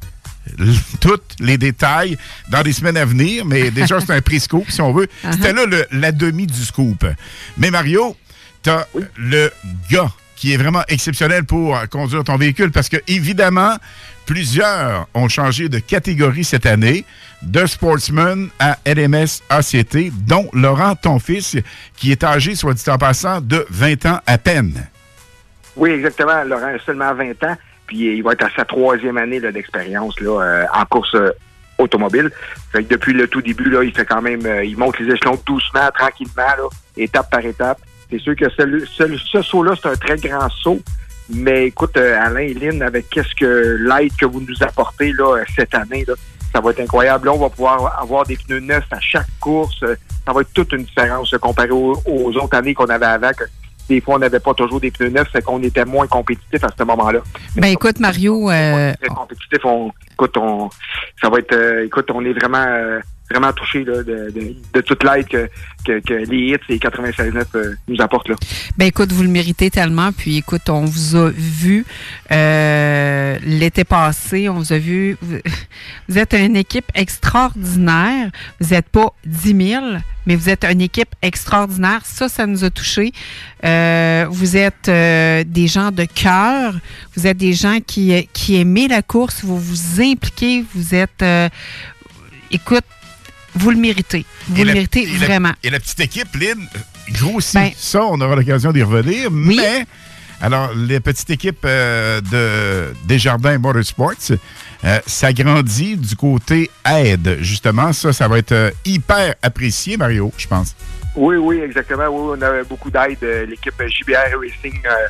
tous 1.01 1.19
les 1.39 1.57
détails 1.57 2.17
dans 2.49 2.61
les 2.61 2.73
semaines 2.73 2.97
à 2.97 3.05
venir, 3.05 3.45
mais 3.45 3.71
déjà, 3.71 3.99
c'est 3.99 4.13
un 4.13 4.21
pré-scoop, 4.21 4.69
si 4.69 4.81
on 4.81 4.93
veut. 4.93 5.07
C'était 5.31 5.53
là 5.53 5.65
le- 5.65 5.85
la 5.91 6.11
demi 6.11 6.47
du 6.47 6.63
scoop. 6.63 7.05
Mais 7.57 7.71
Mario, 7.71 8.15
tu 8.63 8.69
as 8.69 8.87
le 9.17 9.51
gars 9.91 10.11
qui 10.35 10.53
est 10.53 10.57
vraiment 10.57 10.83
exceptionnel 10.89 11.45
pour 11.45 11.77
euh, 11.77 11.85
conduire 11.85 12.23
ton 12.25 12.35
véhicule 12.37 12.69
parce 12.71 12.89
que, 12.89 12.97
évidemment, 13.07 13.77
plusieurs 14.25 15.07
ont 15.13 15.29
changé 15.29 15.69
de 15.69 15.79
catégorie 15.79 16.43
cette 16.43 16.65
année, 16.65 17.05
de 17.41 17.65
sportsman 17.65 18.49
à 18.59 18.77
LMS 18.85 19.41
ACT, 19.49 20.11
dont 20.27 20.49
Laurent, 20.51 20.95
ton 20.95 21.19
fils, 21.19 21.55
qui 21.95 22.11
est 22.11 22.23
âgé, 22.23 22.55
soit 22.55 22.73
dit 22.73 22.89
en 22.89 22.97
passant, 22.97 23.39
de 23.39 23.65
20 23.69 24.05
ans 24.07 24.19
à 24.27 24.37
peine. 24.37 24.87
Oui, 25.77 25.91
exactement. 25.91 26.43
Laurent 26.43 26.73
a 26.75 26.79
seulement 26.85 27.13
20 27.13 27.31
ans, 27.43 27.55
puis 27.85 28.17
il 28.17 28.23
va 28.23 28.33
être 28.33 28.45
à 28.45 28.49
sa 28.55 28.65
troisième 28.65 29.17
année 29.17 29.39
d'expérience 29.39 30.19
là, 30.19 30.41
euh, 30.41 30.65
en 30.73 30.85
course 30.85 31.13
euh, 31.15 31.31
automobile. 31.77 32.31
Fait 32.71 32.83
que 32.83 32.89
depuis 32.89 33.13
le 33.13 33.27
tout 33.27 33.41
début, 33.41 33.69
là, 33.69 33.83
il 33.83 33.95
fait 33.95 34.05
quand 34.05 34.21
même, 34.21 34.45
euh, 34.45 34.63
il 34.63 34.77
monte 34.77 34.99
les 34.99 35.13
échelons 35.13 35.39
doucement, 35.45 35.89
tranquillement, 35.93 36.55
là, 36.57 36.69
étape 36.97 37.29
par 37.29 37.45
étape. 37.45 37.79
C'est 38.09 38.19
sûr 38.19 38.35
que 38.35 38.49
ce, 38.49 38.85
ce, 38.85 39.17
ce 39.17 39.41
saut-là, 39.41 39.73
c'est 39.81 39.89
un 39.89 39.95
très 39.95 40.17
grand 40.17 40.49
saut. 40.49 40.81
Mais 41.29 41.67
écoute, 41.67 41.97
euh, 41.97 42.19
Alain 42.21 42.41
et 42.41 42.53
Lynn, 42.53 42.81
avec 42.83 43.09
qu'est-ce 43.09 43.33
que 43.35 43.77
l'aide 43.79 44.15
que 44.15 44.25
vous 44.25 44.41
nous 44.41 44.61
apportez 44.61 45.11
là, 45.13 45.43
cette 45.55 45.73
année, 45.73 46.05
là, 46.07 46.13
ça 46.53 46.61
va 46.61 46.71
être 46.71 46.79
incroyable. 46.79 47.25
Là, 47.27 47.33
on 47.33 47.39
va 47.39 47.49
pouvoir 47.49 47.99
avoir 47.99 48.25
des 48.25 48.37
pneus 48.37 48.59
neufs 48.59 48.85
à 48.91 48.99
chaque 48.99 49.27
course. 49.39 49.79
Ça 49.79 50.33
va 50.33 50.41
être 50.41 50.53
toute 50.53 50.71
une 50.71 50.83
différence 50.83 51.31
comparé 51.41 51.71
aux, 51.71 51.97
autres 52.05 52.55
années 52.55 52.73
qu'on 52.73 52.85
avait 52.85 53.05
avant. 53.05 53.31
Des 53.87 54.01
fois, 54.01 54.15
on 54.15 54.19
n'avait 54.19 54.39
pas 54.39 54.53
toujours 54.53 54.79
des 54.79 54.91
pneus 54.91 55.09
neufs, 55.09 55.27
c'est 55.33 55.43
qu'on 55.43 55.61
était 55.61 55.85
moins 55.85 56.07
compétitif 56.07 56.63
à 56.63 56.69
ce 56.77 56.83
moment-là. 56.83 57.19
Ben 57.55 57.67
écoute, 57.67 57.99
Mario, 57.99 58.49
euh, 58.49 58.93
compétitif. 59.15 59.59
On, 59.63 59.91
écoute, 60.13 60.37
on, 60.37 60.69
ça 61.21 61.29
va 61.29 61.39
être, 61.39 61.53
euh, 61.53 61.85
écoute, 61.85 62.09
on 62.13 62.23
est 62.25 62.33
vraiment, 62.33 62.65
euh, 62.67 62.99
vraiment 63.29 63.51
touché 63.53 63.83
de, 63.83 64.03
de, 64.03 64.55
de 64.73 64.81
toute 64.81 65.03
l'aide 65.03 65.27
que, 65.27 65.49
que, 65.85 65.99
que 65.99 66.13
les 66.13 66.53
hits 66.53 66.57
et 66.69 66.77
96.9 66.77 67.43
euh, 67.55 67.75
nous 67.87 68.01
apportent 68.01 68.29
là. 68.29 68.35
Ben 68.77 68.85
écoute, 68.85 69.11
vous 69.11 69.23
le 69.23 69.29
méritez 69.29 69.69
tellement. 69.71 70.11
Puis 70.11 70.37
écoute, 70.37 70.69
on 70.69 70.85
vous 70.85 71.15
a 71.15 71.29
vu 71.31 71.85
euh, 72.31 73.37
l'été 73.43 73.83
passé, 73.83 74.47
on 74.49 74.55
vous 74.55 74.73
a 74.73 74.77
vu. 74.77 75.17
Vous, 75.21 75.37
vous 76.09 76.17
êtes 76.19 76.33
une 76.33 76.55
équipe 76.55 76.85
extraordinaire. 76.93 78.29
Vous 78.59 78.73
n'êtes 78.73 78.89
pas 78.89 79.13
10 79.25 79.69
000, 79.69 79.85
mais 80.27 80.35
vous 80.35 80.49
êtes 80.49 80.63
une 80.63 80.81
équipe 80.81 81.13
extraordinaire. 81.21 82.01
Ça, 82.03 82.29
ça 82.29 82.45
nous 82.45 82.63
a 82.63 82.69
touchés. 82.69 83.11
Euh, 83.63 84.25
vous 84.29 84.55
êtes 84.57 84.87
euh, 84.89 85.43
des 85.45 85.67
gens 85.67 85.91
de 85.91 86.05
cœur. 86.05 86.75
Vous 87.15 87.25
êtes 87.25 87.37
des 87.37 87.53
gens 87.53 87.79
qui, 87.85 88.27
qui 88.33 88.57
aimez 88.57 88.87
la 88.87 89.01
course. 89.01 89.43
Vous 89.43 89.59
vous 89.59 90.01
impliquez. 90.01 90.63
Vous 90.75 90.93
êtes. 90.93 91.21
euh, 91.23 91.49
écoute, 92.51 92.83
vous 93.55 93.71
le 93.71 93.77
méritez. 93.77 94.25
Vous 94.47 94.55
Et 94.57 94.59
le 94.61 94.67
la- 94.67 94.73
méritez 94.73 95.03
et 95.03 95.17
la- 95.17 95.25
vraiment. 95.25 95.51
et 95.63 95.69
la 95.69 95.79
petite 95.79 95.99
équipe, 95.99 96.35
Lynn, 96.35 96.59
euh, 96.75 96.79
grossit. 97.13 97.53
Ben- 97.55 97.71
ça, 97.77 98.03
on 98.03 98.19
aura 98.21 98.35
l'occasion 98.35 98.71
d'y 98.71 98.83
revenir. 98.83 99.29
Mais, 99.31 99.85
alors, 100.41 100.73
les 100.75 100.99
petites 100.99 101.29
équipes 101.29 101.65
euh, 101.65 102.19
de 102.21 102.93
Desjardins 103.05 103.57
Motorsports, 103.57 104.13
euh, 104.83 104.99
ça 105.07 105.33
grandit 105.33 105.97
du 105.97 106.15
côté 106.15 106.69
aide, 106.89 107.37
justement. 107.41 107.93
Ça, 107.93 108.11
ça 108.13 108.27
va 108.27 108.37
être 108.39 108.51
euh, 108.51 108.71
hyper 108.85 109.35
apprécié, 109.41 109.97
Mario, 109.97 110.31
je 110.37 110.47
pense. 110.47 110.75
Oui, 111.15 111.37
oui, 111.37 111.59
exactement. 111.59 112.07
Oui, 112.09 112.37
on 112.37 112.41
a 112.41 112.63
beaucoup 112.63 112.91
d'aide. 112.91 113.17
euh, 113.23 113.45
L'équipe 113.45 113.73
JBR 113.87 114.37
Racing, 114.37 114.79
euh, 114.85 115.07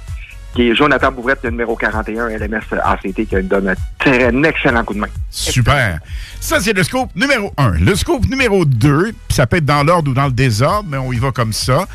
qui 0.56 0.69
est 0.69 0.76
Jonathan 0.76 1.11
Bouvrette, 1.11 1.40
le 1.44 1.52
numéro 1.52 1.76
41 1.76 2.30
LMS 2.30 2.61
ACT, 2.82 3.26
qui 3.26 3.44
donne 3.44 3.76
un, 4.06 4.44
excellent 4.44 4.86
coup 4.86 4.94
de 4.94 4.99
main. 4.99 5.07
Super. 5.30 5.99
Ça, 6.40 6.61
c'est 6.61 6.73
le 6.73 6.84
scope 6.84 7.14
numéro 7.14 7.53
1. 7.57 7.72
Le 7.72 7.94
scope 7.95 8.26
numéro 8.27 8.64
2, 8.64 9.11
puis 9.27 9.36
ça 9.36 9.45
peut 9.45 9.57
être 9.57 9.65
dans 9.65 9.84
l'ordre 9.84 10.11
ou 10.11 10.14
dans 10.14 10.27
le 10.27 10.32
désordre, 10.32 10.88
mais 10.90 10.98
on 10.98 11.11
y 11.11 11.18
va 11.18 11.32
comme 11.32 11.52
ça. 11.52 11.86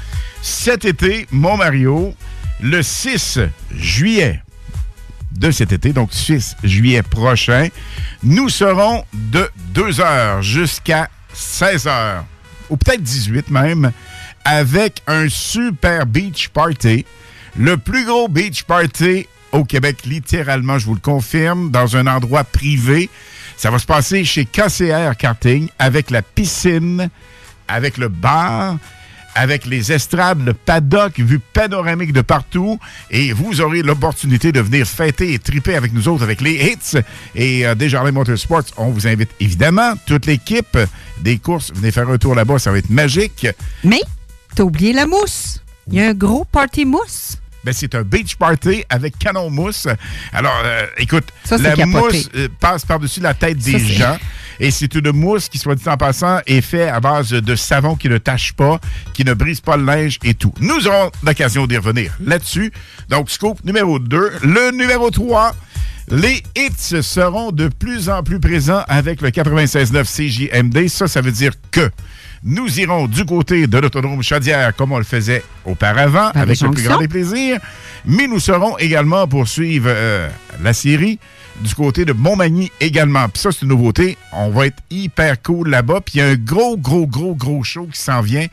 Cet 0.43 0.85
été, 0.85 1.27
mon 1.32 1.57
Mario, 1.57 2.15
le 2.61 2.82
6 2.82 3.41
juillet 3.74 4.43
de 5.32 5.51
cet 5.51 5.73
été, 5.73 5.95
donc 5.95 6.12
6 6.12 6.57
juillet 6.62 7.03
prochain, 7.03 7.69
nous 8.23 8.51
serons 8.51 9.05
de 9.15 9.49
2 9.73 10.01
heures 10.01 10.43
jusqu'à 10.43 11.09
16 11.32 11.87
heures, 11.87 12.24
ou 12.69 12.77
peut-être 12.77 13.03
18 13.03 13.51
même, 13.51 13.91
avec 14.45 15.01
un 15.07 15.28
super 15.31 16.05
beach 16.05 16.49
party. 16.49 17.07
Le 17.56 17.77
plus 17.77 18.05
gros 18.05 18.28
beach 18.28 18.64
party 18.64 19.27
au 19.52 19.64
Québec, 19.64 20.05
littéralement, 20.05 20.78
je 20.78 20.86
vous 20.86 20.94
le 20.94 21.01
confirme, 21.01 21.70
dans 21.70 21.97
un 21.97 22.06
endroit 22.06 22.44
privé. 22.44 23.10
Ça 23.56 23.70
va 23.70 23.78
se 23.78 23.86
passer 23.86 24.24
chez 24.24 24.44
KCR 24.44 25.16
Karting 25.18 25.68
avec 25.78 26.10
la 26.10 26.22
piscine, 26.22 27.10
avec 27.68 27.98
le 27.98 28.09
bar, 28.09 28.77
avec 29.35 29.66
les 29.66 29.93
estrades, 29.93 30.44
le 30.44 30.55
paddock, 30.55 31.18
vue 31.18 31.40
panoramique 31.40 32.12
de 32.12 32.20
partout. 32.20 32.78
Et 33.10 33.32
vous 33.32 33.60
aurez 33.60 33.82
l'opportunité 33.82 34.52
de 34.52 34.60
venir 34.60 34.86
fêter 34.86 35.32
et 35.32 35.39
triper 35.39 35.74
avec 35.74 35.93
nous 35.93 36.09
autres, 36.09 36.22
avec 36.22 36.40
les 36.40 36.55
hits. 36.55 37.01
Et 37.35 37.66
euh, 37.66 37.74
Desjardins 37.74 38.12
Motorsports, 38.12 38.64
on 38.77 38.90
vous 38.90 39.06
invite 39.06 39.31
évidemment, 39.40 39.94
toute 40.06 40.27
l'équipe 40.27 40.78
des 41.20 41.39
courses, 41.39 41.72
venez 41.74 41.90
faire 41.90 42.09
un 42.09 42.18
tour 42.18 42.35
là-bas, 42.35 42.59
ça 42.59 42.72
va 42.72 42.78
être 42.78 42.90
magique. 42.90 43.47
Mais, 43.85 44.01
t'as 44.55 44.62
oublié 44.62 44.93
la 44.93 45.06
mousse. 45.06 45.60
Il 45.91 45.99
y 45.99 46.03
a 46.03 46.09
un 46.09 46.15
gros 46.15 46.45
party 46.45 46.85
mousse. 46.85 47.37
Ben, 47.65 47.75
c'est 47.75 47.95
un 47.95 48.03
beach 48.03 48.37
party 48.37 48.85
avec 48.89 49.19
canon 49.19 49.51
mousse. 49.51 49.87
Alors, 50.33 50.62
euh, 50.65 50.87
écoute, 50.97 51.25
Ça, 51.45 51.59
la 51.59 51.77
capoté. 51.77 51.87
mousse 51.89 52.29
euh, 52.35 52.49
passe 52.59 52.87
par-dessus 52.87 53.21
la 53.21 53.35
tête 53.35 53.59
des 53.59 53.79
gens. 53.79 54.17
Et 54.61 54.71
c'est 54.71 54.95
une 54.95 55.12
mousse 55.12 55.49
qui, 55.49 55.59
soit 55.59 55.75
dit 55.75 55.89
en 55.89 55.97
passant, 55.97 56.39
est 56.47 56.61
faite 56.62 56.89
à 56.89 57.01
base 57.01 57.31
de 57.31 57.57
savon 57.57 57.97
qui 57.97 58.09
ne 58.09 58.19
tache 58.19 58.53
pas, 58.55 58.79
qui 59.12 59.25
ne 59.25 59.35
brise 59.35 59.61
pas 59.61 59.77
le 59.77 59.85
linge 59.85 60.19
et 60.23 60.35
tout. 60.35 60.55
Nous 60.61 60.87
aurons 60.87 61.11
l'occasion 61.23 61.67
d'y 61.67 61.77
revenir 61.77 62.17
là-dessus. 62.25 62.73
Donc, 63.09 63.31
scoop 63.31 63.62
numéro 63.65 63.99
2. 63.99 64.31
Le 64.43 64.71
numéro 64.71 65.11
3. 65.11 65.55
Les 66.12 66.43
hits 66.57 67.03
seront 67.03 67.53
de 67.53 67.69
plus 67.69 68.09
en 68.09 68.23
plus 68.23 68.41
présents 68.41 68.83
avec 68.89 69.21
le 69.21 69.29
96.9 69.31 70.05
CJMD. 70.05 70.89
Ça, 70.89 71.07
ça 71.09 71.21
veut 71.21 71.31
dire 71.31 71.53
que 71.71 71.89
nous 72.43 72.81
irons 72.81 73.07
du 73.07 73.25
côté 73.25 73.67
de 73.67 73.79
l'autodrome 73.79 74.23
Chaudière 74.23 74.75
comme 74.75 74.93
on 74.93 74.99
le 74.99 75.05
faisait 75.05 75.45
auparavant, 75.65 76.31
avec 76.35 76.61
le 76.61 76.71
plus 76.71 76.85
grand 76.85 76.99
des 76.99 77.09
plaisirs. 77.09 77.59
Mais 78.07 78.27
nous 78.27 78.41
serons 78.41 78.79
également 78.79 79.27
pour 79.29 79.47
suivre 79.47 79.89
euh, 79.89 80.29
la 80.62 80.73
série 80.73 81.19
du 81.61 81.75
côté 81.75 82.07
de 82.07 82.15
Montmagny 82.15 82.73
également. 82.81 83.29
Puis 83.29 83.43
ça, 83.43 83.53
c'est 83.53 83.62
une 83.62 83.69
nouveauté. 83.69 84.17
On 84.33 84.49
va 84.49 84.67
être 84.67 84.79
hyper 84.91 85.43
cool 85.43 85.69
là-bas. 85.69 86.01
Puis 86.01 86.15
il 86.15 86.19
y 86.19 86.21
a 86.23 86.29
un 86.29 86.35
gros, 86.35 86.79
gros, 86.79 87.07
gros, 87.07 87.35
gros 87.35 87.62
show 87.62 87.87
qui 87.93 88.01
s'en 88.01 88.23
vient 88.23 88.47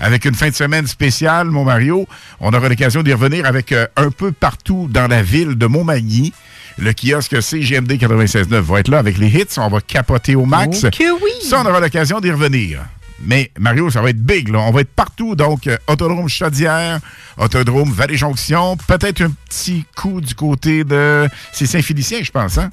avec 0.00 0.24
une 0.24 0.34
fin 0.34 0.48
de 0.48 0.54
semaine 0.54 0.86
spéciale, 0.86 1.48
mon 1.48 1.64
Mario. 1.64 2.06
On 2.40 2.52
aura 2.54 2.68
l'occasion 2.68 3.02
d'y 3.02 3.12
revenir 3.12 3.44
avec 3.44 3.72
euh, 3.72 3.86
un 3.96 4.10
peu 4.10 4.32
partout 4.32 4.88
dans 4.90 5.06
la 5.06 5.22
ville 5.22 5.56
de 5.56 5.66
Montmagny. 5.66 6.32
Le 6.78 6.92
kiosque 6.92 7.40
CGMD 7.42 7.92
96.9 7.92 8.60
va 8.60 8.80
être 8.80 8.88
là 8.88 8.98
avec 8.98 9.18
les 9.18 9.28
hits. 9.28 9.58
On 9.58 9.68
va 9.68 9.80
capoter 9.80 10.34
au 10.34 10.46
max. 10.46 10.84
Oh 10.84 10.88
que 10.90 11.12
oui! 11.22 11.30
Ça, 11.42 11.60
on 11.62 11.66
aura 11.66 11.80
l'occasion 11.80 12.20
d'y 12.20 12.30
revenir. 12.30 12.80
Mais 13.22 13.50
Mario, 13.58 13.90
ça 13.90 14.02
va 14.02 14.10
être 14.10 14.20
big. 14.20 14.48
Là. 14.48 14.60
On 14.60 14.70
va 14.70 14.80
être 14.80 14.94
partout. 14.94 15.34
Donc, 15.36 15.66
euh, 15.66 15.76
Autodrome 15.86 16.28
Chaudière, 16.28 16.98
Autodrome 17.38 17.90
Vallée-Jonction, 17.90 18.76
peut-être 18.76 19.22
un 19.22 19.30
petit 19.48 19.84
coup 19.96 20.20
du 20.20 20.34
côté 20.34 20.84
de... 20.84 21.28
C'est 21.52 21.66
Saint-Félicien, 21.66 22.18
je 22.22 22.30
pense, 22.30 22.58
hein? 22.58 22.70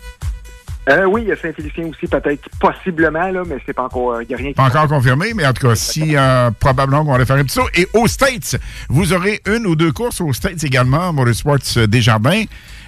Euh, 0.90 1.06
oui, 1.06 1.22
il 1.22 1.28
y 1.28 1.32
a 1.32 1.36
Saint-Félicien 1.36 1.86
aussi, 1.86 2.08
peut-être, 2.08 2.50
possiblement, 2.60 3.30
là, 3.30 3.44
mais 3.46 3.58
c'est 3.66 3.74
pas 3.74 3.84
encore, 3.84 4.20
il 4.24 4.28
n'y 4.28 4.34
a 4.34 4.38
rien 4.38 4.50
qui 4.50 4.56
Pas 4.56 4.64
encore 4.64 4.88
confirmé, 4.88 5.34
mais 5.36 5.46
en 5.46 5.54
tout 5.54 5.68
cas, 5.68 5.76
si 5.76 6.18
euh, 6.18 6.50
probablement 6.60 7.06
qu'on 7.06 7.16
va 7.16 7.24
faire 7.24 7.36
un 7.36 7.44
petit 7.44 7.54
saut. 7.54 7.70
Et 7.76 7.88
aux 7.94 8.08
States, 8.08 8.60
vous 8.90 9.14
aurez 9.14 9.42
une 9.46 9.68
ou 9.68 9.76
deux 9.76 9.92
courses 9.92 10.22
aux 10.22 10.34
States 10.34 10.64
également, 10.64 11.14
Motorsports 11.14 11.60
euh, 11.78 11.86
Desjardins. 11.86 12.46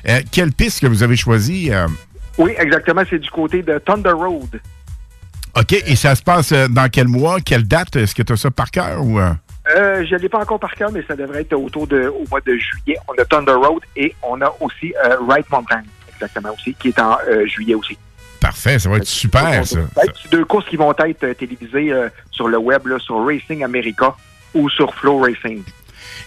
Euh, 0.10 0.22
quelle 0.32 0.52
piste 0.52 0.80
que 0.82 0.88
vous 0.88 1.04
avez 1.04 1.16
choisie? 1.16 1.72
euh? 1.72 1.88
Oui, 2.40 2.54
exactement, 2.58 3.04
c'est 3.08 3.20
du 3.20 3.30
côté 3.30 3.62
de 3.62 3.78
Thunder 3.78 4.10
Road. 4.10 4.60
OK, 5.56 5.74
et 5.74 5.96
ça 5.96 6.16
se 6.16 6.24
passe 6.24 6.52
euh, 6.52 6.68
dans 6.68 6.90
quel 6.90 7.08
mois? 7.08 7.40
Quelle 7.40 7.68
date? 7.68 7.96
Est-ce 7.96 8.16
que 8.16 8.24
tu 8.24 8.34
as 8.34 8.38
ça 8.38 8.50
par 8.50 8.72
cœur 8.72 9.04
ou... 9.04 9.20
euh? 9.20 9.32
Euh, 9.76 10.04
je 10.06 10.16
ne 10.16 10.20
l'ai 10.20 10.28
pas 10.30 10.40
encore 10.40 10.60
par 10.60 10.74
cœur, 10.74 10.92
mais 10.92 11.04
ça 11.08 11.16
devrait 11.16 11.42
être 11.42 11.54
autour 11.54 11.88
de, 11.88 12.08
au 12.08 12.26
mois 12.30 12.42
de 12.42 12.58
juillet. 12.58 12.98
On 13.08 13.14
a 13.22 13.24
Thunder 13.24 13.54
Road 13.54 13.82
et 13.96 14.14
on 14.22 14.42
a 14.42 14.54
aussi 14.60 14.94
euh, 15.06 15.18
Wright 15.22 15.50
Mountain, 15.50 15.84
exactement 16.14 16.50
aussi, 16.54 16.74
qui 16.74 16.90
est 16.90 17.00
en 17.00 17.18
euh, 17.30 17.46
juillet 17.46 17.76
aussi. 17.76 17.98
Parfait, 18.42 18.78
ça 18.78 18.90
va 18.90 18.98
être 18.98 19.06
super, 19.06 19.66
ça. 19.66 19.80
Deux 20.32 20.44
courses 20.44 20.68
qui 20.68 20.76
vont 20.76 20.92
être 20.92 21.32
télévisées 21.38 21.94
sur 22.30 22.50
le 22.50 22.58
web, 22.58 22.86
là, 22.88 23.00
sur 23.00 23.26
Racing 23.26 23.64
America 23.64 24.14
ou 24.54 24.70
sur 24.70 24.94
Flow 24.96 25.20
Racing. 25.20 25.64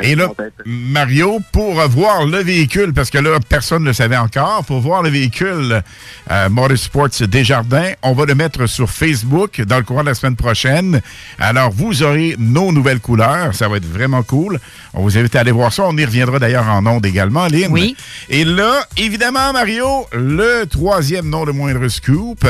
Et 0.02 0.14
là, 0.14 0.28
Mario, 0.66 1.40
pour 1.52 1.74
voir 1.89 2.27
le 2.27 2.39
véhicule, 2.39 2.93
parce 2.93 3.10
que 3.10 3.18
là, 3.18 3.39
personne 3.48 3.82
ne 3.82 3.89
le 3.89 3.93
savait 3.93 4.16
encore, 4.16 4.64
pour 4.64 4.81
voir 4.81 5.02
le 5.02 5.09
véhicule 5.09 5.82
euh, 6.31 6.48
Motorsports 6.48 7.09
Desjardins, 7.28 7.93
on 8.02 8.12
va 8.12 8.27
le 8.27 8.35
mettre 8.35 8.66
sur 8.66 8.90
Facebook 8.90 9.60
dans 9.62 9.78
le 9.78 9.82
courant 9.82 10.02
de 10.02 10.09
la 10.09 10.14
semaine 10.14 10.36
prochaine. 10.36 11.01
Alors, 11.39 11.70
vous 11.70 12.02
aurez 12.02 12.36
nos 12.39 12.73
nouvelles 12.73 13.01
couleurs. 13.01 13.55
Ça 13.55 13.68
va 13.68 13.78
être 13.78 13.90
vraiment 13.90 14.23
cool. 14.23 14.59
On 14.93 15.02
vous 15.02 15.18
invite 15.18 15.36
à 15.36 15.40
aller 15.40 15.52
voir 15.52 15.73
ça. 15.73 15.85
On 15.85 15.97
y 15.97 16.05
reviendra 16.05 16.39
d'ailleurs 16.39 16.68
en 16.68 16.85
ondes 16.86 17.06
également, 17.06 17.47
Lynn. 17.47 17.70
Oui. 17.70 17.97
Et 18.28 18.44
là, 18.44 18.86
évidemment, 18.97 19.52
Mario, 19.52 20.06
le 20.12 20.64
troisième 20.64 21.28
nom 21.28 21.44
de 21.44 21.52
moindre 21.52 21.89
scoop, 21.89 22.44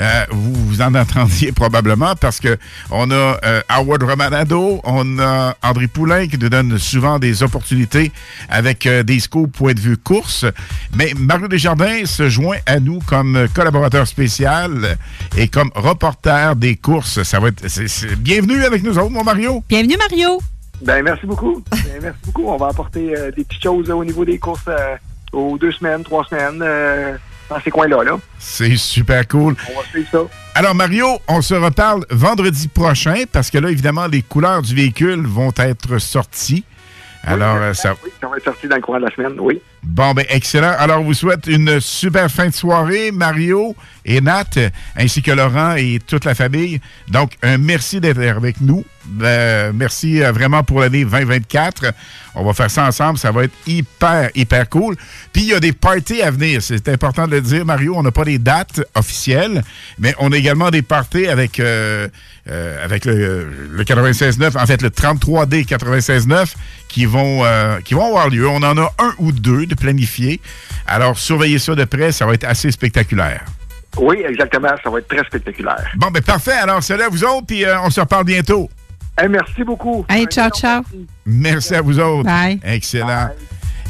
euh, 0.00 0.24
vous, 0.30 0.54
vous 0.54 0.82
en 0.82 0.94
entendiez 0.94 1.52
probablement 1.52 2.14
parce 2.16 2.40
que 2.40 2.56
on 2.90 3.10
a 3.10 3.14
euh, 3.44 3.60
Howard 3.68 4.02
Romanado, 4.02 4.80
on 4.84 5.18
a 5.18 5.56
André 5.62 5.86
Poulain 5.88 6.26
qui 6.28 6.38
nous 6.38 6.48
donne 6.48 6.78
souvent 6.88 7.18
des 7.18 7.42
opportunités 7.42 8.10
avec 8.48 8.86
euh, 8.86 9.02
des 9.02 9.20
scoops 9.20 9.56
point 9.56 9.74
de 9.74 9.80
vue 9.80 9.96
course. 9.96 10.44
Mais 10.94 11.12
Mario 11.16 11.48
Desjardins 11.48 12.04
se 12.06 12.28
joint 12.28 12.56
à 12.66 12.80
nous 12.80 12.98
comme 13.00 13.46
collaborateur 13.54 14.06
spécial 14.06 14.96
et 15.36 15.48
comme 15.48 15.70
reporter 15.74 16.56
des 16.56 16.76
courses. 16.76 17.22
Ça 17.22 17.38
va 17.40 17.48
être 17.48 17.68
c'est- 17.68 17.88
c'est- 17.88 18.16
bienvenue 18.16 18.64
avec 18.64 18.82
nous 18.82 18.98
autres, 18.98 19.10
mon 19.10 19.24
Mario. 19.24 19.62
Bienvenue, 19.68 19.96
Mario. 19.98 20.40
Ben, 20.82 21.02
merci 21.02 21.26
beaucoup. 21.26 21.62
Ben, 21.70 21.98
merci 22.02 22.18
beaucoup. 22.26 22.46
On 22.48 22.56
va 22.56 22.68
apporter 22.68 23.16
euh, 23.16 23.30
des 23.32 23.44
petites 23.44 23.62
choses 23.62 23.90
euh, 23.90 23.94
au 23.94 24.04
niveau 24.04 24.24
des 24.24 24.38
courses 24.38 24.62
euh, 24.68 24.96
aux 25.32 25.58
deux 25.58 25.72
semaines, 25.72 26.04
trois 26.04 26.24
semaines, 26.24 26.60
euh, 26.62 27.16
dans 27.50 27.60
ces 27.62 27.70
coins-là. 27.70 28.04
Là. 28.04 28.18
C'est 28.38 28.76
super 28.76 29.26
cool. 29.26 29.56
On 29.74 29.80
va 29.80 29.86
suivre 29.88 30.08
ça. 30.10 30.20
Alors, 30.54 30.74
Mario, 30.74 31.06
on 31.28 31.40
se 31.42 31.54
reparle 31.54 32.04
vendredi 32.10 32.68
prochain 32.68 33.24
parce 33.32 33.50
que 33.50 33.58
là, 33.58 33.70
évidemment, 33.70 34.06
les 34.06 34.22
couleurs 34.22 34.62
du 34.62 34.74
véhicule 34.74 35.26
vont 35.26 35.52
être 35.56 35.98
sorties. 35.98 36.64
Alors, 37.24 37.56
euh, 37.56 37.72
ça, 37.74 37.94
Oui, 38.04 38.10
ça 38.20 38.28
va 38.28 38.36
être 38.36 38.44
sorti 38.44 38.68
dans 38.68 38.76
le 38.76 38.82
courant 38.82 38.98
de 38.98 39.04
la 39.04 39.10
semaine, 39.10 39.34
oui. 39.38 39.60
Bon, 39.82 40.12
ben, 40.12 40.24
excellent. 40.28 40.74
Alors, 40.78 41.00
on 41.00 41.04
vous 41.04 41.14
souhaite 41.14 41.46
une 41.46 41.80
super 41.80 42.30
fin 42.30 42.48
de 42.48 42.54
soirée, 42.54 43.12
Mario 43.12 43.76
et 44.04 44.20
Nat, 44.20 44.44
ainsi 44.96 45.22
que 45.22 45.30
Laurent 45.30 45.74
et 45.76 46.00
toute 46.04 46.24
la 46.24 46.34
famille. 46.34 46.80
Donc, 47.08 47.32
un 47.42 47.58
merci 47.58 48.00
d'être 48.00 48.20
avec 48.20 48.60
nous. 48.60 48.84
Euh, 49.22 49.72
merci 49.74 50.22
euh, 50.22 50.32
vraiment 50.32 50.62
pour 50.62 50.80
l'année 50.80 51.04
2024. 51.04 51.92
On 52.34 52.44
va 52.44 52.52
faire 52.54 52.70
ça 52.70 52.86
ensemble. 52.86 53.18
Ça 53.18 53.30
va 53.30 53.44
être 53.44 53.54
hyper, 53.66 54.30
hyper 54.34 54.68
cool. 54.68 54.96
Puis, 55.32 55.42
il 55.42 55.48
y 55.48 55.54
a 55.54 55.60
des 55.60 55.72
parties 55.72 56.22
à 56.22 56.30
venir. 56.30 56.60
C'est 56.60 56.88
important 56.88 57.26
de 57.26 57.32
le 57.32 57.40
dire, 57.40 57.64
Mario. 57.64 57.94
On 57.96 58.02
n'a 58.02 58.10
pas 58.10 58.24
les 58.24 58.38
dates 58.38 58.80
officielles, 58.94 59.62
mais 59.98 60.14
on 60.18 60.32
a 60.32 60.36
également 60.36 60.70
des 60.70 60.82
parties 60.82 61.26
avec, 61.26 61.60
euh, 61.60 62.08
avec 62.84 63.04
le, 63.04 63.48
le 63.70 63.84
96.9, 63.84 64.60
en 64.60 64.66
fait, 64.66 64.82
le 64.82 64.90
33D 64.90 65.66
96.9 65.66 66.54
qui 66.88 67.06
qui 67.84 67.94
vont 67.94 68.06
avoir 68.06 68.28
lieu. 68.28 68.48
On 68.48 68.62
en 68.62 68.76
a 68.78 68.92
un 68.98 69.14
ou 69.18 69.32
deux 69.32 69.67
de 69.68 69.74
planifiés. 69.74 70.40
Alors, 70.86 71.18
surveillez 71.18 71.58
ça 71.58 71.74
de 71.74 71.84
près. 71.84 72.12
Ça 72.12 72.26
va 72.26 72.34
être 72.34 72.44
assez 72.44 72.70
spectaculaire. 72.70 73.44
Oui, 73.96 74.22
exactement. 74.26 74.68
Ça 74.82 74.90
va 74.90 74.98
être 74.98 75.08
très 75.08 75.24
spectaculaire. 75.24 75.90
Bon, 75.96 76.10
ben 76.10 76.22
parfait. 76.22 76.52
Alors, 76.52 76.82
salut 76.82 77.02
à 77.02 77.08
vous 77.08 77.24
autres, 77.24 77.46
puis 77.46 77.64
euh, 77.64 77.80
on 77.82 77.90
se 77.90 78.00
reparle 78.00 78.24
bientôt. 78.24 78.68
merci 79.28 79.64
beaucoup. 79.64 80.04
Hey, 80.08 80.26
ciao, 80.26 80.50
ciao. 80.50 80.82
Merci 81.24 81.74
à 81.74 81.82
vous 81.82 81.98
autres. 81.98 82.24
Bye. 82.24 82.60
Excellent. 82.64 83.30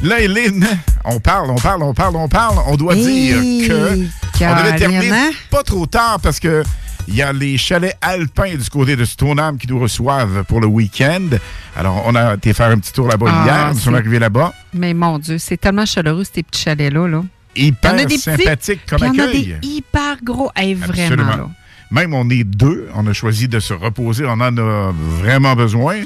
Là, 0.02 0.20
Hélène, 0.20 0.64
on 1.04 1.18
parle, 1.18 1.50
on 1.50 1.56
parle, 1.56 1.82
on 1.82 1.92
parle, 1.92 2.16
on 2.16 2.28
parle. 2.28 2.58
On 2.66 2.76
doit 2.76 2.94
dire 2.94 3.68
que 3.68 3.98
on 4.44 4.56
devait 4.56 4.76
terminer 4.76 5.08
Caroline. 5.08 5.32
pas 5.50 5.62
trop 5.64 5.86
tard 5.86 6.20
parce 6.22 6.38
que 6.38 6.62
il 7.08 7.14
y 7.16 7.22
a 7.22 7.32
les 7.32 7.56
chalets 7.58 7.96
alpins 8.00 8.54
du 8.54 8.68
côté 8.70 8.94
de 8.94 9.04
Stoneham 9.04 9.56
qui 9.58 9.66
nous 9.66 9.80
reçoivent 9.80 10.44
pour 10.44 10.60
le 10.60 10.66
week-end. 10.66 11.28
Alors, 11.76 12.02
on 12.06 12.14
a 12.14 12.34
été 12.34 12.52
faire 12.52 12.68
un 12.70 12.78
petit 12.78 12.92
tour 12.92 13.08
là-bas 13.08 13.26
Ah, 13.28 13.44
hier. 13.44 13.74
Nous 13.74 13.80
sommes 13.80 13.94
arrivés 13.96 14.18
là-bas. 14.18 14.52
Mais 14.74 14.92
mon 14.94 15.18
Dieu, 15.18 15.38
c'est 15.38 15.56
tellement 15.56 15.86
chaleureux, 15.86 16.24
ces 16.24 16.42
petits 16.42 16.62
chalets-là. 16.62 17.08
Là. 17.08 17.22
Hyper 17.56 17.92
Il 17.94 17.98
y 17.98 18.02
en 18.02 18.04
a 18.04 18.04
des 18.04 18.14
petits, 18.14 18.18
sympathique 18.20 18.80
comme 18.86 18.98
puis 19.00 19.08
Il 19.12 19.16
y 19.16 19.20
en 19.20 19.24
a 19.24 19.28
accueil. 19.28 19.56
des 19.62 19.66
hyper 19.68 20.16
gros. 20.22 20.50
Hey, 20.54 20.74
vraiment, 20.74 20.92
Absolument. 21.02 21.36
là. 21.36 21.50
Même 21.90 22.12
on 22.12 22.28
est 22.28 22.44
deux, 22.44 22.88
on 22.94 23.06
a 23.06 23.12
choisi 23.12 23.48
de 23.48 23.60
se 23.60 23.72
reposer, 23.72 24.26
on 24.26 24.32
en 24.32 24.56
a 24.58 24.92
vraiment 24.92 25.56
besoin. 25.56 25.96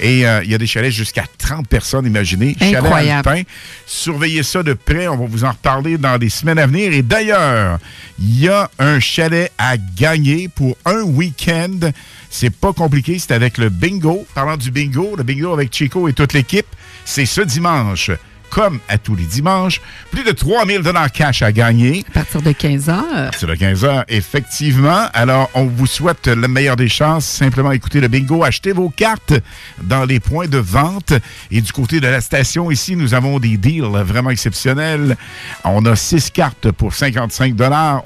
Et 0.00 0.26
euh, 0.26 0.42
il 0.44 0.50
y 0.50 0.54
a 0.54 0.58
des 0.58 0.66
chalets 0.66 0.92
jusqu'à 0.92 1.24
30 1.38 1.68
personnes, 1.68 2.06
imaginez. 2.06 2.56
Incroyable. 2.60 3.24
Chalet 3.24 3.38
alpin. 3.38 3.42
Surveillez 3.86 4.42
ça 4.42 4.62
de 4.62 4.74
près, 4.74 5.08
on 5.08 5.16
va 5.16 5.26
vous 5.26 5.44
en 5.44 5.50
reparler 5.50 5.98
dans 5.98 6.16
les 6.16 6.28
semaines 6.28 6.58
à 6.58 6.66
venir. 6.66 6.92
Et 6.92 7.02
d'ailleurs, 7.02 7.78
il 8.18 8.40
y 8.40 8.48
a 8.48 8.70
un 8.78 9.00
chalet 9.00 9.50
à 9.58 9.76
gagner 9.76 10.48
pour 10.48 10.76
un 10.84 11.02
week-end. 11.02 11.90
C'est 12.30 12.54
pas 12.54 12.72
compliqué, 12.72 13.18
c'est 13.18 13.32
avec 13.32 13.58
le 13.58 13.68
bingo. 13.68 14.26
Parlant 14.34 14.56
du 14.56 14.70
bingo, 14.70 15.14
le 15.16 15.22
bingo 15.22 15.52
avec 15.52 15.72
Chico 15.72 16.08
et 16.08 16.12
toute 16.12 16.32
l'équipe, 16.32 16.66
c'est 17.04 17.26
ce 17.26 17.40
dimanche. 17.40 18.10
Comme 18.54 18.78
à 18.88 18.98
tous 18.98 19.16
les 19.16 19.24
dimanches, 19.24 19.80
plus 20.12 20.22
de 20.22 20.30
3000 20.30 20.82
dollars 20.82 21.10
cash 21.10 21.42
à 21.42 21.50
gagner. 21.50 22.04
À 22.10 22.12
partir 22.12 22.40
de 22.40 22.52
15 22.52 22.88
heures. 22.88 23.30
C'est 23.36 23.48
le 23.48 23.56
15 23.56 23.84
heures, 23.84 24.04
effectivement. 24.06 25.08
Alors, 25.12 25.50
on 25.54 25.64
vous 25.64 25.88
souhaite 25.88 26.28
le 26.28 26.46
meilleur 26.46 26.76
des 26.76 26.88
chances. 26.88 27.24
Simplement 27.24 27.72
écoutez 27.72 28.00
le 28.00 28.06
bingo, 28.06 28.44
achetez 28.44 28.70
vos 28.70 28.90
cartes 28.90 29.34
dans 29.82 30.04
les 30.04 30.20
points 30.20 30.46
de 30.46 30.58
vente. 30.58 31.14
Et 31.50 31.60
du 31.60 31.72
côté 31.72 31.98
de 31.98 32.06
la 32.06 32.20
station, 32.20 32.70
ici, 32.70 32.94
nous 32.94 33.12
avons 33.12 33.40
des 33.40 33.56
deals 33.56 33.82
vraiment 33.82 34.30
exceptionnels. 34.30 35.16
On 35.64 35.84
a 35.86 35.96
6 35.96 36.30
cartes 36.30 36.70
pour 36.70 36.94
55 36.94 37.54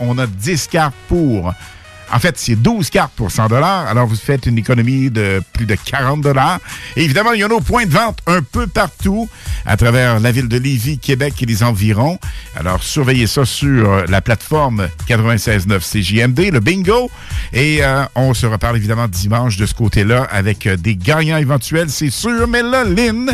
On 0.00 0.16
a 0.16 0.26
10 0.26 0.68
cartes 0.68 0.94
pour... 1.08 1.52
En 2.12 2.18
fait, 2.18 2.38
c'est 2.38 2.56
12 2.56 2.90
cartes 2.90 3.12
pour 3.16 3.30
100 3.30 3.52
Alors, 3.52 4.06
vous 4.06 4.16
faites 4.16 4.46
une 4.46 4.58
économie 4.58 5.10
de 5.10 5.42
plus 5.52 5.66
de 5.66 5.74
40 5.74 6.24
Et 6.96 7.04
évidemment, 7.04 7.32
il 7.32 7.40
y 7.40 7.42
a 7.42 7.48
nos 7.48 7.60
points 7.60 7.86
de 7.86 7.92
vente 7.92 8.18
un 8.26 8.42
peu 8.42 8.66
partout 8.66 9.28
à 9.66 9.76
travers 9.76 10.20
la 10.20 10.32
ville 10.32 10.48
de 10.48 10.58
Lévis, 10.58 10.98
Québec 10.98 11.34
et 11.42 11.46
les 11.46 11.62
environs. 11.62 12.18
Alors, 12.56 12.82
surveillez 12.82 13.26
ça 13.26 13.44
sur 13.44 13.90
euh, 13.90 14.04
la 14.08 14.20
plateforme 14.20 14.88
96.9 15.08 15.80
CJMD, 15.80 16.52
le 16.52 16.60
bingo. 16.60 17.10
Et 17.52 17.78
euh, 17.82 18.04
on 18.14 18.34
se 18.34 18.46
reparle 18.46 18.76
évidemment 18.76 19.08
dimanche 19.08 19.56
de 19.56 19.66
ce 19.66 19.74
côté-là 19.74 20.26
avec 20.30 20.66
euh, 20.66 20.76
des 20.76 20.96
gagnants 20.96 21.36
éventuels, 21.36 21.90
c'est 21.90 22.10
sûr. 22.10 22.48
Mais 22.48 22.62
là, 22.62 22.84
Lynn, 22.84 23.30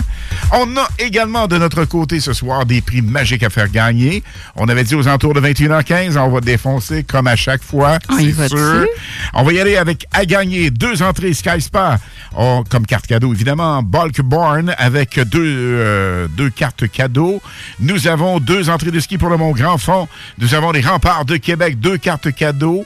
on 0.53 0.77
a 0.77 0.89
également 0.99 1.47
de 1.47 1.59
notre 1.59 1.85
côté 1.85 2.21
ce 2.21 2.33
soir 2.33 2.67
des 2.67 2.81
prix 2.81 3.03
magiques 3.03 3.43
à 3.43 3.51
faire 3.51 3.71
gagner. 3.71 4.23
On 4.57 4.69
avait 4.69 4.85
dit 4.85 4.95
aux 4.95 5.07
alentours 5.07 5.35
de 5.35 5.41
21h15, 5.41 6.19
on 6.19 6.29
va 6.29 6.41
défoncer 6.41 7.05
comme 7.05 7.27
à 7.27 7.37
chaque 7.37 7.63
fois. 7.63 7.99
Ah, 8.09 8.15
c'est 8.19 8.49
sûr. 8.49 8.64
On 9.35 9.43
va 9.43 9.53
y 9.53 9.61
aller 9.61 9.77
avec 9.77 10.07
à 10.13 10.25
gagner 10.25 10.71
deux 10.71 11.03
entrées 11.03 11.35
Sky 11.35 11.61
Spa 11.61 11.99
Oh, 12.37 12.65
comme 12.69 12.85
carte 12.85 13.07
cadeau, 13.07 13.33
évidemment. 13.33 13.83
Bulk 13.83 14.21
Barn 14.23 14.75
avec 14.77 15.21
deux, 15.21 15.41
euh, 15.45 16.27
deux 16.29 16.51
cartes 16.51 16.89
cadeaux. 16.89 17.41
Nous 17.79 18.09
avons 18.09 18.41
deux 18.41 18.71
entrées 18.71 18.91
de 18.91 18.99
ski 18.99 19.19
pour 19.19 19.31
le 19.31 19.37
Mont 19.37 19.53
Grand 19.53 19.79
Fond. 19.79 20.09
Nous 20.39 20.55
avons 20.55 20.73
les 20.73 20.81
remparts 20.81 21.25
de 21.25 21.37
Québec, 21.37 21.79
deux 21.79 21.97
cartes 21.97 22.35
cadeaux. 22.35 22.85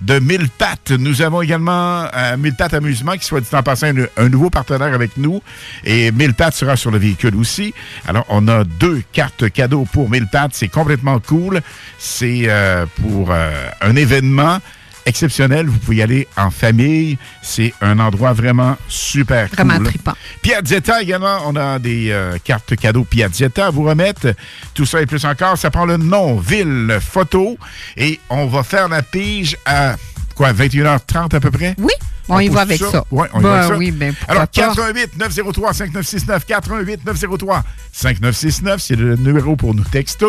De 0.00 0.18
Mille 0.18 0.48
Pattes, 0.48 0.92
nous 0.92 1.20
avons 1.20 1.42
également 1.42 2.06
euh, 2.14 2.36
Mille 2.38 2.54
Pattes 2.54 2.72
Amusement, 2.72 3.12
qui 3.12 3.24
soit 3.26 3.42
dit 3.42 3.48
en 3.52 3.62
passant 3.62 3.88
un, 3.88 4.06
un 4.16 4.28
nouveau 4.30 4.48
partenaire 4.48 4.94
avec 4.94 5.18
nous. 5.18 5.42
Et 5.84 6.10
Mille 6.10 6.32
Pattes 6.32 6.54
sera 6.54 6.76
sur 6.76 6.90
le 6.90 6.96
véhicule 6.96 7.36
aussi. 7.36 7.74
Alors, 8.08 8.24
on 8.30 8.48
a 8.48 8.64
deux 8.64 9.02
cartes 9.12 9.50
cadeaux 9.50 9.86
pour 9.92 10.08
Mille 10.08 10.26
Pattes. 10.26 10.52
C'est 10.54 10.68
complètement 10.68 11.18
cool. 11.20 11.60
C'est 11.98 12.44
euh, 12.46 12.86
pour 13.02 13.28
euh, 13.30 13.68
un 13.82 13.94
événement 13.94 14.58
exceptionnel. 15.06 15.66
Vous 15.66 15.78
pouvez 15.78 15.96
y 15.98 16.02
aller 16.02 16.28
en 16.36 16.50
famille. 16.50 17.18
C'est 17.42 17.72
un 17.80 17.98
endroit 17.98 18.32
vraiment 18.32 18.76
super 18.88 19.48
Vraiment 19.48 19.76
cool. 19.76 19.86
trippant. 19.88 20.14
Piazzetta 20.42 21.02
également, 21.02 21.38
on 21.46 21.56
a 21.56 21.78
des 21.78 22.10
euh, 22.10 22.36
cartes 22.42 22.76
cadeaux 22.76 23.04
Piazzetta 23.04 23.66
à 23.66 23.70
vous 23.70 23.84
remettre. 23.84 24.34
Tout 24.74 24.86
ça 24.86 25.00
et 25.02 25.06
plus 25.06 25.24
encore, 25.24 25.56
ça 25.58 25.70
prend 25.70 25.84
le 25.86 25.96
nom, 25.96 26.36
ville, 26.38 26.98
photo. 27.00 27.58
Et 27.96 28.20
on 28.30 28.46
va 28.46 28.62
faire 28.62 28.88
la 28.88 29.02
pige 29.02 29.56
à 29.66 29.96
quoi, 30.34 30.52
21h30 30.52 31.34
à 31.34 31.40
peu 31.40 31.50
près? 31.50 31.74
Oui, 31.78 31.92
on 32.28 32.38
y 32.40 32.48
va 32.48 32.60
avec 32.62 32.78
ça? 32.78 33.04
Oui, 33.10 33.26
on 33.32 33.40
y 33.40 33.42
Ben 33.42 33.48
va 33.48 33.58
avec 33.58 33.72
ça. 33.72 33.76
oui, 33.78 33.90
ben 33.90 34.14
Alors, 34.28 34.42
pas. 34.42 34.46
88 34.48 35.18
903 35.18 35.72
5969 35.74 36.44
88 36.46 37.00
903 37.06 37.64
5969, 37.92 38.80
c'est 38.80 38.96
le 38.96 39.16
numéro 39.16 39.56
pour 39.56 39.74
nous 39.74 39.84
texter. 39.84 40.26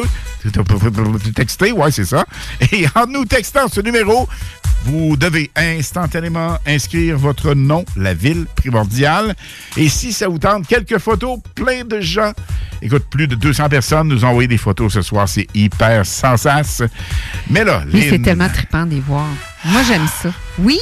Texter, 1.36 1.72
ouais, 1.72 1.92
c'est 1.92 2.06
ça. 2.06 2.26
Et 2.72 2.86
en 2.96 3.06
nous 3.08 3.26
textant 3.26 3.68
ce 3.68 3.82
numéro, 3.82 4.28
vous 4.86 5.16
devez 5.16 5.52
instantanément 5.56 6.58
inscrire 6.66 7.18
votre 7.18 7.54
nom, 7.54 7.86
la 7.96 8.14
ville 8.14 8.46
primordiale. 8.56 9.36
Et 9.78 9.90
si 9.90 10.12
ça 10.14 10.28
vous 10.28 10.40
tente, 10.40 10.66
quelques 10.68 10.98
photos, 10.98 11.40
plein 11.56 11.84
de 11.86 12.02
gens. 12.02 12.32
Écoute, 12.82 13.06
plus 13.12 13.28
de 13.28 13.36
200 13.36 13.70
personnes 13.70 14.08
nous 14.08 14.26
ont 14.26 14.30
envoyé 14.30 14.48
des 14.48 14.58
photos 14.58 14.94
ce 14.94 15.02
soir. 15.04 15.30
C'est 15.30 15.48
hyper 15.54 16.06
sans 16.06 16.36
sas. 16.38 16.82
Mais 17.50 17.64
là, 17.64 17.84
Mais 17.94 18.10
c'est 18.10 18.20
tellement 18.20 18.50
trippant 18.50 18.86
de 18.86 18.92
les 18.96 19.00
voir. 19.02 19.28
Moi, 19.66 19.82
j'aime 19.88 20.08
ça. 20.22 20.30
Oui. 20.60 20.80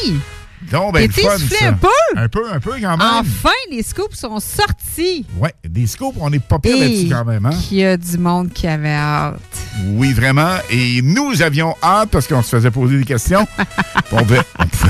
Donc, 0.72 0.94
ben, 0.94 1.12
fun, 1.12 1.38
ça. 1.38 1.68
un 1.68 1.74
peu? 1.74 1.88
Un 2.16 2.28
peu, 2.28 2.52
un 2.52 2.60
peu 2.60 2.72
quand 2.72 2.98
même. 2.98 3.02
Enfin, 3.02 3.50
les 3.72 3.84
scoops 3.84 4.16
sont 4.16 4.40
sortis. 4.40 5.26
Ouais, 5.38 5.54
des 5.68 5.88
scoops, 5.88 6.18
on 6.20 6.30
n'est 6.30 6.40
pas 6.40 6.60
pire 6.60 6.78
là-dessus 6.78 7.10
quand 7.10 7.26
même, 7.26 7.46
hein? 7.46 7.58
qu'il 7.68 7.78
y 7.78 7.86
a 7.86 7.98
du 7.98 8.18
monde 8.18 8.52
qui 8.54 8.68
avait 8.68 8.90
hâte. 8.90 9.40
Oui, 9.86 10.14
vraiment. 10.14 10.58
Et 10.70 11.02
nous 11.02 11.42
avions 11.42 11.76
hâte 11.82 12.10
parce 12.12 12.28
qu'on 12.28 12.44
se 12.44 12.50
faisait 12.56 12.72
poser 12.72 12.98
des 12.98 13.06
questions. 13.06 13.48
on 14.12 14.18
ne 14.18 14.22
pouvait 14.22 14.42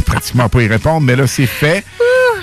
pratiquement 0.05 0.49
pas 0.49 0.61
y 0.61 0.67
répondre, 0.67 1.01
mais 1.01 1.15
là, 1.15 1.27
c'est 1.27 1.45
fait. 1.45 1.83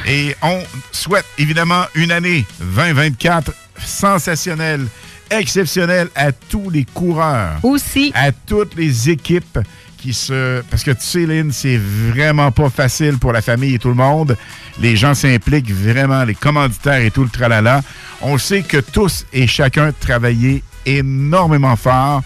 Et 0.06 0.36
on 0.42 0.60
souhaite 0.92 1.24
évidemment 1.36 1.84
une 1.94 2.12
année 2.12 2.46
2024 2.60 3.52
sensationnelle, 3.84 4.86
exceptionnelle 5.30 6.08
à 6.14 6.32
tous 6.32 6.70
les 6.70 6.84
coureurs. 6.84 7.58
Aussi. 7.62 8.12
À 8.14 8.30
toutes 8.32 8.76
les 8.76 9.10
équipes 9.10 9.58
qui 10.06 10.14
se. 10.14 10.62
Parce 10.70 10.84
que 10.84 10.92
tu 10.92 11.00
sais, 11.04 11.26
Lynn, 11.26 11.50
c'est 11.52 11.78
vraiment 11.78 12.52
pas 12.52 12.70
facile 12.70 13.18
pour 13.18 13.32
la 13.32 13.42
famille 13.42 13.74
et 13.74 13.78
tout 13.78 13.88
le 13.88 13.94
monde. 13.94 14.36
Les 14.80 14.94
gens 14.96 15.14
s'impliquent 15.14 15.72
vraiment, 15.72 16.22
les 16.24 16.34
commanditaires 16.34 17.00
et 17.02 17.10
tout 17.10 17.24
le 17.24 17.28
tralala. 17.30 17.82
On 18.22 18.38
sait 18.38 18.62
que 18.62 18.76
tous 18.78 19.26
et 19.32 19.46
chacun 19.46 19.92
travaillaient 19.98 20.62
énormément 20.86 21.74
fort, 21.76 22.22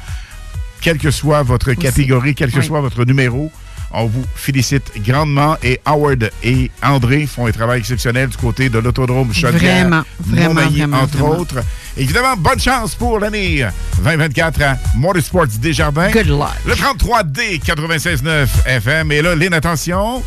quelle 0.82 0.98
que 0.98 1.10
soit 1.10 1.42
votre 1.42 1.72
catégorie, 1.72 2.34
quel 2.34 2.50
que 2.52 2.58
Oui. 2.58 2.66
soit 2.66 2.80
votre 2.80 3.04
numéro. 3.04 3.50
On 3.92 4.06
vous 4.06 4.24
félicite 4.36 4.92
grandement 5.04 5.56
et 5.62 5.80
Howard 5.84 6.30
et 6.44 6.70
André 6.82 7.26
font 7.26 7.46
un 7.46 7.52
travail 7.52 7.80
exceptionnel 7.80 8.28
du 8.28 8.36
côté 8.36 8.68
de 8.68 8.78
l'autodrome 8.78 9.32
Chaudière. 9.34 9.88
Vraiment, 9.88 10.02
vraiment, 10.20 10.60
vraiment 10.66 10.98
entre 10.98 11.22
autres. 11.22 11.60
Évidemment, 11.96 12.36
bonne 12.36 12.60
chance 12.60 12.94
pour 12.94 13.18
l'année 13.18 13.66
2024 14.04 14.62
à 14.62 14.76
Motorsports 14.94 15.48
Desjardins. 15.60 16.10
Good 16.12 16.28
luck. 16.28 16.48
Le 16.66 16.74
33D 16.74 17.60
96.9 17.62 18.46
FM. 18.66 19.10
Et 19.12 19.22
là, 19.22 19.34
Lynn, 19.34 19.54
attention. 19.54 20.22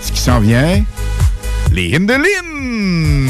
Ce 0.00 0.12
qui 0.12 0.20
s'en 0.20 0.38
vient, 0.38 0.84
les 1.72 1.96
Indelines. 1.96 3.28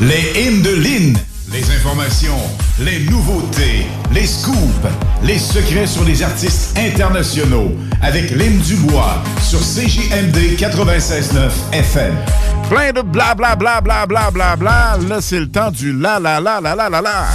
Les 0.00 0.48
Indelines. 0.48 1.18
Les 1.52 1.70
informations, 1.70 2.38
les 2.78 3.00
nouveautés, 3.10 3.86
les 4.10 4.26
scoops, 4.26 4.56
les 5.22 5.38
secrets 5.38 5.86
sur 5.86 6.02
les 6.02 6.22
artistes 6.22 6.78
internationaux 6.78 7.70
avec 8.00 8.30
Lynn 8.30 8.58
Dubois 8.60 9.22
sur 9.42 9.58
CJMD 9.60 10.56
96.9 10.56 11.50
FM. 11.72 12.14
Plein 12.70 12.92
de 12.92 13.02
bla 13.02 13.34
bla 13.34 13.54
bla 13.54 13.82
bla 13.82 14.06
bla 14.06 14.30
bla. 14.30 14.56
Là, 15.06 15.20
c'est 15.20 15.40
le 15.40 15.48
temps 15.50 15.70
du 15.70 15.92
la 15.92 16.18
la 16.18 16.40
la 16.40 16.58
la 16.58 16.74
la 16.74 16.88
la 16.88 17.02
la. 17.02 17.26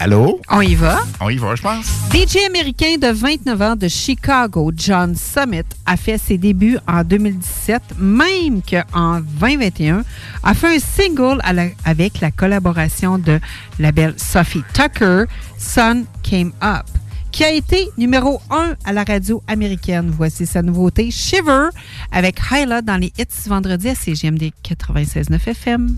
Allô? 0.00 0.40
On 0.48 0.60
y 0.60 0.76
va? 0.76 1.00
On 1.20 1.28
y 1.28 1.36
va, 1.38 1.56
je 1.56 1.62
pense. 1.62 1.86
DJ 2.12 2.44
américain 2.46 2.96
de 3.00 3.08
29 3.08 3.62
ans 3.62 3.74
de 3.76 3.88
Chicago, 3.88 4.70
John 4.76 5.16
Summit, 5.16 5.64
a 5.86 5.96
fait 5.96 6.18
ses 6.18 6.38
débuts 6.38 6.78
en 6.86 7.02
2017, 7.02 7.82
même 7.98 8.62
qu'en 8.62 9.20
2021, 9.40 10.04
a 10.44 10.54
fait 10.54 10.76
un 10.76 10.78
single 10.78 11.38
la- 11.52 11.66
avec 11.84 12.20
la 12.20 12.30
collaboration 12.30 13.18
de 13.18 13.40
la 13.80 13.90
belle 13.90 14.14
Sophie 14.16 14.62
Tucker, 14.72 15.24
Sun 15.58 16.04
Came 16.22 16.52
Up, 16.62 16.86
qui 17.32 17.42
a 17.42 17.50
été 17.50 17.88
numéro 17.98 18.40
1 18.50 18.74
à 18.84 18.92
la 18.92 19.02
radio 19.02 19.42
américaine. 19.48 20.12
Voici 20.16 20.46
sa 20.46 20.62
nouveauté, 20.62 21.10
Shiver, 21.10 21.70
avec 22.12 22.38
Hyla 22.52 22.82
dans 22.82 22.98
les 22.98 23.12
hits 23.18 23.48
vendredi 23.48 23.88
à 23.88 23.94
CGMD 23.96 24.52
96.9 24.62 25.48
FM. 25.48 25.96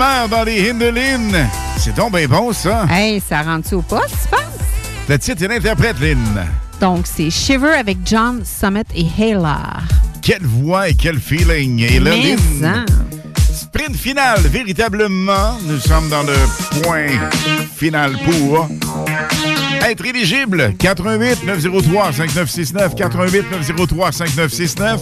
Primaire 0.00 0.28
dans 0.28 0.44
les 0.44 0.70
Hindelines. 0.70 1.46
C'est 1.76 1.94
donc 1.94 2.16
bien 2.16 2.26
bon, 2.26 2.52
ça. 2.52 2.86
Hey, 2.90 3.20
ça 3.20 3.42
rentre-tu 3.42 3.74
au 3.74 3.82
poste, 3.82 4.14
tu 4.22 4.28
penses? 4.30 4.40
Le 5.08 5.18
titre 5.18 5.42
et 5.44 5.48
l'interprète, 5.48 6.00
Lynn. 6.00 6.46
Donc, 6.80 7.06
c'est 7.06 7.28
Shiver 7.28 7.74
avec 7.78 7.98
John 8.04 8.42
Summit 8.44 8.82
et 8.94 9.06
Hayla. 9.18 9.58
Quelle 10.22 10.44
voix 10.44 10.88
et 10.88 10.94
quel 10.94 11.18
feeling. 11.18 11.80
Et 11.80 12.00
là, 12.00 12.12
Mais 12.12 12.36
Lynn, 12.36 12.64
hein. 12.64 12.84
sprint 13.52 13.96
final, 13.96 14.40
véritablement. 14.46 15.58
Nous 15.66 15.78
sommes 15.78 16.08
dans 16.08 16.22
le 16.22 16.82
point 16.82 17.08
final 17.76 18.16
pour 18.24 18.68
être 19.86 20.04
éligible. 20.06 20.74
88 20.78 21.44
903 21.44 22.12
5969 22.12 22.94
88 22.94 23.44
903 23.52 24.12
5969 24.12 25.00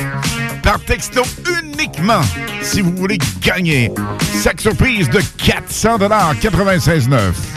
par 0.63 0.81
texto 0.81 1.23
uniquement 1.63 2.21
si 2.69 2.83
vous 2.83 2.95
voulez 2.95 3.19
gagner. 3.41 3.91
Sac 4.35 4.61
surprise 4.61 5.09
de 5.09 5.21
400 5.39 5.99
96.9. 6.35 7.48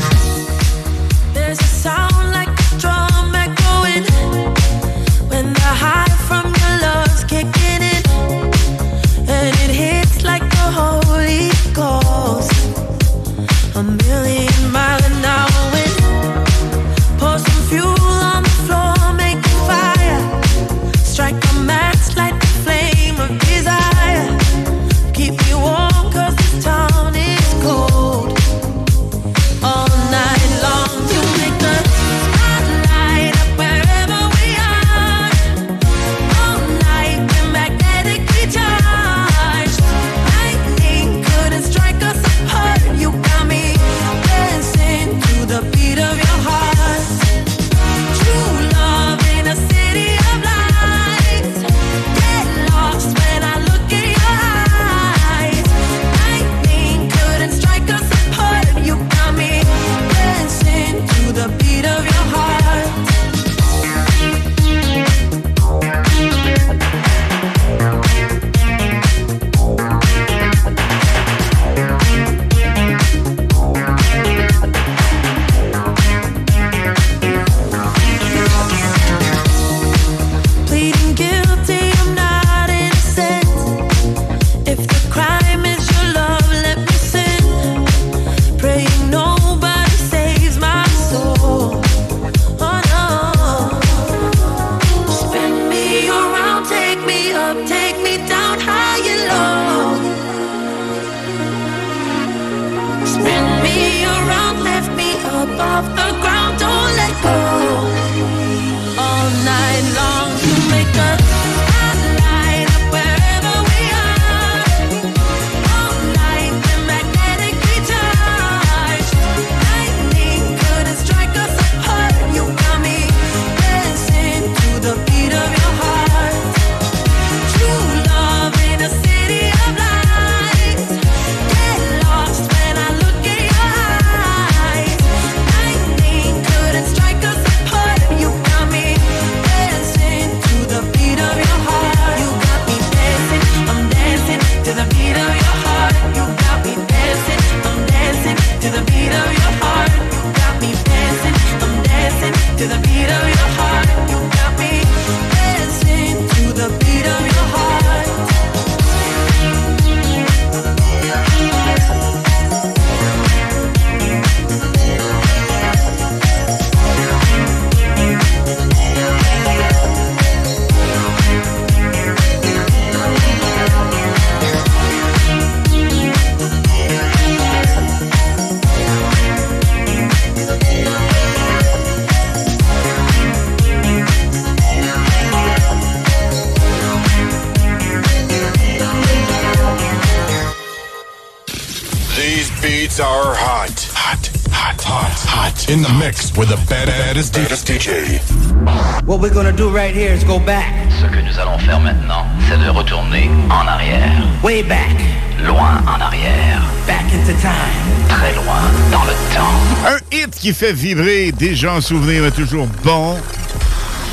qui 210.52 210.58
fait 210.58 210.74
vibrer 210.74 211.32
des 211.32 211.56
gens 211.56 211.78
en 211.78 211.82
souvenir 211.82 212.26
est 212.26 212.32
toujours 212.32 212.68
bon. 212.84 213.16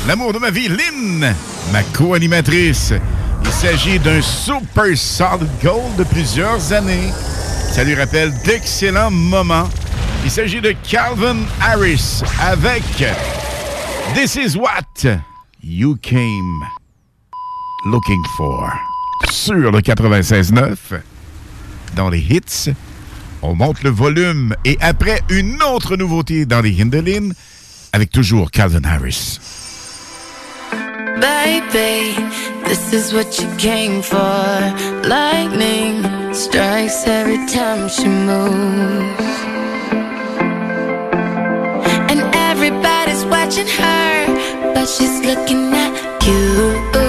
L'amour 0.07 0.31
de 0.31 0.39
ma 0.39 0.51
vie, 0.51 0.69
Lynn, 0.69 1.33
ma 1.73 1.83
co-animatrice. 1.83 2.93
Il 3.43 3.51
s'agit 3.51 3.99
d'un 3.99 4.21
super 4.21 4.95
solid 4.95 5.49
gold 5.61 5.95
de 5.97 6.03
plusieurs 6.05 6.71
années. 6.71 7.11
Ça 7.73 7.83
lui 7.83 7.93
rappelle 7.95 8.31
d'excellents 8.45 9.11
moments. 9.11 9.67
Il 10.23 10.31
s'agit 10.31 10.61
de 10.61 10.73
Calvin 10.89 11.39
Harris 11.61 12.21
avec 12.39 12.83
This 14.13 14.35
is 14.35 14.55
what 14.55 15.19
you 15.61 15.97
came 16.01 16.63
looking 17.85 18.23
for. 18.37 18.71
Sur 19.29 19.71
le 19.71 19.79
96.9, 19.81 21.01
dans 21.95 22.09
les 22.09 22.19
hits, 22.19 22.73
on 23.41 23.55
monte 23.55 23.83
le 23.83 23.89
volume 23.89 24.55
et 24.65 24.77
après 24.81 25.21
une 25.29 25.61
autre 25.63 25.95
nouveauté 25.95 26.45
dans 26.45 26.61
les 26.61 26.81
Hindelin 26.81 27.29
avec 27.93 28.11
toujours 28.11 28.51
Calvin 28.51 28.83
Harris. 28.83 29.39
Baby, 31.19 32.15
this 32.65 32.93
is 32.93 33.13
what 33.13 33.39
you 33.39 33.47
came 33.57 34.01
for. 34.01 34.17
Lightning 35.07 36.03
strikes 36.33 37.05
every 37.07 37.45
time 37.47 37.89
she 37.89 38.07
moves. 38.07 39.39
And 42.09 42.21
everybody's 42.35 43.25
watching 43.25 43.67
her, 43.67 44.73
but 44.73 44.87
she's 44.87 45.25
looking 45.25 45.73
at. 45.73 46.09
You. 46.25 47.08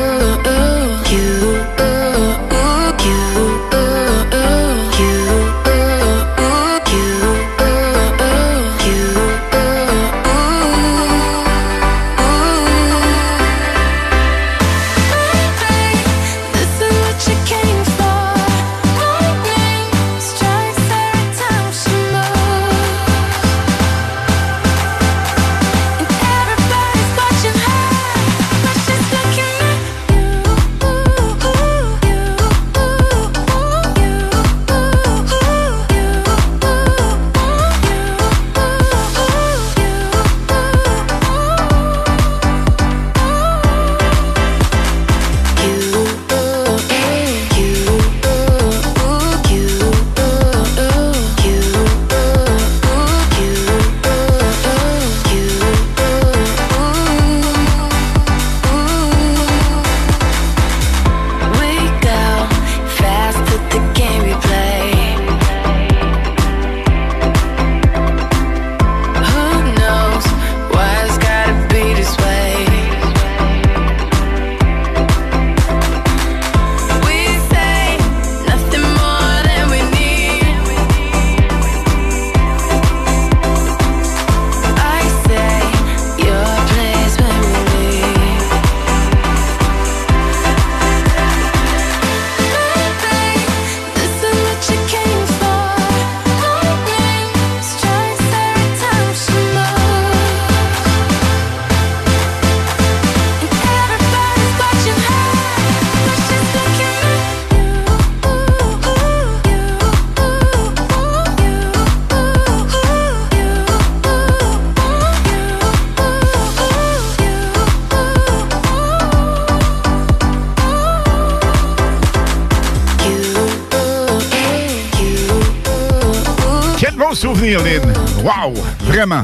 Vraiment! 129.01 129.23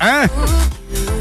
Hein? 0.00 0.24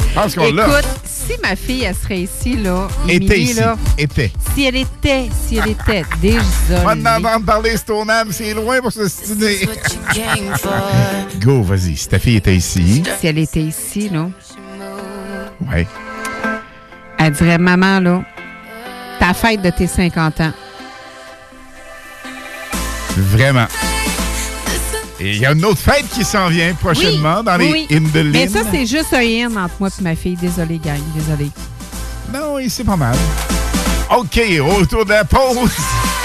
Je 0.10 0.14
pense 0.16 0.34
qu'on 0.36 0.52
l'a. 0.52 0.64
Écoute, 0.68 0.90
si 1.06 1.34
ma 1.44 1.56
fille, 1.56 1.84
elle 1.84 1.94
serait 1.96 2.22
ici, 2.22 2.58
là, 2.58 2.88
Était 3.08 3.16
Émilie, 3.26 3.42
ici. 3.52 3.60
là, 3.60 3.76
Était. 4.00 4.32
si 4.56 4.66
elle 4.66 4.78
était, 4.78 5.30
si 5.48 5.58
elle 5.58 5.70
était, 5.70 6.04
On 6.16 6.18
désolée. 6.22 6.84
va 6.84 6.94
en 6.94 7.06
entendre 7.24 7.46
parler 7.46 7.78
Stoneham, 7.78 8.30
c'est 8.32 8.52
loin 8.56 8.82
pour 8.82 8.92
se 8.92 9.08
stimuler. 9.08 9.70
Go, 11.40 11.62
vas-y. 11.62 11.96
Si 11.98 12.08
ta 12.08 12.18
fille 12.18 12.38
était 12.38 12.56
ici. 12.56 13.04
Si 13.20 13.28
elle 13.28 13.38
était 13.38 13.62
ici, 13.62 14.10
là, 14.10 14.28
Ouais. 15.72 15.86
elle 17.20 17.32
dirait, 17.34 17.60
maman, 17.60 18.00
là, 18.00 18.24
ta 19.20 19.36
fête 19.36 19.62
de 19.62 19.70
tes 19.70 19.86
50 19.86 20.42
ans. 20.42 20.54
Vraiment. 23.16 23.68
Il 25.36 25.40
y 25.42 25.46
a 25.46 25.52
une 25.52 25.66
autre 25.66 25.80
fête 25.80 26.06
qui 26.14 26.24
s'en 26.24 26.48
vient 26.50 26.74
prochainement 26.74 27.40
Oui, 27.40 27.46
dans 27.46 27.58
les 27.58 27.72
oui. 27.72 27.88
Indelines. 27.92 28.32
Mais 28.32 28.48
ça, 28.48 28.60
c'est 28.72 28.86
juste 28.86 29.14
un 29.14 29.20
in 29.20 29.56
entre 29.56 29.74
moi 29.80 29.90
et 30.00 30.04
ma 30.04 30.16
fille. 30.16 30.36
Désolée, 30.36 30.80
gang, 30.84 31.00
désolée. 31.16 31.52
Non, 32.34 32.56
oui, 32.56 32.70
c'est 32.70 32.84
pas 32.84 32.96
mal. 32.96 33.16
OK, 34.10 34.40
autour 34.80 35.06
de 35.06 35.10
la 35.12 35.24
pause, 35.26 35.72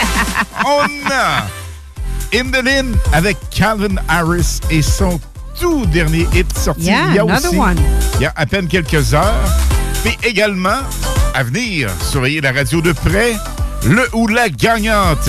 on 0.64 1.10
a 1.10 1.46
Indeline 2.34 2.94
avec 3.12 3.36
Calvin 3.50 3.96
Harris 4.08 4.60
et 4.70 4.82
son 4.82 5.20
tout 5.60 5.84
dernier 5.86 6.26
hit 6.34 6.46
sorti 6.58 6.82
Yeah, 6.84 7.06
il 7.10 7.14
y 7.16 7.18
a 7.18 7.22
another 7.22 7.48
aussi 7.50 7.58
one. 7.58 7.76
il 8.16 8.22
y 8.22 8.26
a 8.26 8.32
à 8.36 8.46
peine 8.46 8.66
quelques 8.68 9.12
heures. 9.14 9.34
Puis 10.04 10.16
également, 10.24 10.78
à 11.34 11.42
venir, 11.44 11.90
surveiller 12.10 12.40
la 12.40 12.52
radio 12.52 12.80
de 12.80 12.92
près, 12.92 13.34
le 13.84 14.08
ou 14.14 14.26
la 14.28 14.48
gagnante 14.48 15.28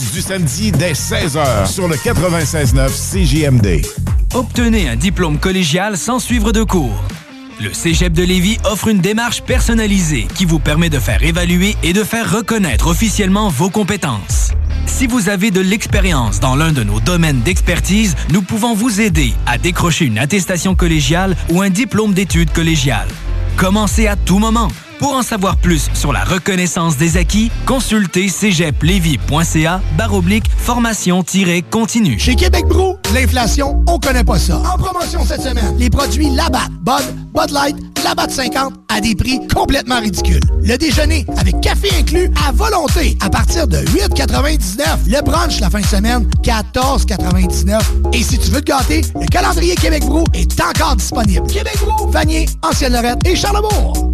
du 0.00 0.22
samedi 0.22 0.72
dès 0.72 0.92
16h 0.92 1.70
sur 1.70 1.86
le 1.88 1.94
96.9 1.94 2.88
CJMD. 2.90 3.86
Obtenez 4.34 4.88
un 4.88 4.96
diplôme 4.96 5.38
collégial 5.38 5.96
sans 5.96 6.18
suivre 6.18 6.52
de 6.52 6.62
cours. 6.62 7.02
Le 7.60 7.72
Cégep 7.72 8.12
de 8.12 8.24
Lévis 8.24 8.58
offre 8.64 8.88
une 8.88 9.00
démarche 9.00 9.42
personnalisée 9.42 10.26
qui 10.34 10.44
vous 10.44 10.58
permet 10.58 10.90
de 10.90 10.98
faire 10.98 11.22
évaluer 11.22 11.76
et 11.84 11.92
de 11.92 12.02
faire 12.02 12.32
reconnaître 12.32 12.88
officiellement 12.88 13.48
vos 13.48 13.70
compétences. 13.70 14.50
Si 14.86 15.06
vous 15.06 15.28
avez 15.28 15.50
de 15.50 15.60
l'expérience 15.60 16.40
dans 16.40 16.56
l'un 16.56 16.72
de 16.72 16.82
nos 16.82 16.98
domaines 16.98 17.42
d'expertise, 17.42 18.16
nous 18.32 18.42
pouvons 18.42 18.74
vous 18.74 19.00
aider 19.00 19.32
à 19.46 19.58
décrocher 19.58 20.06
une 20.06 20.18
attestation 20.18 20.74
collégiale 20.74 21.36
ou 21.50 21.62
un 21.62 21.70
diplôme 21.70 22.14
d'études 22.14 22.52
collégiales. 22.52 23.08
Commencez 23.56 24.08
à 24.08 24.16
tout 24.16 24.40
moment. 24.40 24.68
Pour 25.04 25.16
en 25.16 25.22
savoir 25.22 25.58
plus 25.58 25.90
sur 25.92 26.14
la 26.14 26.24
reconnaissance 26.24 26.96
des 26.96 27.18
acquis, 27.18 27.50
consultez 27.66 28.30
cégeplevy.ca 28.30 29.82
baroblique 29.98 30.46
formation-continue. 30.56 32.18
Chez 32.18 32.34
Québec 32.36 32.64
Brou, 32.66 32.96
l'inflation, 33.12 33.84
on 33.86 33.98
connaît 33.98 34.24
pas 34.24 34.38
ça. 34.38 34.56
En 34.60 34.78
promotion 34.78 35.22
cette 35.26 35.42
semaine, 35.42 35.76
les 35.76 35.90
produits 35.90 36.30
Labatt, 36.30 36.70
Bud, 36.80 37.04
Bud 37.34 37.50
Light, 37.50 37.76
Labatt 38.02 38.30
50 38.30 38.72
à 38.88 39.02
des 39.02 39.14
prix 39.14 39.46
complètement 39.54 40.00
ridicules. 40.00 40.40
Le 40.62 40.78
déjeuner 40.78 41.26
avec 41.36 41.60
café 41.60 41.90
inclus 42.00 42.30
à 42.42 42.52
volonté 42.52 43.18
à 43.20 43.28
partir 43.28 43.68
de 43.68 43.76
8,99. 43.76 44.84
Le 45.06 45.20
brunch 45.20 45.60
la 45.60 45.68
fin 45.68 45.80
de 45.80 45.86
semaine, 45.86 46.26
14,99. 46.42 47.78
Et 48.14 48.22
si 48.22 48.38
tu 48.38 48.50
veux 48.50 48.62
te 48.62 48.70
gâter, 48.70 49.02
le 49.20 49.26
calendrier 49.26 49.74
Québec 49.74 50.06
Brou 50.06 50.24
est 50.32 50.58
encore 50.62 50.96
disponible. 50.96 51.46
Québec 51.46 51.76
Brou, 51.82 52.08
Vanier, 52.08 52.46
Ancienne-Lorette 52.62 53.18
et 53.26 53.36
Charlebourg. 53.36 54.13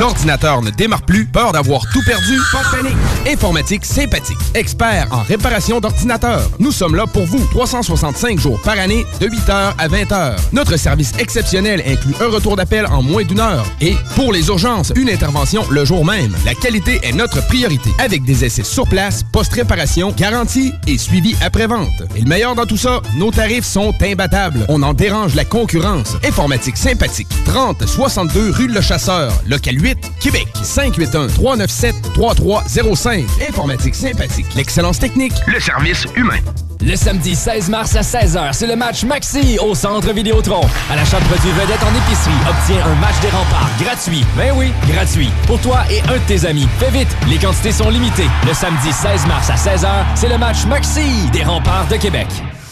L'ordinateur 0.01 0.63
ne 0.63 0.71
démarre 0.71 1.03
plus, 1.03 1.27
peur 1.27 1.51
d'avoir 1.51 1.83
tout 1.93 2.01
perdu, 2.03 2.39
pas 2.51 2.63
de 2.63 2.81
panique. 2.81 2.97
Informatique 3.31 3.85
sympathique, 3.85 4.39
expert 4.55 5.07
en 5.11 5.21
réparation 5.21 5.79
d'ordinateurs. 5.79 6.49
Nous 6.57 6.71
sommes 6.71 6.95
là 6.95 7.05
pour 7.05 7.23
vous, 7.25 7.45
365 7.51 8.39
jours 8.39 8.59
par 8.63 8.79
année, 8.79 9.05
de 9.19 9.27
8h 9.27 9.73
à 9.77 9.87
20h. 9.87 10.37
Notre 10.53 10.75
service 10.77 11.11
exceptionnel 11.19 11.83
inclut 11.85 12.15
un 12.19 12.31
retour 12.31 12.55
d'appel 12.55 12.87
en 12.87 13.03
moins 13.03 13.23
d'une 13.23 13.41
heure. 13.41 13.63
Et 13.79 13.93
pour 14.15 14.33
les 14.33 14.47
urgences, 14.47 14.91
une 14.95 15.07
intervention 15.07 15.63
le 15.69 15.85
jour 15.85 16.03
même. 16.03 16.35
La 16.45 16.55
qualité 16.55 16.99
est 17.03 17.13
notre 17.13 17.45
priorité. 17.45 17.91
Avec 17.99 18.23
des 18.23 18.43
essais 18.43 18.63
sur 18.63 18.87
place, 18.87 19.21
post-réparation, 19.31 20.11
garantie 20.17 20.73
et 20.87 20.97
suivi 20.97 21.35
après-vente. 21.45 22.01
Et 22.15 22.21
le 22.21 22.27
meilleur 22.27 22.55
dans 22.55 22.65
tout 22.65 22.75
ça, 22.75 23.01
nos 23.17 23.29
tarifs 23.29 23.65
sont 23.65 23.93
imbattables. 24.01 24.65
On 24.67 24.81
en 24.81 24.95
dérange 24.95 25.35
la 25.35 25.45
concurrence. 25.45 26.17
Informatique 26.27 26.77
sympathique, 26.77 27.29
30 27.45 27.85
62 27.85 28.49
rue 28.49 28.67
Le 28.67 28.81
Chasseur, 28.81 29.31
local 29.45 29.75
8, 29.81 29.97
Québec. 30.19 30.47
581-397-3305. 30.63 33.25
Informatique 33.49 33.95
sympathique. 33.95 34.45
L'excellence 34.55 34.99
technique. 34.99 35.33
Le 35.47 35.59
service 35.59 36.05
humain. 36.15 36.37
Le 36.83 36.95
samedi 36.95 37.35
16 37.35 37.69
mars 37.69 37.95
à 37.95 38.01
16h, 38.01 38.53
c'est 38.53 38.65
le 38.65 38.75
match 38.75 39.03
Maxi 39.03 39.59
au 39.59 39.75
Centre 39.75 40.11
Vidéotron. 40.13 40.61
À 40.89 40.95
l'achat 40.95 41.19
de 41.19 41.25
produits 41.25 41.51
vedettes 41.51 41.83
en 41.83 41.95
épicerie, 41.95 42.33
obtiens 42.49 42.83
un 42.83 42.95
match 42.95 43.19
des 43.21 43.29
remparts 43.29 43.69
gratuit. 43.79 44.25
Ben 44.35 44.51
oui, 44.55 44.71
gratuit. 44.91 45.29
Pour 45.45 45.61
toi 45.61 45.83
et 45.91 46.01
un 46.09 46.13
de 46.13 46.23
tes 46.27 46.43
amis. 46.45 46.67
Fais 46.79 46.89
vite, 46.89 47.15
les 47.29 47.37
quantités 47.37 47.71
sont 47.71 47.91
limitées. 47.91 48.27
Le 48.47 48.55
samedi 48.55 48.91
16 48.91 49.27
mars 49.27 49.51
à 49.51 49.55
16h, 49.55 49.87
c'est 50.15 50.29
le 50.29 50.39
match 50.39 50.65
Maxi 50.65 51.29
des 51.31 51.43
remparts 51.43 51.87
de 51.87 51.97
Québec. 51.97 52.25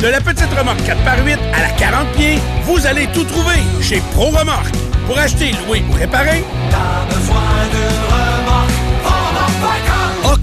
De 0.00 0.08
la 0.08 0.18
petite 0.18 0.48
remorque 0.58 0.80
4x8 0.80 1.36
à 1.52 1.60
la 1.60 1.70
40 1.76 2.12
pieds, 2.12 2.38
vous 2.64 2.86
allez 2.86 3.06
tout 3.08 3.24
trouver 3.24 3.60
chez 3.82 4.00
Pro 4.12 4.30
Remorque. 4.30 4.74
Pour 5.06 5.18
acheter, 5.18 5.52
louer 5.66 5.82
ou 5.90 5.92
réparer, 5.92 6.42
T'as 6.70 7.14
besoin 7.14 7.36
remorque, 7.74 8.29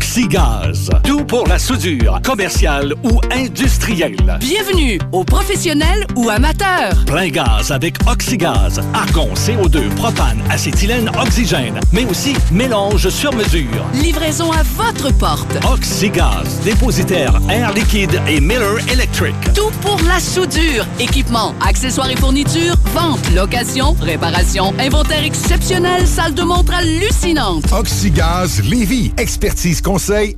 Oxygaz. 0.08 0.90
Tout 1.04 1.26
pour 1.26 1.46
la 1.48 1.60
soudure, 1.60 2.22
commerciale 2.24 2.94
ou 3.04 3.20
industrielle. 3.30 4.38
Bienvenue 4.40 4.98
aux 5.12 5.26
professionnels 5.26 6.08
ou 6.16 6.30
amateurs. 6.30 7.04
Plein 7.06 7.28
gaz 7.28 7.72
avec 7.72 7.96
Oxygaz. 8.08 8.80
Argon, 8.94 9.30
CO2, 9.34 9.90
propane, 9.96 10.40
acétylène, 10.50 11.12
oxygène. 11.22 11.78
Mais 11.92 12.06
aussi 12.06 12.34
mélange 12.54 13.10
sur 13.10 13.34
mesure. 13.34 13.84
Livraison 13.96 14.50
à 14.54 14.64
votre 14.64 15.14
porte. 15.18 15.58
Oxygaz. 15.70 16.62
Dépositaire 16.64 17.38
Air 17.50 17.74
Liquide 17.74 18.22
et 18.30 18.40
Miller 18.40 18.78
Electric. 18.90 19.36
Tout 19.54 19.72
pour 19.82 20.00
la 20.08 20.22
soudure. 20.22 20.88
Équipement, 21.02 21.54
accessoires 21.68 22.10
et 22.10 22.16
fournitures, 22.16 22.78
vente, 22.96 23.20
location, 23.36 23.94
réparation, 24.02 24.74
inventaire 24.80 25.26
exceptionnel, 25.26 26.08
salle 26.08 26.34
de 26.34 26.44
montre 26.44 26.74
hallucinante. 26.74 27.66
Oxygaz 27.74 28.62
Lévis. 28.64 29.12
Expertise 29.18 29.82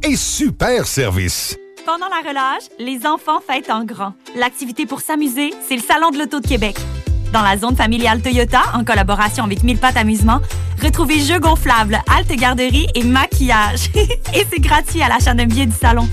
et 0.03 0.15
super 0.15 0.87
service. 0.87 1.57
Pendant 1.85 2.07
la 2.07 2.29
relâche, 2.29 2.63
les 2.79 3.05
enfants 3.05 3.41
fêtent 3.45 3.69
en 3.69 3.83
grand. 3.83 4.13
L'activité 4.37 4.85
pour 4.85 5.01
s'amuser, 5.01 5.53
c'est 5.67 5.75
le 5.75 5.81
Salon 5.81 6.11
de 6.11 6.17
l'Auto 6.17 6.39
de 6.39 6.47
Québec. 6.47 6.77
Dans 7.33 7.41
la 7.41 7.57
zone 7.57 7.75
familiale 7.75 8.21
Toyota, 8.21 8.61
en 8.73 8.85
collaboration 8.85 9.43
avec 9.43 9.63
Mille 9.63 9.77
Pattes 9.77 9.97
Amusement, 9.97 10.39
retrouvez 10.81 11.19
jeux 11.19 11.39
gonflables, 11.39 11.99
halte 12.09 12.31
garderie 12.31 12.87
et 12.95 13.03
maquillage. 13.03 13.89
et 13.95 14.45
c'est 14.49 14.61
gratuit 14.61 15.01
à 15.01 15.09
l'achat 15.09 15.33
d'un 15.33 15.45
billet 15.45 15.65
du 15.65 15.75
salon. 15.75 16.07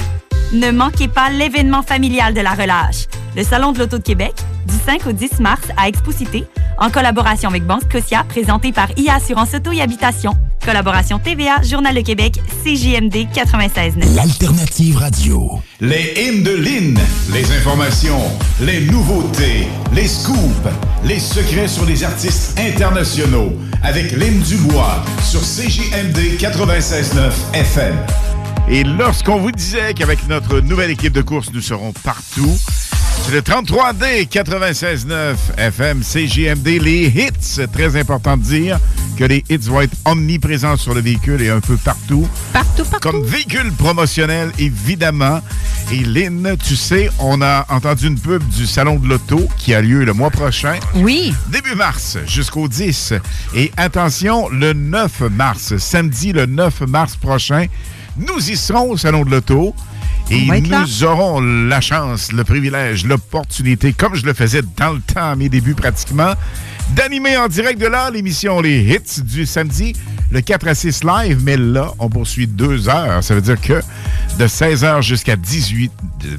Ne 0.53 0.73
manquez 0.73 1.07
pas 1.07 1.31
l'événement 1.31 1.83
familial 1.83 2.35
de 2.35 2.41
la 2.41 2.55
relâche. 2.55 3.07
Le 3.37 3.45
Salon 3.45 3.71
de 3.71 3.79
l'Auto 3.79 3.99
de 3.99 4.03
Québec, 4.03 4.35
du 4.67 4.75
5 4.75 5.07
au 5.07 5.13
10 5.13 5.39
mars 5.39 5.63
à 5.77 5.89
Expo-Cité, 5.89 6.47
en 6.79 6.91
collaboration 6.91 7.51
avec 7.51 7.65
Banque 7.65 7.83
Scotia, 7.85 8.25
présenté 8.25 8.73
par 8.73 8.89
IA 8.99 9.15
Assurance 9.15 9.55
Auto 9.55 9.71
et 9.71 9.83
Habitation. 9.83 10.37
Collaboration 10.67 11.21
TVA, 11.21 11.63
Journal 11.63 11.95
de 11.95 12.01
Québec, 12.01 12.41
CJMD 12.65 13.29
96.9. 13.33 14.17
L'alternative 14.17 14.97
radio. 14.97 15.61
Les 15.81 16.13
hymnes 16.17 16.43
de 16.43 16.51
Lynn, 16.51 16.99
les 17.33 17.53
informations, 17.53 18.21
les 18.61 18.81
nouveautés, 18.81 19.69
les 19.95 20.09
scoops, 20.09 20.69
les 21.05 21.21
secrets 21.21 21.69
sur 21.69 21.85
les 21.85 22.03
artistes 22.03 22.59
internationaux 22.59 23.53
avec 23.85 24.11
Lynn 24.11 24.41
Dubois 24.41 25.05
sur 25.23 25.41
CJMD 25.41 26.37
96.9 26.37 27.31
FM. 27.55 27.95
Et 28.69 28.83
lorsqu'on 28.83 29.39
vous 29.39 29.53
disait 29.53 29.95
qu'avec 29.95 30.27
notre 30.27 30.59
nouvelle 30.59 30.91
équipe 30.91 31.13
de 31.13 31.23
course, 31.23 31.53
nous 31.55 31.61
serons 31.61 31.93
partout, 31.93 32.59
c'est 33.27 33.33
le 33.33 33.41
33D 33.41 34.29
96.9 34.29 35.35
FM 35.59 36.01
CJMD, 36.01 36.67
les 36.81 37.07
hits. 37.07 37.31
C'est 37.41 37.71
très 37.73 37.99
important 37.99 38.37
de 38.37 38.43
dire 38.43 38.79
que 39.19 39.25
les 39.25 39.43
hits 39.49 39.59
vont 39.69 39.81
être 39.81 39.97
omniprésents 40.05 40.77
sur 40.77 40.95
le 40.95 41.01
véhicule 41.01 41.43
et 41.43 41.51
un 41.51 41.59
peu 41.59 41.77
partout. 41.77 42.29
Partout, 42.53 42.85
partout. 42.85 43.09
Comme 43.09 43.25
véhicule 43.25 43.73
promotionnel, 43.73 44.53
évidemment. 44.59 45.41
Et 45.91 46.05
Lynn, 46.05 46.57
tu 46.65 46.77
sais, 46.77 47.11
on 47.19 47.43
a 47.43 47.67
entendu 47.69 48.07
une 48.07 48.19
pub 48.19 48.47
du 48.49 48.65
Salon 48.65 48.97
de 48.97 49.09
l'Auto 49.09 49.49
qui 49.57 49.75
a 49.75 49.81
lieu 49.81 50.05
le 50.05 50.13
mois 50.13 50.31
prochain. 50.31 50.79
Oui. 50.95 51.35
Début 51.49 51.75
mars 51.75 52.19
jusqu'au 52.29 52.69
10. 52.69 53.15
Et 53.57 53.73
attention, 53.77 54.49
le 54.51 54.73
9 54.73 55.23
mars, 55.33 55.77
samedi 55.79 56.33
le 56.33 56.47
9 56.47 56.83
mars 56.83 57.17
prochain, 57.17 57.67
nous 58.17 58.51
y 58.51 58.57
serons 58.57 58.91
au 58.93 58.97
Salon 58.97 59.25
de 59.25 59.31
l'Auto. 59.31 59.75
Et 60.31 60.61
là. 60.63 60.81
nous 60.81 61.05
aurons 61.05 61.41
la 61.41 61.81
chance, 61.81 62.33
le 62.33 62.43
privilège, 62.43 63.05
l'opportunité, 63.07 63.93
comme 63.93 64.15
je 64.17 64.27
le 64.27 64.35
faisais 64.35 64.63
dans 64.77 64.93
le 64.93 65.01
temps, 65.01 65.31
à 65.31 65.37
mes 65.37 65.49
débuts 65.49 65.75
pratiquement, 65.75 66.33
d'animer 66.95 67.37
en 67.37 67.49
direct 67.49 67.81
de 67.81 67.87
là 67.87 68.11
l'émission 68.11 68.61
Les 68.61 68.81
Hits 68.81 69.23
du 69.23 69.47
samedi, 69.47 69.95
le 70.31 70.41
4 70.41 70.69
à 70.69 70.75
6 70.75 71.05
live. 71.05 71.41
Mais 71.43 71.57
là, 71.57 71.93
on 71.99 72.09
poursuit 72.09 72.47
deux 72.47 72.89
heures. 72.89 73.23
Ça 73.23 73.35
veut 73.35 73.41
dire 73.41 73.61
que 73.61 73.81
de 74.39 74.47
16h 74.47 75.03
jusqu'à 75.03 75.37
18, 75.37 75.91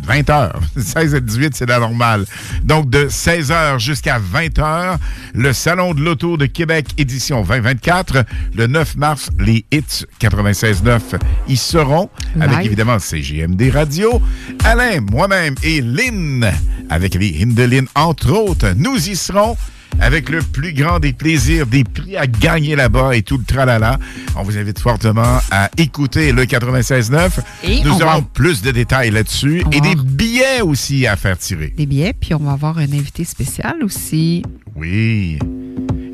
20h, 0.07 0.51
16 0.77 1.15
à 1.15 1.19
18, 1.19 1.55
c'est 1.55 1.65
la 1.65 1.79
normale. 1.79 2.25
Donc, 2.63 2.89
de 2.89 3.07
16h 3.07 3.79
jusqu'à 3.79 4.19
20h, 4.19 4.97
le 5.33 5.53
Salon 5.53 5.93
de 5.93 6.01
l'Auto 6.01 6.37
de 6.37 6.45
Québec, 6.45 6.87
édition 6.97 7.41
2024. 7.41 8.23
Le 8.53 8.67
9 8.67 8.95
mars, 8.97 9.29
les 9.39 9.65
hits 9.71 10.05
96.9 10.21 10.99
y 11.47 11.57
seront, 11.57 12.09
avec 12.39 12.65
évidemment 12.65 12.99
CGMD 12.99 13.71
Radio. 13.73 14.21
Alain, 14.63 15.01
moi-même 15.01 15.55
et 15.63 15.81
Lynn, 15.81 16.49
avec 16.89 17.15
les 17.15 17.41
Hindelin, 17.41 17.85
entre 17.95 18.31
autres, 18.31 18.73
nous 18.75 19.09
y 19.09 19.15
serons 19.15 19.57
avec 19.99 20.29
le 20.29 20.41
plus 20.41 20.73
grand 20.73 20.99
des 20.99 21.13
plaisirs, 21.13 21.65
des 21.67 21.83
prix 21.83 22.15
à 22.17 22.27
gagner 22.27 22.75
là-bas 22.75 23.15
et 23.15 23.21
tout 23.21 23.37
le 23.37 23.43
tralala. 23.43 23.99
On 24.35 24.43
vous 24.43 24.57
invite 24.57 24.79
fortement 24.79 25.39
à 25.51 25.69
écouter 25.77 26.31
le 26.31 26.43
96.9. 26.45 27.39
Et 27.63 27.81
Nous 27.83 27.91
on 27.91 27.95
aurons 28.01 28.19
va- 28.19 28.21
plus 28.33 28.61
de 28.61 28.71
détails 28.71 29.11
là-dessus 29.11 29.63
et 29.71 29.81
des 29.81 29.95
billets 29.95 30.61
aussi 30.61 31.07
à 31.07 31.15
faire 31.15 31.37
tirer. 31.37 31.73
Des 31.75 31.85
billets, 31.85 32.13
puis 32.13 32.33
on 32.33 32.39
va 32.39 32.51
avoir 32.53 32.77
un 32.77 32.83
invité 32.91 33.23
spécial 33.23 33.75
aussi. 33.83 34.43
Oui. 34.75 35.39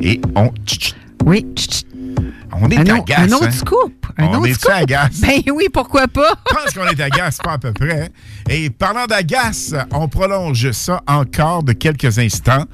Et 0.01 0.19
on... 0.35 0.51
Oui. 1.25 1.45
On 2.61 2.69
est 2.69 2.89
un, 2.89 2.95
à 2.95 2.99
autre 2.99 3.43
hein? 3.45 3.51
scoop. 3.51 4.05
Un 4.17 4.25
On 4.25 4.33
autre 4.35 4.47
est 4.47 4.53
scoop? 4.53 4.71
à? 4.71 5.09
Ben 5.21 5.41
oui, 5.53 5.65
pourquoi 5.73 6.07
pas? 6.07 6.33
Je 6.49 6.55
pense 6.55 6.73
qu'on 6.73 6.87
est 6.87 7.01
agace, 7.01 7.39
pas 7.43 7.53
à 7.53 7.57
peu 7.57 7.73
près. 7.73 8.09
Et 8.49 8.69
parlant 8.69 9.05
d'agace, 9.05 9.73
on 9.91 10.07
prolonge 10.07 10.71
ça 10.71 11.01
encore 11.07 11.63
de 11.63 11.73
quelques 11.73 12.19
instants 12.19 12.65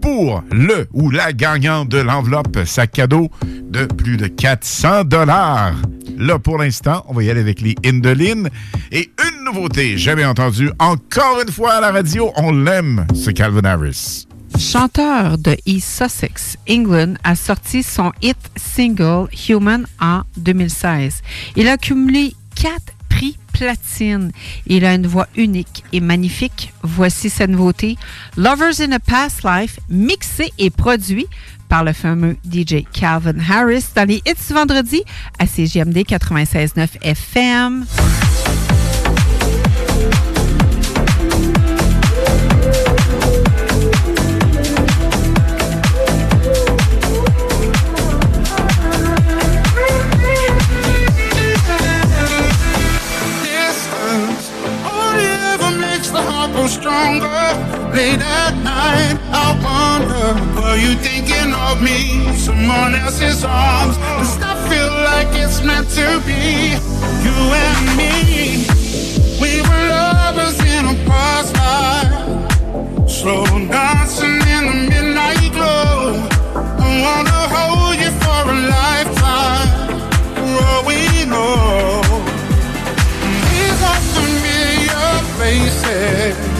pour 0.00 0.44
le 0.52 0.86
ou 0.92 1.10
la 1.10 1.32
gagnante 1.32 1.88
de 1.88 1.98
l'enveloppe 1.98 2.58
sac 2.64 2.92
cadeau 2.92 3.28
de 3.64 3.86
plus 3.86 4.16
de 4.16 4.26
400 4.28 5.04
dollars. 5.04 5.74
Là, 6.16 6.38
pour 6.38 6.58
l'instant, 6.58 7.04
on 7.08 7.14
va 7.14 7.24
y 7.24 7.30
aller 7.30 7.40
avec 7.40 7.60
les 7.60 7.74
Indolines. 7.84 8.48
Et 8.92 9.10
une 9.28 9.44
nouveauté, 9.44 9.98
jamais 9.98 10.24
entendue, 10.24 10.70
encore 10.78 11.40
une 11.46 11.52
fois 11.52 11.72
à 11.74 11.80
la 11.80 11.90
radio, 11.92 12.30
on 12.36 12.52
l'aime, 12.52 13.06
ce 13.14 13.30
Calvin 13.30 13.64
Harris. 13.64 14.26
Chanteur 14.58 15.38
de 15.38 15.56
East 15.66 15.88
Sussex, 15.88 16.56
England, 16.68 17.14
a 17.24 17.34
sorti 17.36 17.82
son 17.82 18.12
hit 18.22 18.36
single 18.56 19.28
Human 19.48 19.86
en 20.00 20.22
2016. 20.36 21.22
Il 21.56 21.68
a 21.68 21.76
cumulé 21.76 22.34
quatre 22.54 22.92
prix 23.08 23.36
platine. 23.52 24.32
Il 24.66 24.84
a 24.84 24.94
une 24.94 25.06
voix 25.06 25.28
unique 25.36 25.84
et 25.92 26.00
magnifique. 26.00 26.72
Voici 26.82 27.30
sa 27.30 27.46
nouveauté, 27.46 27.96
Lovers 28.36 28.80
in 28.80 28.92
a 28.92 28.98
Past 28.98 29.44
Life, 29.44 29.78
mixé 29.88 30.52
et 30.58 30.70
produit 30.70 31.26
par 31.68 31.84
le 31.84 31.92
fameux 31.92 32.36
DJ 32.44 32.84
Calvin 32.92 33.38
Harris 33.50 33.86
dans 33.94 34.08
les 34.08 34.22
hits 34.26 34.52
vendredi 34.52 35.02
à 35.38 35.46
CGMD 35.46 35.98
96.9 35.98 36.88
FM. 37.02 37.86
Stronger. 56.68 57.26
Late 57.94 58.20
at 58.20 58.54
night, 58.62 59.18
I 59.30 59.48
wonder, 59.62 60.60
were 60.60 60.76
you 60.76 60.94
thinking 60.96 61.54
of 61.54 61.80
me? 61.80 62.34
Someone 62.34 62.94
else's 62.94 63.44
arms. 63.44 63.96
Does 63.96 64.38
that 64.38 64.58
feel 64.68 64.92
like 65.10 65.28
it's 65.32 65.62
meant 65.62 65.88
to 65.90 66.20
be? 66.26 66.74
You 67.24 67.36
and 67.64 67.86
me, 67.96 68.66
we 69.40 69.62
were 69.62 69.86
lovers 69.88 70.58
in 70.60 70.84
a 70.86 70.96
past 71.06 71.54
life. 71.54 73.08
Slow 73.08 73.44
dancing 73.44 74.40
in 74.56 74.62
the 74.66 74.76
midnight 74.90 75.52
glow. 75.52 76.28
I 76.54 76.88
wanna 77.04 77.40
hold 77.54 77.96
you 78.02 78.10
for 78.22 78.42
a 78.50 78.58
lifetime. 78.76 79.70
For 80.34 80.64
all 80.66 80.82
we 80.84 81.24
know. 81.24 82.02
These 83.50 83.80
are 83.90 84.02
familiar 84.16 85.12
faces. 85.38 86.55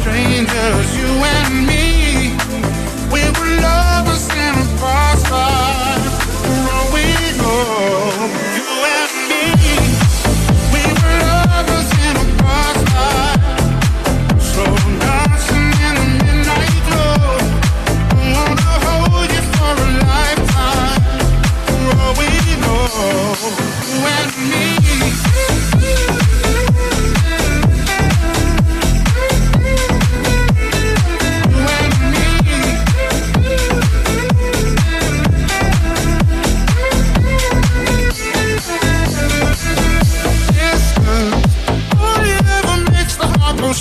Strangers, 0.00 0.96
you 0.96 1.10
and 1.36 1.66
me. 1.66 2.32
We 3.12 3.22
were 3.36 3.52
lovers 3.60 4.26
in 4.30 4.54
a 4.64 4.66
all 6.72 6.86
we 6.94 7.04
you 8.56 8.68
and 8.96 9.14
me. 9.30 9.44
We 10.74 10.82
were 11.00 11.18
lovers 11.32 11.90
in 12.06 12.14
a 12.16 12.26
life. 12.42 13.34
Slow 14.48 14.74
dancing 15.04 15.70
in 15.86 15.94
the 16.00 16.08
midnight 16.24 16.76
glow. 16.88 17.32
I 18.16 18.24
wanna 18.34 18.72
hold 18.86 19.30
you 19.36 19.44
for 19.54 19.74
a 19.84 19.90
lifetime. 20.08 21.02
We 22.18 22.28
you 22.46 24.06
and 24.16 24.32
me. 24.50 24.69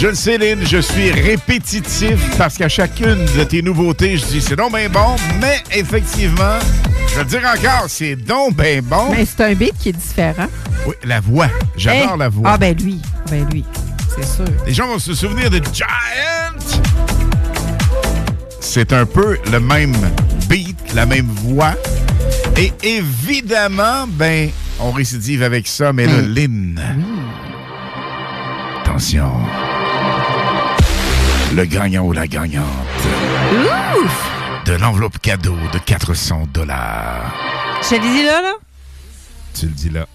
Je 0.00 0.06
le 0.06 0.14
sais, 0.14 0.38
Lynn, 0.38 0.66
je 0.66 0.78
suis 0.78 1.10
répétitif 1.10 2.18
parce 2.38 2.56
qu'à 2.56 2.70
chacune 2.70 3.26
de 3.36 3.44
tes 3.44 3.60
nouveautés, 3.60 4.16
je 4.16 4.24
dis 4.24 4.40
c'est 4.40 4.56
donc 4.56 4.74
bien 4.74 4.88
bon, 4.88 5.14
mais 5.42 5.62
effectivement, 5.78 6.58
je 7.10 7.16
vais 7.16 7.22
le 7.24 7.28
dire 7.28 7.42
encore, 7.44 7.84
c'est 7.88 8.16
donc 8.16 8.56
bien 8.56 8.80
bon. 8.82 9.10
Mais 9.14 9.26
c'est 9.26 9.44
un 9.44 9.52
beat 9.54 9.74
qui 9.78 9.90
est 9.90 9.92
différent. 9.92 10.46
Oui, 10.86 10.94
la 11.04 11.20
voix. 11.20 11.48
J'adore 11.76 12.12
Hey! 12.14 12.18
la 12.18 12.28
voix. 12.30 12.50
Ah 12.54 12.56
ben 12.56 12.74
lui, 12.78 12.98
ben 13.30 13.46
lui, 13.52 13.62
c'est 14.16 14.24
sûr. 14.24 14.46
Les 14.66 14.72
gens 14.72 14.86
vont 14.86 14.98
se 14.98 15.12
souvenir 15.12 15.50
de 15.50 15.60
Giant. 15.70 15.86
C'est 18.58 18.94
un 18.94 19.04
peu 19.04 19.36
le 19.52 19.60
même 19.60 19.94
beat, 20.48 20.78
la 20.94 21.04
même 21.04 21.26
voix. 21.26 21.74
Et 22.56 22.72
évidemment, 22.82 24.06
ben, 24.08 24.48
on 24.80 24.92
récidive 24.92 25.42
avec 25.42 25.66
ça, 25.66 25.92
mais 25.92 26.06
le 26.06 26.22
Lynn. 26.22 26.80
Attention. 28.82 29.30
Le 31.54 31.64
gagnant 31.64 32.04
ou 32.06 32.12
la 32.12 32.26
gagnante 32.26 32.64
Ouf! 33.52 34.30
de 34.66 34.72
l'enveloppe 34.72 35.18
cadeau 35.18 35.56
de 35.72 35.78
400 35.78 36.46
dollars. 36.52 37.34
Je 37.82 37.94
l'ai 37.96 38.00
dit 38.00 38.22
là, 38.22 38.42
là? 38.42 38.52
Tu 39.58 39.66
le 39.66 39.72
dis 39.72 39.90
là. 39.90 40.06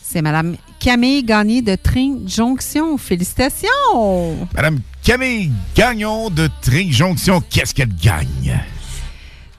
C'est 0.00 0.22
Madame 0.22 0.56
Camille 0.78 1.24
Gagné 1.24 1.62
de 1.62 1.74
Tring 1.74 2.28
Jonction. 2.28 2.98
Félicitations! 2.98 4.46
Madame 4.54 4.80
Camille 5.02 5.50
Gagnon 5.74 6.30
de 6.30 6.48
Trink 6.60 6.92
Jonction, 6.92 7.40
qu'est-ce 7.40 7.74
qu'elle 7.74 7.94
gagne? 7.96 8.60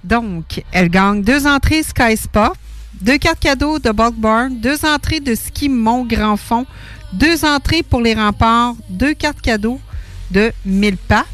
Donc, 0.03 0.63
elle 0.71 0.89
gagne 0.89 1.21
deux 1.23 1.45
entrées 1.47 1.83
Sky 1.83 2.15
Spa, 2.15 2.53
deux 3.01 3.17
cartes 3.17 3.39
cadeaux 3.39 3.79
de 3.79 3.91
Bulk 3.91 4.15
Barn, 4.15 4.55
deux 4.59 4.85
entrées 4.85 5.19
de 5.19 5.35
ski 5.35 5.67
Mont 5.67 6.05
Grand 6.05 6.37
Fond, 6.37 6.65
deux 7.11 7.43
entrées 7.43 7.83
pour 7.83 7.99
les 8.01 8.13
remparts, 8.13 8.75
deux 8.89 9.13
cartes 9.13 9.41
cadeaux 9.41 9.79
de 10.33 10.51
1000 10.65 10.97
pattes 10.97 11.27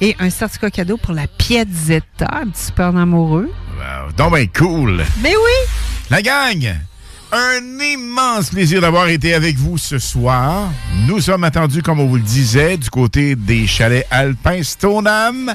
et 0.00 0.14
un 0.20 0.30
certificat 0.30 0.70
cadeau 0.70 0.96
pour 0.96 1.12
la 1.12 1.26
Piazzetta, 1.26 2.28
un 2.30 2.46
petit 2.46 2.66
super 2.66 2.96
amoureux. 2.96 3.50
Wow, 3.76 4.12
donc 4.16 4.32
ben 4.32 4.48
cool. 4.56 5.04
Mais 5.20 5.34
oui! 5.34 5.68
La 6.08 6.22
gang, 6.22 6.76
un 7.32 7.80
immense 7.80 8.50
plaisir 8.50 8.80
d'avoir 8.80 9.08
été 9.08 9.34
avec 9.34 9.56
vous 9.56 9.78
ce 9.78 9.98
soir. 9.98 10.70
Nous 11.08 11.20
sommes 11.20 11.42
attendus, 11.42 11.82
comme 11.82 11.98
on 11.98 12.06
vous 12.06 12.16
le 12.16 12.22
disait, 12.22 12.76
du 12.76 12.88
côté 12.88 13.34
des 13.34 13.66
chalets 13.66 14.06
alpins 14.12 14.62
Stoneham. 14.62 15.52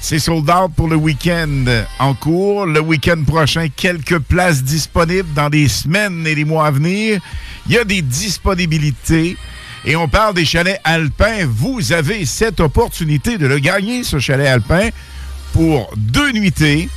C'est 0.00 0.18
sold 0.18 0.48
out 0.50 0.72
pour 0.76 0.86
le 0.86 0.96
week-end 0.96 1.64
en 1.98 2.12
cours. 2.12 2.66
Le 2.66 2.80
week-end 2.80 3.24
prochain, 3.26 3.68
quelques 3.74 4.18
places 4.18 4.62
disponibles 4.62 5.32
dans 5.34 5.48
les 5.48 5.68
semaines 5.68 6.26
et 6.26 6.34
les 6.34 6.44
mois 6.44 6.66
à 6.66 6.70
venir. 6.70 7.20
Il 7.66 7.72
y 7.72 7.78
a 7.78 7.84
des 7.84 8.02
disponibilités. 8.02 9.36
Et 9.84 9.96
on 9.96 10.08
parle 10.08 10.34
des 10.34 10.44
chalets 10.44 10.80
alpins. 10.84 11.46
Vous 11.46 11.92
avez 11.92 12.26
cette 12.26 12.60
opportunité 12.60 13.38
de 13.38 13.46
le 13.46 13.58
gagner, 13.58 14.04
ce 14.04 14.18
chalet 14.18 14.46
alpin, 14.46 14.88
pour 15.52 15.90
deux 15.96 16.32
nuitées. 16.32 16.88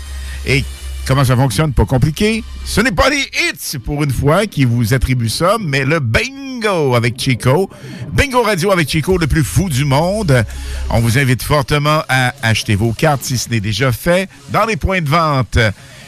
Et 0.46 0.64
comment 1.08 1.24
ça 1.24 1.36
fonctionne? 1.36 1.74
Pas 1.74 1.86
compliqué. 1.86 2.44
Ce 2.66 2.82
n'est 2.82 2.92
pas 2.92 3.10
les 3.10 3.22
hits, 3.22 3.80
pour 3.80 4.04
une 4.04 4.12
fois, 4.12 4.46
qui 4.48 4.66
vous 4.66 4.94
attribuent 4.94 5.30
ça, 5.30 5.58
mais 5.60 5.86
le 5.86 6.00
bingo 6.00 6.96
avec 6.96 7.20
Chico. 7.20 7.70
Bingo 8.12 8.42
Radio 8.42 8.72
avec 8.72 8.90
Chico, 8.90 9.18
le 9.18 9.28
plus 9.28 9.44
fou 9.44 9.70
du 9.70 9.86
monde. 9.86 10.44
On 10.90 11.00
vous 11.00 11.18
invite 11.18 11.44
fortement 11.44 12.04
à 12.10 12.34
acheter 12.42 12.76
vos 12.76 12.94
cartes 12.94 13.24
si 13.24 13.38
ce 13.38 13.50
n'est 13.50 13.62
déjà 13.62 13.92
fait 13.92 14.30
dans 14.50 14.66
les 14.66 14.76
points 14.76 15.02
de 15.02 15.10
vente. 15.10 15.58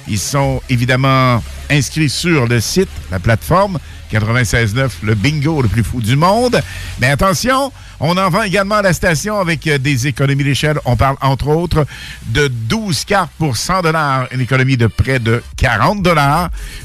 Ils 0.08 0.20
sont 0.20 0.62
évidemment 0.70 1.42
inscrits 1.70 2.10
sur 2.10 2.48
le 2.48 2.60
site, 2.60 2.90
la 3.12 3.20
plateforme 3.20 3.80
96.9, 4.14 4.90
le 5.04 5.16
bingo 5.16 5.62
le 5.62 5.68
plus 5.68 5.84
fou 5.84 6.00
du 6.00 6.16
monde. 6.16 6.62
Mais 7.00 7.08
attention, 7.08 7.72
on 8.00 8.18
en 8.18 8.30
vend 8.30 8.44
également 8.44 8.76
à 8.76 8.82
la 8.82 8.94
station 8.94 9.40
avec 9.40 9.66
euh, 9.66 9.78
des 9.78 10.08
économies 10.08 10.44
d'échelle. 10.44 10.78
On 10.86 10.96
parle 10.96 11.16
entre 11.22 11.48
autres 11.48 11.86
de 12.28 12.48
12 12.48 13.06
cartes 13.06 13.32
pour 13.38 13.58
100 13.58 13.82
une 14.32 14.42
économie 14.42 14.78
de 14.78 14.88
près 14.88 15.20
de 15.20 15.42
40 15.58 16.06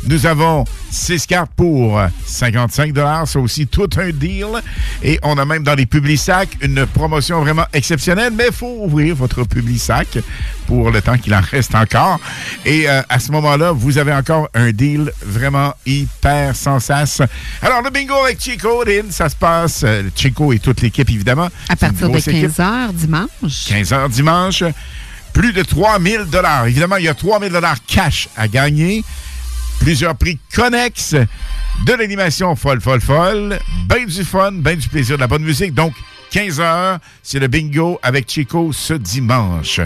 Nous 0.06 0.26
avons 0.26 0.64
6 0.90 1.26
cartes 1.26 1.50
pour 1.56 2.00
55 2.24 2.94
C'est 3.26 3.38
aussi 3.38 3.66
tout 3.66 3.88
un 3.98 4.10
deal. 4.10 4.46
Et 5.02 5.18
on 5.22 5.36
a 5.38 5.44
même 5.44 5.64
dans 5.64 5.74
les 5.74 5.86
Publisac 5.86 6.48
une 6.60 6.86
promotion 6.86 7.40
vraiment 7.42 7.66
exceptionnelle, 7.72 8.32
mais 8.34 8.46
il 8.48 8.54
faut 8.54 8.84
ouvrir 8.84 9.14
votre 9.16 9.44
Publisac 9.44 10.18
pour 10.66 10.90
le 10.90 11.00
temps 11.02 11.18
qu'il 11.18 11.34
en 11.34 11.40
reste 11.40 11.74
encore. 11.74 12.20
Et 12.64 12.88
euh, 12.88 13.02
à 13.08 13.18
ce 13.18 13.32
moment-là, 13.32 13.72
vous 13.72 13.98
avez 13.98 14.12
encore 14.12 14.48
un 14.54 14.67
deal 14.72 15.12
vraiment 15.24 15.74
hyper 15.86 16.54
sans 16.56 16.80
sas. 16.80 17.20
Alors, 17.62 17.82
le 17.82 17.90
bingo 17.90 18.14
avec 18.24 18.40
Chico, 18.40 18.84
Lynn, 18.84 19.10
ça 19.10 19.28
se 19.28 19.36
passe. 19.36 19.82
euh, 19.84 20.02
Chico 20.14 20.52
et 20.52 20.58
toute 20.58 20.80
l'équipe, 20.80 21.08
évidemment. 21.10 21.48
À 21.68 21.76
partir 21.76 22.06
de 22.08 22.12
grosse 22.12 22.28
équipe. 22.28 22.54
15 22.54 22.58
h 22.58 22.92
dimanche. 22.92 23.64
15 23.68 23.92
heures 23.92 24.08
dimanche. 24.08 24.64
Plus 25.32 25.52
de 25.52 25.62
3000 25.62 26.24
dollars. 26.30 26.66
Évidemment, 26.66 26.96
il 26.96 27.04
y 27.04 27.08
a 27.08 27.14
3000 27.14 27.52
dollars 27.52 27.76
cash 27.86 28.28
à 28.36 28.48
gagner. 28.48 29.04
Plusieurs 29.80 30.16
prix 30.16 30.38
connexes. 30.54 31.14
De 31.86 31.92
l'animation 31.92 32.56
folle, 32.56 32.80
folle, 32.80 33.00
folle. 33.00 33.58
Ben 33.86 34.04
du 34.06 34.24
fun, 34.24 34.52
ben 34.52 34.76
du 34.76 34.88
plaisir, 34.88 35.16
de 35.16 35.20
la 35.20 35.28
bonne 35.28 35.44
musique. 35.44 35.74
Donc, 35.74 35.94
15 36.30 36.60
heures, 36.60 36.98
c'est 37.22 37.38
le 37.38 37.46
bingo 37.46 37.98
avec 38.02 38.28
Chico 38.28 38.72
ce 38.72 38.94
dimanche. 38.94 39.80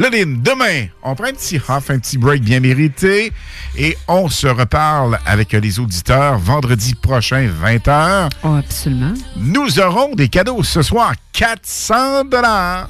Lynn, 0.00 0.40
demain, 0.42 0.86
on 1.02 1.14
prend 1.14 1.26
un 1.26 1.32
petit 1.34 1.60
off, 1.68 1.90
un 1.90 1.98
petit 1.98 2.16
break 2.16 2.42
bien 2.42 2.58
mérité 2.58 3.34
et 3.76 3.98
on 4.08 4.30
se 4.30 4.46
reparle 4.46 5.18
avec 5.26 5.52
les 5.52 5.78
auditeurs 5.78 6.38
vendredi 6.38 6.94
prochain, 6.94 7.50
20h. 7.62 8.30
Oh, 8.42 8.54
absolument. 8.54 9.12
Nous 9.36 9.78
aurons 9.78 10.14
des 10.14 10.28
cadeaux 10.28 10.62
ce 10.62 10.80
soir, 10.80 11.12
400 11.34 12.24
dollars 12.24 12.88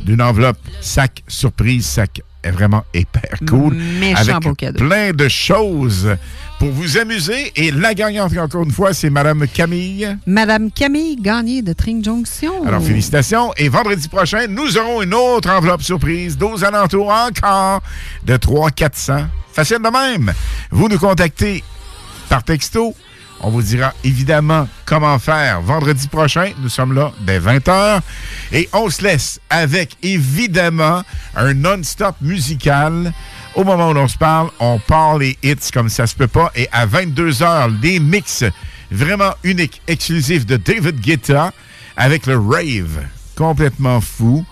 d'une 0.00 0.20
enveloppe 0.20 0.58
sac 0.80 1.22
surprise, 1.28 1.86
sac 1.86 2.22
est 2.48 2.52
vraiment 2.52 2.84
hyper 2.94 3.38
cool. 3.48 3.74
Méchant 3.74 4.20
avec 4.20 4.42
beau 4.42 4.54
cadeau. 4.54 4.84
plein 4.84 5.12
de 5.12 5.28
choses 5.28 6.16
pour 6.58 6.70
vous 6.70 6.98
amuser. 6.98 7.52
Et 7.56 7.70
la 7.70 7.94
gagnante, 7.94 8.36
encore 8.36 8.64
une 8.64 8.72
fois, 8.72 8.92
c'est 8.92 9.10
Madame 9.10 9.46
Camille. 9.46 10.16
Madame 10.26 10.70
Camille 10.70 11.16
Gagné 11.16 11.62
de 11.62 11.72
Tring 11.72 12.04
Jonction. 12.04 12.66
Alors, 12.66 12.82
félicitations. 12.82 13.52
Et 13.56 13.68
vendredi 13.68 14.08
prochain, 14.08 14.46
nous 14.48 14.76
aurons 14.76 15.02
une 15.02 15.14
autre 15.14 15.50
enveloppe 15.50 15.82
surprise, 15.82 16.36
aux 16.40 16.64
alentours 16.64 17.10
encore 17.10 17.82
de 18.24 18.36
300-400. 18.36 19.26
Facile 19.52 19.78
de 19.78 19.90
même. 19.90 20.32
Vous 20.70 20.88
nous 20.88 20.98
contactez 20.98 21.62
par 22.28 22.42
texto. 22.42 22.94
On 23.40 23.50
vous 23.50 23.62
dira 23.62 23.94
évidemment 24.02 24.68
comment 24.84 25.18
faire 25.18 25.60
vendredi 25.62 26.08
prochain. 26.08 26.50
Nous 26.60 26.68
sommes 26.68 26.92
là 26.92 27.12
dès 27.20 27.38
20h. 27.38 28.00
Et 28.52 28.68
on 28.72 28.90
se 28.90 29.02
laisse 29.02 29.40
avec 29.48 29.96
évidemment 30.02 31.02
un 31.36 31.54
non-stop 31.54 32.16
musical. 32.20 33.12
Au 33.54 33.64
moment 33.64 33.90
où 33.90 33.92
l'on 33.92 34.08
se 34.08 34.18
parle, 34.18 34.50
on 34.58 34.78
part 34.78 35.18
les 35.18 35.38
hits 35.42 35.70
comme 35.72 35.88
ça 35.88 36.06
se 36.06 36.14
peut 36.14 36.26
pas. 36.26 36.50
Et 36.56 36.68
à 36.72 36.86
22h, 36.86 37.78
des 37.80 38.00
mix 38.00 38.44
vraiment 38.90 39.34
uniques, 39.44 39.82
exclusifs 39.86 40.46
de 40.46 40.56
David 40.56 41.00
Guetta 41.00 41.52
avec 41.96 42.26
le 42.26 42.38
Rave. 42.38 43.06
Complètement 43.36 44.00
fou. 44.00 44.44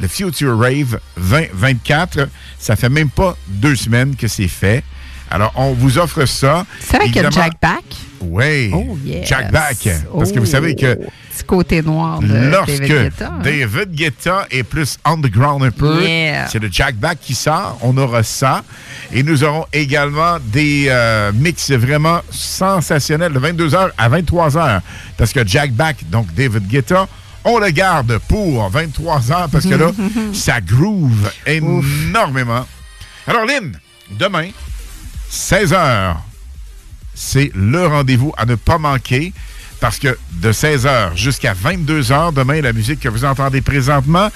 Le 0.00 0.08
Future 0.08 0.58
Rave 0.58 1.00
2024. 1.16 2.28
Ça 2.58 2.76
fait 2.76 2.88
même 2.88 3.10
pas 3.10 3.36
deux 3.48 3.76
semaines 3.76 4.16
que 4.16 4.28
c'est 4.28 4.48
fait. 4.48 4.84
Alors, 5.30 5.52
on 5.56 5.72
vous 5.72 5.98
offre 5.98 6.24
ça. 6.24 6.64
C'est 6.80 6.96
avec 6.96 7.08
Évidemment- 7.08 7.30
Jack 7.30 7.52
Back. 7.60 7.84
Oui. 8.20 8.70
Oh, 8.74 8.98
yes. 9.04 9.28
Jack 9.28 9.52
Back. 9.52 9.76
Parce 10.16 10.32
que 10.32 10.38
vous 10.40 10.46
Oh. 10.46 10.50
savez 10.50 10.74
que 10.74 10.94
Petit 10.96 11.44
côté 11.46 11.82
noir 11.82 12.18
de 12.18 12.26
lorsque 12.50 12.78
David 12.80 12.88
Guetta. 12.88 13.26
hein. 13.28 13.38
David 13.44 13.92
Guetta 13.94 14.46
est 14.50 14.64
plus 14.64 14.98
underground 15.04 15.62
un 15.62 15.70
peu, 15.70 16.02
Yeah. 16.02 16.48
c'est 16.48 16.58
le 16.58 16.68
Jack 16.70 16.96
Back 16.96 17.18
qui 17.20 17.34
sort. 17.34 17.78
On 17.82 17.96
aura 17.96 18.24
ça. 18.24 18.64
Et 19.12 19.22
nous 19.22 19.44
aurons 19.44 19.66
également 19.72 20.38
des 20.42 20.86
euh, 20.88 21.30
mix 21.32 21.70
vraiment 21.70 22.20
sensationnels 22.30 23.32
de 23.32 23.38
22h 23.38 23.90
à 23.96 24.08
23h. 24.08 24.80
Parce 25.16 25.32
que 25.32 25.46
Jack 25.46 25.70
Back, 25.72 25.98
donc 26.10 26.32
David 26.34 26.66
Guetta, 26.66 27.06
on 27.44 27.58
le 27.58 27.70
garde 27.70 28.18
pour 28.28 28.68
23h 28.70 29.48
parce 29.50 29.64
que 29.64 29.74
là, 29.74 29.92
ça 30.32 30.60
groove 30.60 31.30
énormément. 31.46 32.66
Alors, 33.28 33.44
Lynn, 33.46 33.78
demain, 34.10 34.48
16h, 35.30 36.16
c'est 37.14 37.50
le 37.54 37.86
rendez-vous 37.86 38.32
à 38.36 38.46
ne 38.46 38.54
pas 38.54 38.78
manquer 38.78 39.32
parce 39.80 39.98
que 39.98 40.18
de 40.32 40.52
16h 40.52 41.16
jusqu'à 41.16 41.54
22h, 41.54 42.34
demain, 42.34 42.60
la 42.60 42.72
musique 42.72 43.00
que 43.00 43.08
vous 43.08 43.24
entendez 43.24 43.60
présentement, 43.60 44.28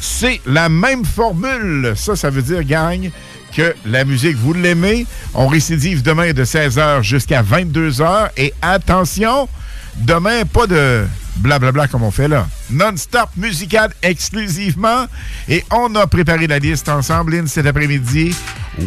c'est 0.00 0.40
la 0.46 0.68
même 0.68 1.04
formule. 1.04 1.94
Ça, 1.96 2.16
ça 2.16 2.30
veut 2.30 2.42
dire, 2.42 2.64
gang, 2.64 3.10
que 3.56 3.74
la 3.86 4.04
musique, 4.04 4.36
vous 4.36 4.52
l'aimez. 4.52 5.06
On 5.34 5.46
récidive 5.46 6.02
demain 6.02 6.32
de 6.32 6.44
16h 6.44 7.02
jusqu'à 7.02 7.42
22h. 7.42 8.30
Et 8.36 8.52
attention, 8.62 9.48
demain, 9.96 10.44
pas 10.44 10.66
de 10.66 11.06
blablabla 11.36 11.88
comme 11.88 12.02
on 12.02 12.10
fait 12.10 12.28
là. 12.28 12.46
Non-stop 12.70 13.30
musical 13.36 13.90
exclusivement. 14.02 15.06
Et 15.48 15.64
on 15.70 15.94
a 15.94 16.06
préparé 16.06 16.46
la 16.46 16.58
liste 16.58 16.88
ensemble, 16.88 17.32
Lynn, 17.36 17.46
cet 17.48 17.66
après-midi. 17.66 18.34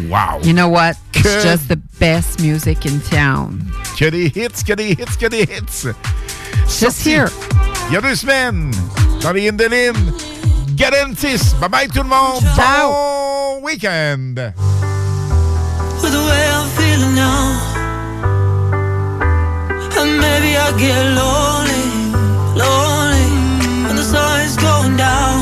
Wow! 0.08 0.40
You 0.42 0.52
know 0.52 0.68
what? 0.68 0.94
It's 1.14 1.22
Que- 1.22 1.42
just 1.42 1.68
the 1.68 1.78
best 2.00 2.40
music 2.40 2.86
in 2.86 2.98
town. 3.10 3.64
Que 3.98 4.10
des 4.10 4.26
hits, 4.34 4.62
que 4.66 4.74
des 4.74 4.92
hits, 4.92 5.16
que 5.20 5.28
des 5.28 5.42
hits. 5.42 5.88
Just 6.80 7.04
here. 7.06 7.28
Il 7.90 7.94
y 7.94 7.96
a 7.96 8.00
deux 8.00 8.14
semaines, 8.14 8.70
dans 9.20 9.32
les 9.32 9.48
Indelines. 9.48 10.12
Garantis. 10.74 11.54
Bye 11.60 11.68
bye 11.68 11.88
tout 11.88 12.02
le 12.02 12.08
monde. 12.08 12.42
Bon 12.56 13.60
week-end. 13.62 14.34
And 20.04 20.20
maybe 20.20 20.54
I 20.54 20.70
get 20.76 21.02
lonely, 21.20 21.86
lonely 22.60 23.28
when 23.86 23.96
the 23.96 24.02
sun's 24.02 24.54
going 24.56 24.98
down. 24.98 25.33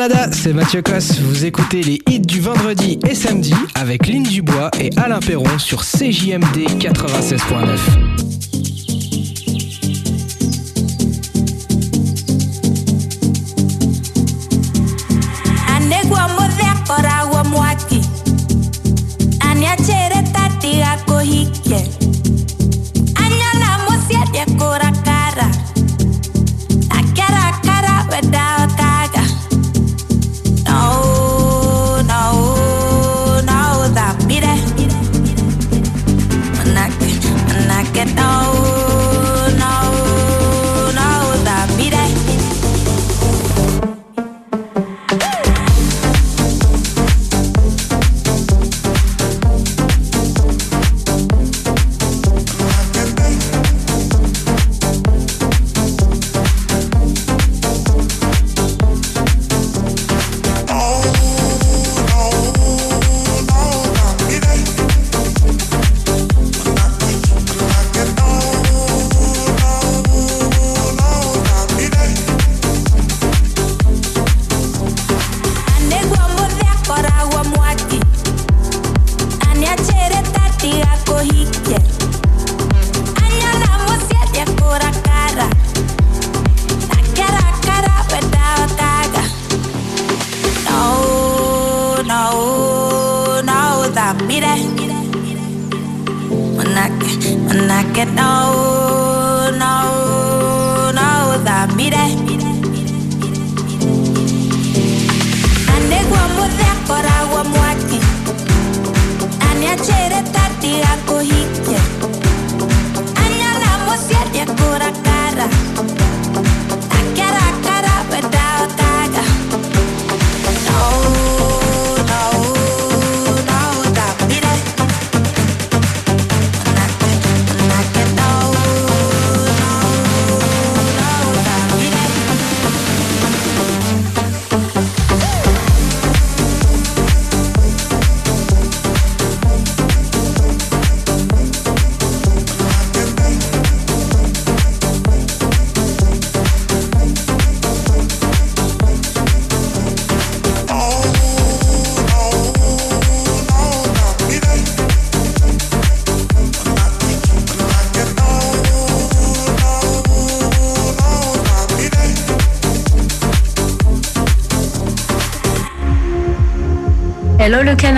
Canada, 0.00 0.30
c'est 0.32 0.54
Mathieu 0.54 0.80
Cosse. 0.80 1.20
Vous 1.20 1.44
écoutez 1.44 1.82
les 1.82 2.00
hits 2.08 2.20
du 2.20 2.40
vendredi 2.40 2.98
et 3.06 3.14
samedi 3.14 3.52
avec 3.74 4.06
Lynn 4.06 4.22
Dubois 4.22 4.70
et 4.80 4.88
Alain 4.96 5.20
Perron 5.20 5.58
sur 5.58 5.82
CJMD 5.82 6.56
96.9. 6.78 8.19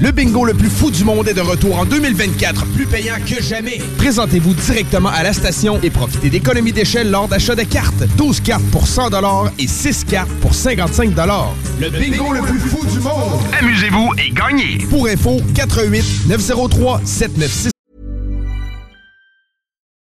Le 0.00 0.12
bingo 0.12 0.44
le 0.44 0.54
plus 0.54 0.70
fou 0.70 0.92
du 0.92 1.02
monde 1.02 1.26
est 1.26 1.34
de 1.34 1.40
retour 1.40 1.76
en 1.76 1.84
2024, 1.84 2.66
plus 2.66 2.86
payant 2.86 3.16
que 3.26 3.42
jamais. 3.42 3.78
Présentez-vous 3.96 4.54
directement 4.54 5.08
à 5.08 5.24
la 5.24 5.32
station 5.32 5.80
et 5.82 5.90
profitez 5.90 6.30
d'économies 6.30 6.72
d'échelle 6.72 7.10
lors 7.10 7.26
d'achat 7.26 7.56
de 7.56 7.64
cartes. 7.64 8.04
12 8.16 8.40
cartes 8.42 8.70
pour 8.70 8.86
100 8.86 9.08
et 9.58 9.66
6 9.66 10.04
cartes 10.04 10.30
pour 10.40 10.54
55 10.54 11.10
Le 11.80 11.90
bingo 11.90 12.32
le 12.32 12.42
plus 12.42 12.60
fou 12.60 12.86
du 12.86 13.00
monde. 13.00 13.40
Amusez-vous 13.58 14.12
et 14.18 14.30
gagnez. 14.30 14.78
Pour 14.88 15.08
info, 15.08 15.40
88 15.56 16.28
903 16.28 17.00
796. 17.04 17.72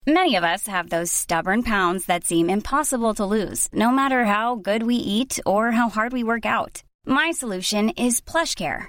Many 0.06 0.36
of 0.36 0.44
us 0.44 0.68
have 0.68 0.90
those 0.90 1.10
stubborn 1.10 1.62
pounds 1.62 2.04
that 2.04 2.22
seem 2.22 2.50
impossible 2.50 3.14
to 3.14 3.24
lose, 3.24 3.68
no 3.72 3.90
matter 3.90 4.26
how 4.26 4.56
good 4.56 4.82
we 4.82 4.96
eat 4.96 5.40
or 5.46 5.72
how 5.72 5.88
hard 5.88 6.12
we 6.12 6.22
work 6.22 6.44
out. 6.44 6.82
My 7.06 7.32
solution 7.32 7.90
is 7.96 8.20
PlushCare. 8.20 8.88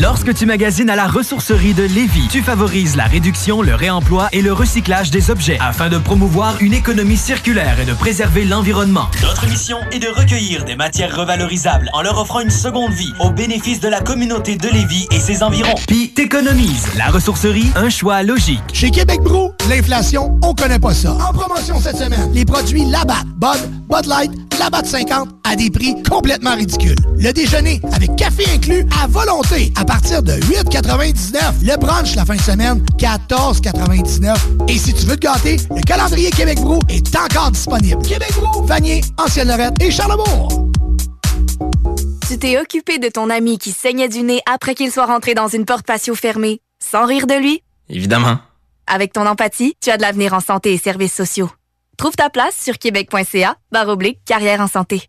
Lorsque 0.00 0.32
tu 0.32 0.46
magasines 0.46 0.90
à 0.90 0.96
la 0.96 1.08
ressourcerie 1.08 1.74
de 1.74 1.82
Lévis, 1.82 2.28
tu 2.30 2.40
favorises 2.40 2.94
la 2.94 3.06
réduction, 3.06 3.62
le 3.62 3.74
réemploi 3.74 4.28
et 4.30 4.42
le 4.42 4.52
recyclage 4.52 5.10
des 5.10 5.28
objets 5.28 5.58
afin 5.60 5.88
de 5.88 5.98
promouvoir 5.98 6.54
une 6.60 6.72
économie 6.72 7.16
circulaire 7.16 7.80
et 7.80 7.84
de 7.84 7.94
préserver 7.94 8.44
l'environnement. 8.44 9.08
Notre 9.22 9.48
mission 9.48 9.78
est 9.90 9.98
de 9.98 10.06
recueillir 10.06 10.64
des 10.64 10.76
matières 10.76 11.16
revalorisables 11.16 11.90
en 11.94 12.02
leur 12.02 12.16
offrant 12.20 12.40
une 12.40 12.50
seconde 12.50 12.92
vie 12.92 13.12
au 13.18 13.30
bénéfice 13.30 13.80
de 13.80 13.88
la 13.88 14.00
communauté 14.00 14.56
de 14.56 14.68
Lévis 14.68 15.08
et 15.10 15.18
ses 15.18 15.42
environs. 15.42 15.74
Puis 15.88 16.10
t'économises. 16.10 16.86
La 16.96 17.08
ressourcerie, 17.08 17.72
un 17.74 17.90
choix 17.90 18.22
logique. 18.22 18.62
Chez 18.72 18.92
Québec 18.92 19.20
Brou, 19.22 19.50
l'inflation, 19.68 20.38
on 20.42 20.54
connaît 20.54 20.78
pas 20.78 20.94
ça. 20.94 21.12
En 21.14 21.32
promotion 21.32 21.80
cette 21.80 21.96
semaine, 21.96 22.30
les 22.32 22.44
produits 22.44 22.84
Labatt, 22.84 23.26
Bud, 23.36 23.68
Bud 23.88 24.06
Light, 24.06 24.30
la 24.60 24.70
batte 24.70 24.86
50 24.86 25.28
à 25.44 25.56
des 25.56 25.70
prix 25.70 25.94
complètement 26.08 26.54
ridicules. 26.54 26.98
Le 27.16 27.32
déjeuner 27.32 27.80
avec 27.92 28.14
café 28.16 28.44
inclus 28.54 28.86
à 29.02 29.06
volonté 29.06 29.72
à 29.76 29.84
partir 29.88 30.22
de 30.22 30.32
8,99. 30.32 31.64
Le 31.64 31.76
brunch 31.78 32.14
la 32.14 32.26
fin 32.26 32.36
de 32.36 32.42
semaine, 32.42 32.84
14,99. 32.98 34.36
Et 34.68 34.76
si 34.76 34.92
tu 34.92 35.06
veux 35.06 35.16
te 35.16 35.22
gâter, 35.22 35.56
le 35.70 35.80
calendrier 35.80 36.30
Québec 36.30 36.60
Brou 36.60 36.78
est 36.90 37.16
encore 37.16 37.50
disponible. 37.50 38.02
Québec 38.02 38.30
Brou, 38.34 38.66
Vanier, 38.66 39.00
Ancienne-Lorette 39.16 39.82
et 39.82 39.90
Charlebourg. 39.90 40.68
Tu 42.28 42.38
t'es 42.38 42.58
occupé 42.60 42.98
de 42.98 43.08
ton 43.08 43.30
ami 43.30 43.56
qui 43.56 43.72
saignait 43.72 44.10
du 44.10 44.22
nez 44.22 44.42
après 44.44 44.74
qu'il 44.74 44.92
soit 44.92 45.06
rentré 45.06 45.32
dans 45.32 45.48
une 45.48 45.64
porte 45.64 45.86
patio 45.86 46.14
fermée, 46.14 46.60
sans 46.78 47.06
rire 47.06 47.26
de 47.26 47.34
lui? 47.34 47.62
Évidemment. 47.88 48.36
Avec 48.86 49.14
ton 49.14 49.26
empathie, 49.26 49.74
tu 49.80 49.88
as 49.88 49.96
de 49.96 50.02
l'avenir 50.02 50.34
en 50.34 50.40
santé 50.40 50.74
et 50.74 50.78
services 50.78 51.14
sociaux. 51.14 51.50
Trouve 51.96 52.14
ta 52.14 52.28
place 52.28 52.56
sur 52.62 52.76
québec.ca, 52.76 53.56
barre 53.72 53.88
oblique, 53.88 54.18
carrière 54.26 54.60
en 54.60 54.68
santé. 54.68 55.08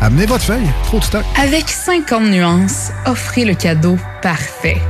Amenez 0.00 0.26
votre 0.26 0.44
feuille. 0.44 0.66
Trop 0.84 0.98
de 0.98 1.04
stock. 1.04 1.24
Avec 1.40 1.68
50 1.68 2.24
nuances, 2.24 2.90
offrez 3.06 3.44
le 3.44 3.54
cadeau 3.54 3.96
parfait. 4.22 4.80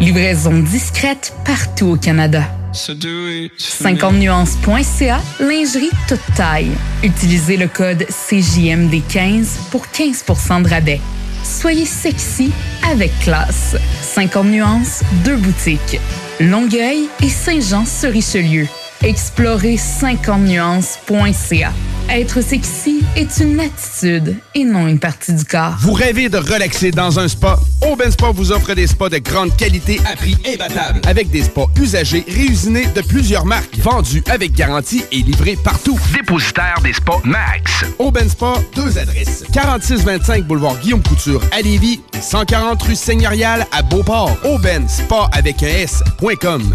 Livraison 0.00 0.58
discrète 0.58 1.32
partout 1.44 1.86
au 1.86 1.96
Canada. 1.96 2.42
50nuances.ca, 2.72 5.20
lingerie 5.40 5.90
toute 6.08 6.20
taille. 6.36 6.72
Utilisez 7.02 7.56
le 7.56 7.66
code 7.68 8.04
CJMD15 8.10 9.46
pour 9.70 9.86
15% 9.86 10.62
de 10.62 10.68
rabais. 10.68 11.00
Soyez 11.44 11.86
sexy 11.86 12.50
avec 12.90 13.16
classe. 13.20 13.76
50 14.02 14.46
nuances, 14.46 15.02
deux 15.24 15.36
boutiques. 15.36 16.00
Longueuil 16.40 17.08
et 17.22 17.28
Saint-Jean-sur-Richelieu. 17.28 18.66
Explorez 19.04 19.76
50nuances.ca. 19.76 21.72
Être 22.08 22.40
sexy 22.40 23.04
est 23.16 23.38
une 23.38 23.60
attitude 23.60 24.38
et 24.54 24.64
non 24.64 24.86
une 24.88 24.98
partie 24.98 25.34
du 25.34 25.44
corps. 25.44 25.74
Vous 25.80 25.92
rêvez 25.92 26.30
de 26.30 26.38
relaxer 26.38 26.90
dans 26.90 27.18
un 27.18 27.28
spa? 27.28 27.58
Aubin 27.82 28.10
Spa 28.10 28.30
vous 28.30 28.50
offre 28.50 28.72
des 28.72 28.86
spas 28.86 29.10
de 29.10 29.18
grande 29.18 29.54
qualité 29.58 30.00
à 30.10 30.16
prix 30.16 30.38
imbattable. 30.46 31.02
Avec 31.06 31.30
des 31.30 31.42
spas 31.42 31.66
usagés 31.78 32.24
réusinés 32.26 32.86
de 32.94 33.02
plusieurs 33.02 33.44
marques, 33.44 33.76
vendus 33.78 34.24
avec 34.30 34.52
garantie 34.52 35.04
et 35.12 35.18
livrés 35.18 35.58
partout. 35.62 35.98
Dépositaire 36.14 36.80
des 36.82 36.94
spas 36.94 37.20
Max. 37.24 37.84
Aubin 37.98 38.26
Spa, 38.26 38.54
deux 38.74 38.96
adresses. 38.96 39.44
4625 39.52 40.44
boulevard 40.44 40.78
Guillaume 40.78 41.02
Couture 41.02 41.42
à 41.52 41.60
Lévis, 41.60 42.00
140 42.22 42.82
rue 42.82 42.96
Seigneurial 42.96 43.66
à 43.70 43.82
Beauport. 43.82 44.34
Aubin 44.44 44.88
Spa 44.88 45.28
avec 45.32 45.62
un 45.62 45.66
S.com. 45.66 46.74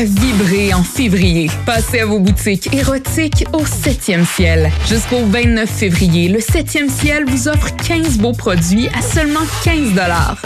vibrer 0.03 0.73
en 0.73 0.83
février. 0.83 1.49
Passez 1.65 2.01
à 2.01 2.05
vos 2.05 2.19
boutiques 2.19 2.73
érotiques 2.73 3.45
au 3.53 3.63
7e 3.63 4.25
ciel. 4.25 4.71
Jusqu'au 4.87 5.25
29 5.25 5.69
février, 5.69 6.27
le 6.27 6.39
7e 6.39 6.89
ciel 6.89 7.25
vous 7.25 7.47
offre 7.47 7.75
15 7.87 8.17
beaux 8.17 8.33
produits 8.33 8.89
à 8.97 9.01
seulement 9.01 9.41
15 9.63 9.91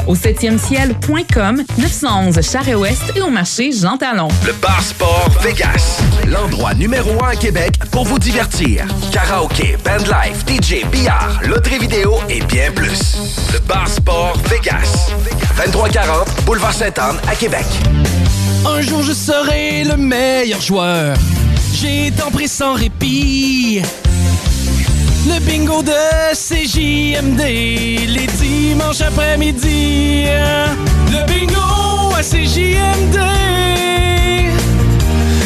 au 0.07 0.15
7e 0.15 0.57
ciel.com, 0.57 1.63
911 1.77 2.41
Charest-Ouest 2.41 3.03
et 3.15 3.21
au 3.21 3.29
marché 3.29 3.71
Jean 3.71 3.97
Talon. 3.97 4.27
Le 4.45 4.53
Bar 4.53 4.81
Sport 4.81 5.31
Vegas. 5.41 6.01
L'endroit 6.27 6.73
numéro 6.73 7.23
un 7.23 7.29
à 7.29 7.35
Québec 7.35 7.79
pour 7.91 8.05
vous 8.05 8.19
divertir. 8.19 8.85
Karaoke, 9.11 9.77
bandlife, 9.83 10.45
DJ, 10.47 10.85
billard, 10.91 11.41
loterie 11.47 11.79
vidéo 11.79 12.15
et 12.29 12.41
bien 12.41 12.71
plus. 12.71 13.17
Le 13.53 13.59
Bar 13.59 13.87
Sport 13.87 14.37
Vegas. 14.49 15.11
2340 15.57 16.45
Boulevard 16.45 16.73
Sainte-Anne 16.73 17.17
à 17.27 17.35
Québec. 17.35 17.65
Un 18.67 18.81
jour 18.81 19.03
je 19.03 19.13
serai 19.13 19.83
le 19.83 19.95
meilleur 19.95 20.59
joueur. 20.59 21.15
J'ai 21.73 22.11
tant 22.11 22.31
pris 22.31 22.47
sans 22.47 22.73
répit. 22.73 23.81
Le 25.27 25.39
bingo 25.39 25.81
de 25.83 25.91
CJMD, 26.33 27.41
les 27.41 28.27
dimanches 28.37 29.01
après-midi. 29.01 30.25
Le 31.11 31.25
bingo 31.27 32.13
à 32.17 32.21
CJMD. 32.21 33.19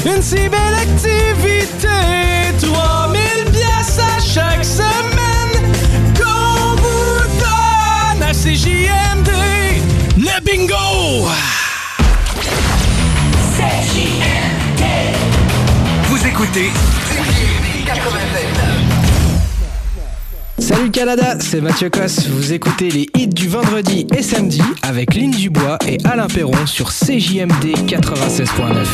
Une 0.06 0.22
si 0.22 0.36
belle 0.36 0.76
activité. 0.82 1.88
3000 2.62 3.22
pièces 3.52 4.00
à 4.00 4.20
chaque 4.22 4.66
semaine. 4.66 5.74
Qu'on 6.16 6.76
vous 6.76 7.22
donne 7.40 8.24
à 8.24 8.34
CJMD. 8.34 9.09
Écoutez 16.42 16.72
Salut 20.58 20.92
Canada, 20.92 21.38
c'est 21.40 21.60
Mathieu 21.60 21.90
Cosse. 21.90 22.28
Vous 22.28 22.54
écoutez 22.54 22.90
les 22.90 23.10
hits 23.16 23.28
du 23.28 23.50
vendredi 23.50 24.08
et 24.16 24.24
samedi 24.24 24.62
avec 24.82 25.16
Lynn 25.16 25.32
Dubois 25.32 25.78
et 25.86 25.98
Alain 26.06 26.28
Perron 26.28 26.66
sur 26.66 26.92
CJMD 26.92 27.76
96.9. 27.88 28.86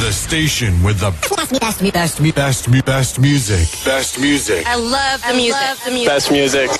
The 0.00 0.12
station 0.12 0.72
with 0.84 0.98
the 0.98 1.12
best, 1.30 1.60
best, 1.60 1.92
best, 1.92 2.34
best, 2.34 2.84
best 2.84 3.18
music. 3.18 3.68
Best 3.84 4.18
music. 4.18 4.66
I 4.66 4.76
love 4.76 5.22
the 5.26 5.34
music. 5.34 6.06
Best 6.06 6.30
music. 6.30 6.70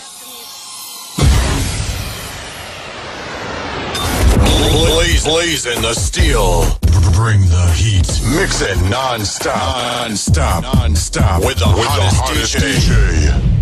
Blaze, 4.70 5.24
blaze 5.24 5.66
in 5.66 5.80
the 5.80 5.94
steel. 5.94 6.81
Bring 7.12 7.40
the 7.42 7.66
heat. 7.76 8.08
Mix 8.36 8.62
it 8.62 8.80
non-stop. 8.88 10.08
Non-stop. 10.08 10.62
Non-stop. 10.62 11.44
With 11.44 11.58
the 11.58 11.68
with 11.68 11.86
hottest, 11.86 12.16
the 12.16 12.22
hottest 12.22 12.56
DJ. 12.56 13.52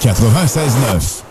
96.9. 0.00 1.25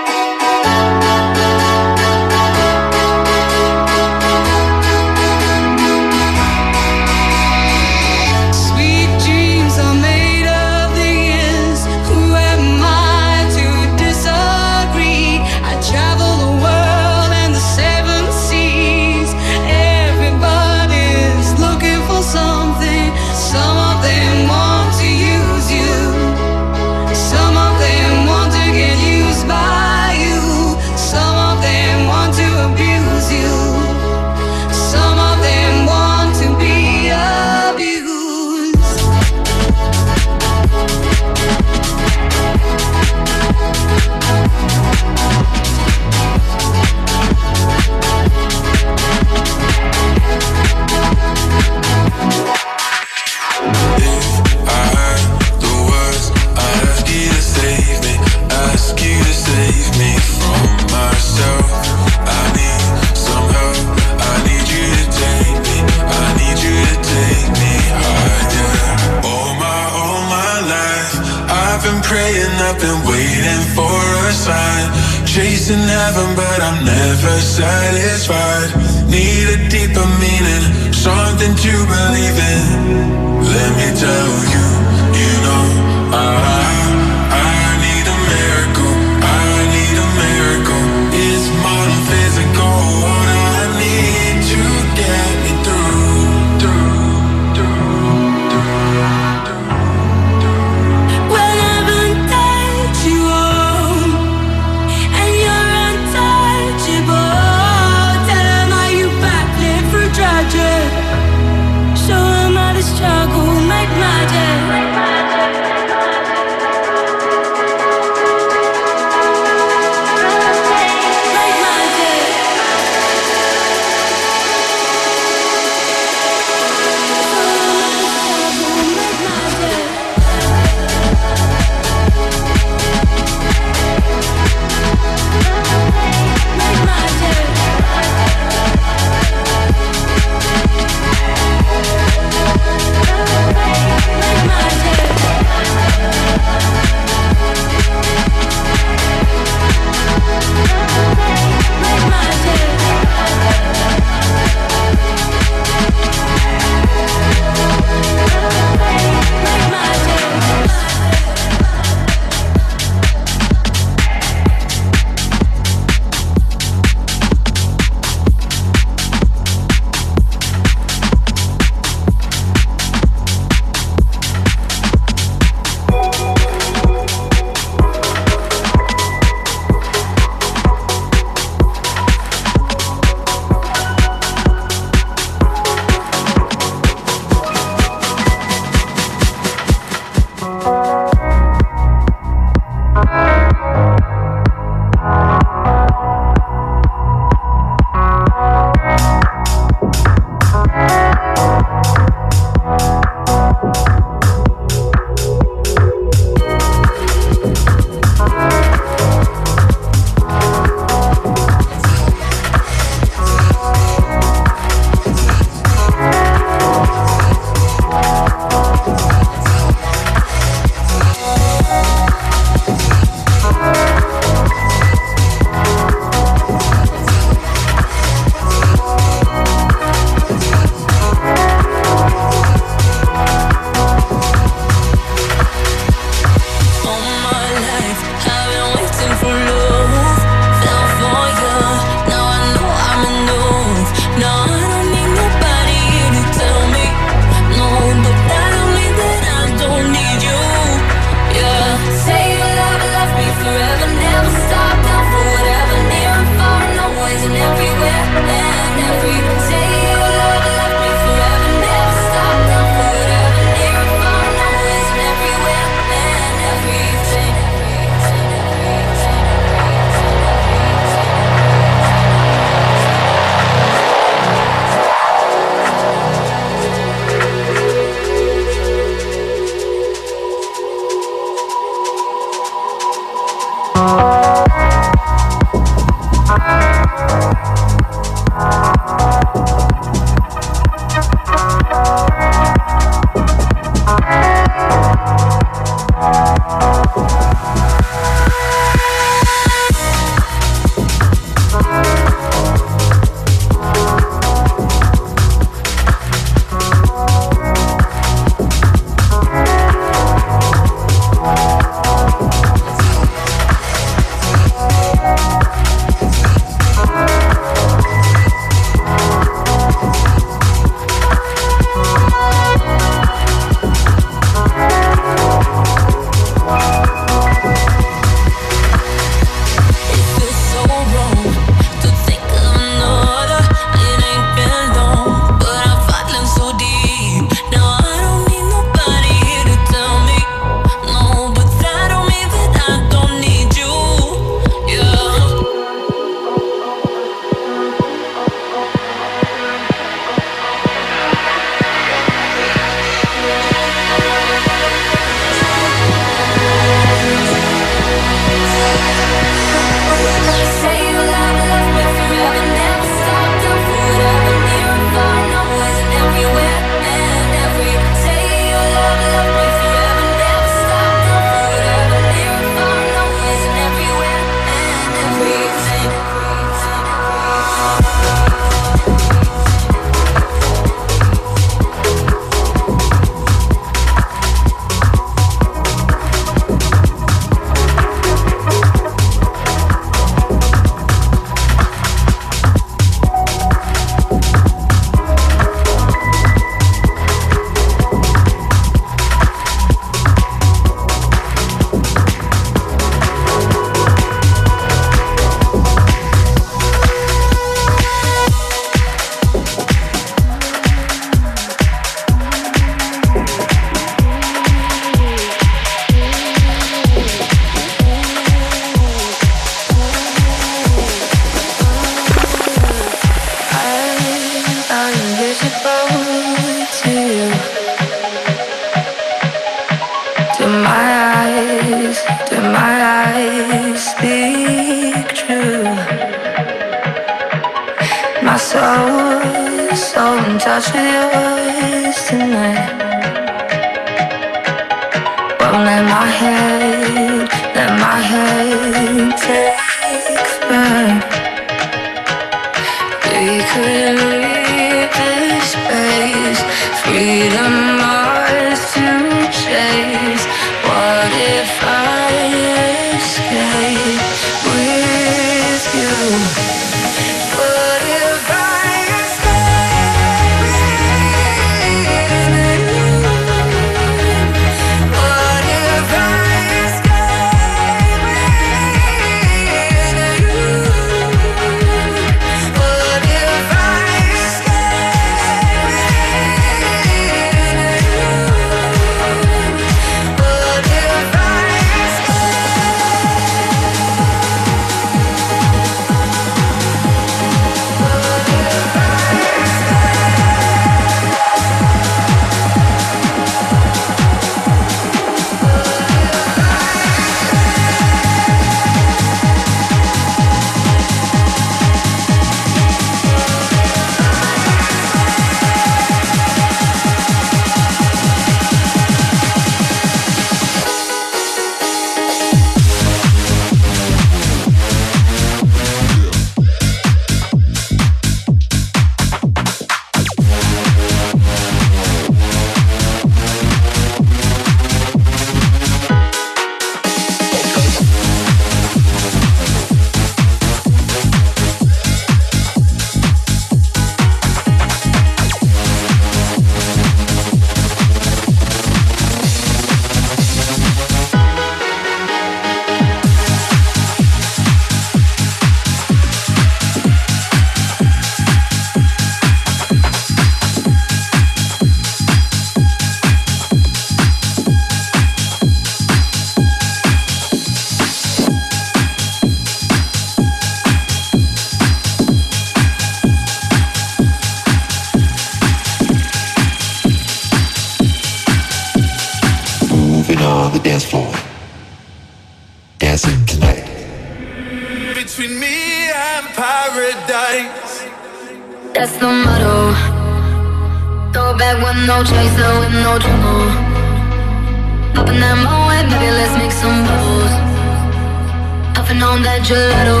on 599.20 599.24
that 599.24 599.42
gelato. 599.44 600.00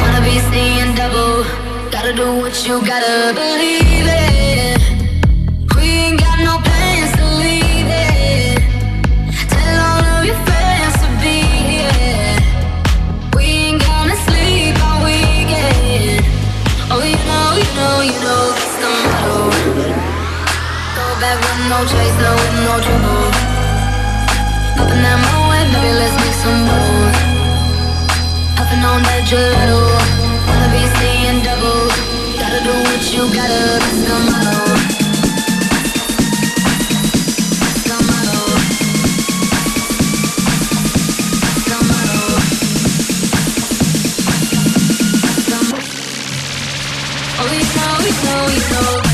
Wanna 0.00 0.22
be 0.22 0.38
seeing 0.50 0.94
double. 0.94 1.42
Gotta 1.90 2.12
do 2.12 2.26
what 2.42 2.54
you 2.66 2.78
gotta 2.86 3.34
believe 3.34 4.06
it. 4.06 4.78
We 5.74 5.86
ain't 6.04 6.18
got 6.20 6.38
no 6.38 6.54
plans 6.62 7.10
to 7.18 7.24
leave 7.42 7.90
it. 7.90 8.58
Tell 9.50 9.76
all 9.88 10.04
of 10.14 10.22
your 10.28 10.38
friends 10.46 10.94
to 11.02 11.08
be 11.22 11.38
here. 11.66 12.38
We 13.34 13.44
ain't 13.66 13.80
gonna 13.82 14.16
sleep 14.26 14.74
all 14.86 15.02
weekend. 15.02 16.22
Oh, 16.92 17.02
you 17.02 17.18
know, 17.30 17.46
you 17.58 17.68
know, 17.78 17.96
you 18.08 18.16
know 18.24 18.42
that's 18.54 18.76
the 18.82 18.90
motto. 19.02 19.36
Go 20.98 21.06
back 21.22 21.38
with 21.42 21.62
no 21.72 21.78
chaser, 21.90 22.32
with 22.38 22.56
no 22.66 22.74
trouble. 22.86 23.26
Up 24.78 24.88
in 24.94 25.00
that 25.06 25.18
moment, 25.26 25.66
baby, 25.74 25.92
let's 25.98 26.14
make 26.22 26.38
some 26.42 26.60
moves. 26.68 26.83
On 28.84 29.02
that 29.02 29.24
gelato, 29.24 29.80
wanna 30.46 30.68
be 30.70 30.84
seeing 30.98 31.42
double. 31.42 31.88
Gotta 32.38 32.60
do 32.62 32.74
what 32.84 33.02
you 33.12 33.22
gotta. 33.32 33.80
That's 33.80 34.00
the 34.04 34.16
motto. 34.28 34.54
Oh, 47.36 47.46
you 47.52 47.64
know, 47.74 47.94
you 48.04 48.12
know, 48.24 48.42
you 48.48 48.62
know 48.70 49.13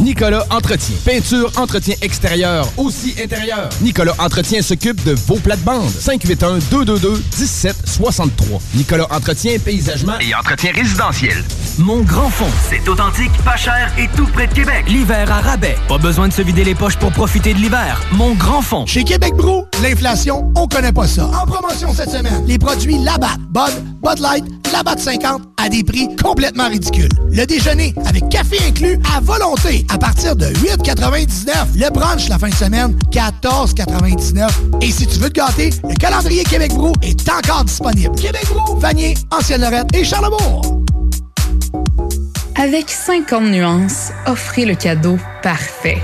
Nicolas 0.00 0.44
Entretien. 0.50 0.96
Peinture, 1.04 1.50
entretien 1.56 1.94
extérieur, 2.02 2.68
aussi 2.76 3.14
intérieur. 3.22 3.68
Nicolas 3.80 4.14
Entretien 4.18 4.60
s'occupe 4.62 5.02
de 5.04 5.12
vos 5.26 5.36
plates-bandes. 5.36 5.90
581-222-1763. 5.90 8.60
Nicolas 8.74 9.06
Entretien, 9.10 9.58
paysagement 9.58 10.18
Et 10.20 10.34
entretien 10.34 10.72
résidentiel. 10.72 11.42
Mon 11.78 12.02
Grand 12.02 12.30
Fond, 12.30 12.46
c'est 12.70 12.88
authentique, 12.88 13.32
pas 13.44 13.56
cher 13.56 13.92
et 13.98 14.06
tout 14.16 14.26
près 14.26 14.46
de 14.46 14.54
Québec. 14.54 14.84
L'hiver 14.88 15.32
à 15.32 15.40
rabais. 15.40 15.74
Pas 15.88 15.98
besoin 15.98 16.28
de 16.28 16.32
se 16.32 16.42
vider 16.42 16.62
les 16.62 16.76
poches 16.76 16.96
pour 16.96 17.10
profiter 17.10 17.52
de 17.52 17.58
l'hiver. 17.58 18.00
Mon 18.12 18.34
Grand 18.34 18.62
Fond. 18.62 18.86
Chez 18.86 19.02
Québec 19.02 19.34
Brou, 19.34 19.64
l'inflation, 19.82 20.52
on 20.54 20.68
connaît 20.68 20.92
pas 20.92 21.08
ça. 21.08 21.26
En 21.26 21.44
promotion 21.46 21.92
cette 21.92 22.10
semaine, 22.10 22.44
les 22.46 22.58
produits 22.58 22.98
Labatt, 22.98 23.38
Bud, 23.50 23.72
Bud 24.02 24.20
Light, 24.20 24.44
Labatt 24.72 25.00
50 25.00 25.42
des 25.68 25.84
prix 25.84 26.08
complètement 26.16 26.68
ridicules. 26.68 27.10
Le 27.30 27.44
déjeuner 27.46 27.94
avec 28.06 28.28
café 28.28 28.58
inclus 28.66 28.98
à 29.14 29.20
volonté 29.20 29.86
à 29.88 29.98
partir 29.98 30.36
de 30.36 30.46
8,99. 30.46 31.76
Le 31.76 31.90
brunch 31.90 32.28
la 32.28 32.38
fin 32.38 32.48
de 32.48 32.54
semaine, 32.54 32.96
14,99. 33.10 34.48
Et 34.80 34.90
si 34.90 35.06
tu 35.06 35.18
veux 35.18 35.30
te 35.30 35.34
gâter, 35.34 35.70
le 35.88 35.94
calendrier 35.94 36.44
Québec 36.44 36.72
Brou 36.74 36.92
est 37.02 37.28
encore 37.28 37.64
disponible. 37.64 38.14
Québec 38.16 38.46
Brou, 38.50 38.78
Vanier, 38.78 39.14
Ancienne-Lorette 39.30 39.94
et 39.94 40.04
Charlebourg. 40.04 40.82
Avec 42.56 42.90
50 42.90 43.44
nuances, 43.44 44.10
offrez 44.26 44.64
le 44.64 44.74
cadeau 44.74 45.16
parfait. 45.42 45.98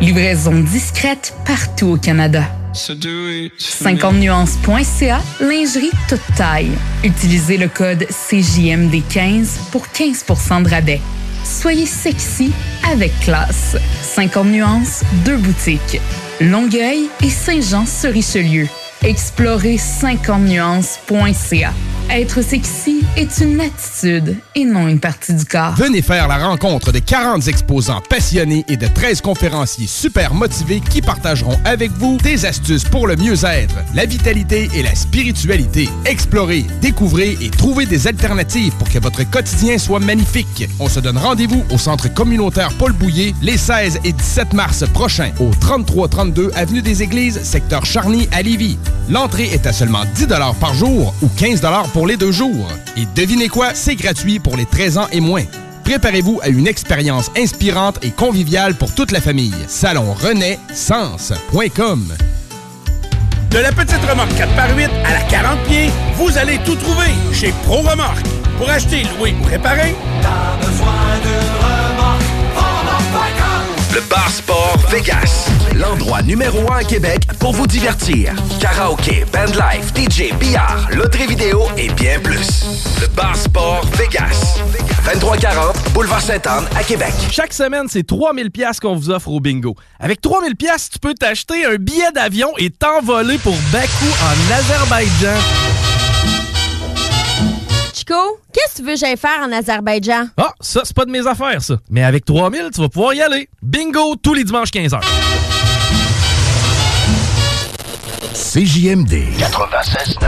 Livraison 0.00 0.60
discrète 0.60 1.34
partout 1.46 1.86
au 1.86 1.96
Canada. 1.96 2.42
50nuances.ca, 2.76 5.20
lingerie 5.40 5.90
toute 6.08 6.20
taille. 6.36 6.70
Utilisez 7.02 7.56
le 7.56 7.68
code 7.68 8.04
CJMD15 8.04 9.70
pour 9.72 9.86
15% 9.86 10.62
de 10.62 10.68
rabais. 10.68 11.00
Soyez 11.44 11.86
sexy 11.86 12.52
avec 12.90 13.18
classe. 13.20 13.76
50 14.02 14.46
nuances, 14.46 15.02
deux 15.24 15.36
boutiques. 15.36 16.00
Longueuil 16.40 17.08
et 17.22 17.30
Saint-Jean-sur-Richelieu. 17.30 18.66
Explorez 19.02 19.76
50nuances.ca. 19.76 21.72
Être 22.16 22.40
sexy 22.40 23.04
est 23.18 23.40
une 23.44 23.60
attitude 23.60 24.38
et 24.54 24.64
non 24.64 24.88
une 24.88 25.00
partie 25.00 25.34
du 25.34 25.44
corps. 25.44 25.74
Venez 25.76 26.00
faire 26.00 26.28
la 26.28 26.38
rencontre 26.38 26.90
de 26.90 26.98
40 26.98 27.46
exposants 27.46 28.00
passionnés 28.08 28.64
et 28.68 28.78
de 28.78 28.86
13 28.86 29.20
conférenciers 29.20 29.86
super 29.86 30.32
motivés 30.32 30.80
qui 30.80 31.02
partageront 31.02 31.58
avec 31.66 31.90
vous 31.90 32.16
des 32.16 32.46
astuces 32.46 32.84
pour 32.84 33.06
le 33.06 33.16
mieux-être, 33.16 33.74
la 33.94 34.06
vitalité 34.06 34.70
et 34.74 34.82
la 34.82 34.94
spiritualité. 34.94 35.90
Explorez, 36.06 36.64
découvrez 36.80 37.36
et 37.38 37.50
trouvez 37.50 37.84
des 37.84 38.06
alternatives 38.06 38.72
pour 38.78 38.88
que 38.88 38.98
votre 38.98 39.30
quotidien 39.30 39.76
soit 39.76 40.00
magnifique. 40.00 40.70
On 40.80 40.88
se 40.88 41.00
donne 41.00 41.18
rendez-vous 41.18 41.64
au 41.70 41.76
centre 41.76 42.08
communautaire 42.14 42.72
Paul 42.78 42.94
Bouillé 42.94 43.34
les 43.42 43.58
16 43.58 44.00
et 44.04 44.12
17 44.12 44.54
mars 44.54 44.86
prochains 44.94 45.32
au 45.38 45.50
3332 45.60 46.50
avenue 46.54 46.80
des 46.80 47.02
Églises, 47.02 47.42
secteur 47.42 47.84
Charny 47.84 48.26
à 48.32 48.40
Lévis. 48.40 48.78
L'entrée 49.08 49.44
est 49.52 49.66
à 49.66 49.72
seulement 49.72 50.04
10 50.14 50.26
par 50.60 50.74
jour 50.74 51.14
ou 51.22 51.28
15 51.36 51.62
pour 51.92 52.06
les 52.06 52.16
deux 52.16 52.32
jours. 52.32 52.68
Et 52.96 53.06
devinez 53.14 53.48
quoi, 53.48 53.74
c'est 53.74 53.94
gratuit 53.94 54.38
pour 54.38 54.56
les 54.56 54.66
13 54.66 54.98
ans 54.98 55.08
et 55.12 55.20
moins. 55.20 55.44
Préparez-vous 55.84 56.40
à 56.42 56.48
une 56.48 56.66
expérience 56.66 57.30
inspirante 57.36 58.04
et 58.04 58.10
conviviale 58.10 58.74
pour 58.74 58.92
toute 58.92 59.12
la 59.12 59.20
famille. 59.20 59.54
Salon 59.68 60.12
Renaissance.com 60.14 62.12
De 63.50 63.58
la 63.58 63.70
petite 63.70 64.04
remorque 64.08 64.32
4x8 64.32 64.90
à 65.04 65.12
la 65.12 65.20
40 65.20 65.62
pieds, 65.68 65.90
vous 66.16 66.36
allez 66.36 66.58
tout 66.64 66.74
trouver 66.74 67.10
chez 67.32 67.52
Pro 67.64 67.82
Remorque. 67.82 68.26
Pour 68.58 68.68
acheter, 68.68 69.04
louer 69.16 69.34
ou 69.40 69.44
réparer, 69.46 69.94
Le 73.96 74.02
Bar 74.10 74.28
Sport 74.30 74.76
Vegas. 74.90 75.48
L'endroit 75.74 76.20
numéro 76.20 76.70
un 76.70 76.76
à 76.80 76.84
Québec 76.84 77.22
pour 77.40 77.52
vous 77.52 77.66
divertir. 77.66 78.34
Karaoke, 78.60 79.24
bandlife, 79.32 79.94
DJ, 79.94 80.34
billard, 80.38 80.86
loterie 80.94 81.26
vidéo 81.26 81.62
et 81.78 81.88
bien 81.88 82.20
plus. 82.20 82.66
Le 83.00 83.06
Bar 83.06 83.34
Sport 83.34 83.86
Vegas. 83.94 84.58
2340 85.02 85.94
Boulevard 85.94 86.20
Sainte-Anne 86.20 86.66
à 86.76 86.84
Québec. 86.84 87.14
Chaque 87.30 87.54
semaine, 87.54 87.86
c'est 87.88 88.06
3000 88.06 88.50
pièces 88.50 88.80
qu'on 88.80 88.96
vous 88.96 89.08
offre 89.08 89.30
au 89.30 89.40
bingo. 89.40 89.74
Avec 89.98 90.20
3000 90.20 90.56
pièces, 90.56 90.90
tu 90.90 90.98
peux 90.98 91.14
t'acheter 91.14 91.64
un 91.64 91.76
billet 91.76 92.12
d'avion 92.14 92.52
et 92.58 92.68
t'envoler 92.68 93.38
pour 93.38 93.56
Bakou 93.72 94.12
en 94.20 94.54
Azerbaïdjan. 94.54 95.40
Chico, 97.94 98.40
qu'est-ce 98.52 98.74
que 98.74 98.76
tu 98.76 98.82
veux 98.82 98.92
que 98.92 98.98
j'aille 98.98 99.16
faire 99.16 99.40
en 99.42 99.50
Azerbaïdjan? 99.52 100.26
Ah, 100.36 100.52
ça, 100.66 100.80
c'est 100.84 100.96
pas 100.96 101.04
de 101.04 101.10
mes 101.10 101.26
affaires, 101.26 101.62
ça. 101.62 101.76
Mais 101.90 102.02
avec 102.02 102.24
3000, 102.24 102.70
tu 102.74 102.80
vas 102.80 102.88
pouvoir 102.88 103.14
y 103.14 103.22
aller. 103.22 103.48
Bingo 103.62 104.16
tous 104.16 104.34
les 104.34 104.42
dimanches 104.42 104.70
15h. 104.70 105.00
CJMD 108.34 109.12
96.9. 109.38 110.26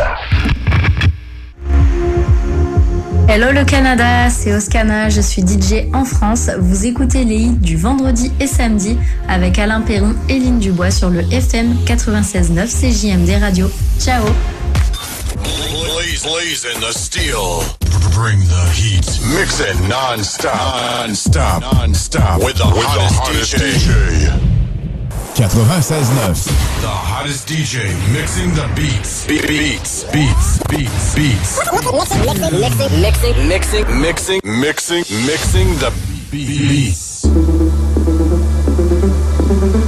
Hello 3.29 3.53
le 3.53 3.65
Canada, 3.65 4.31
c'est 4.31 4.55
Oscana, 4.55 5.11
je 5.11 5.21
suis 5.21 5.43
DJ 5.43 5.93
en 5.93 6.05
France. 6.05 6.49
Vous 6.59 6.87
écoutez 6.87 7.25
les 7.25 7.37
hits 7.37 7.59
du 7.59 7.77
vendredi 7.77 8.33
et 8.41 8.47
samedi 8.47 8.97
avec 9.29 9.59
Alain 9.59 9.83
Perron 9.83 10.15
et 10.29 10.39
Lynn 10.39 10.61
Dubois 10.61 10.91
sur 10.91 11.11
le 11.11 11.21
FM 11.33 11.75
96.9 11.85 12.69
CJMD 12.69 13.43
Radio. 13.43 13.71
Ciao 14.01 14.25
Blaze, 15.35 16.23
blaze 16.23 16.65
in 16.65 16.81
the 16.81 16.93
steel. 16.93 17.88
Bring 18.19 18.41
the 18.41 18.65
heat. 18.75 19.07
Mix 19.33 19.61
it 19.61 19.79
non-stop. 19.89 21.07
Non-stop. 21.07 21.63
Non-stop. 21.63 22.43
With 22.43 22.57
the 22.57 22.65
hottest, 22.65 23.55
DJ. 23.55 24.27
96.9. 25.37 26.47
The 26.81 26.89
hottest 26.89 27.47
DJ 27.47 27.95
mixing 28.13 28.53
the 28.57 28.69
beats. 28.75 29.25
Be- 29.25 29.41
beats. 29.47 30.03
Beats. 30.11 30.59
Beats. 30.67 31.15
Beats. 31.15 31.61
Mixing, 33.01 33.01
mixing, 33.01 33.49
Mixing. 33.49 34.01
Mixing. 34.01 34.41
Mixing. 34.43 35.05
Mixing 35.25 35.69
the 35.79 35.93
beats. 36.33 37.25
mixing. 37.25 39.88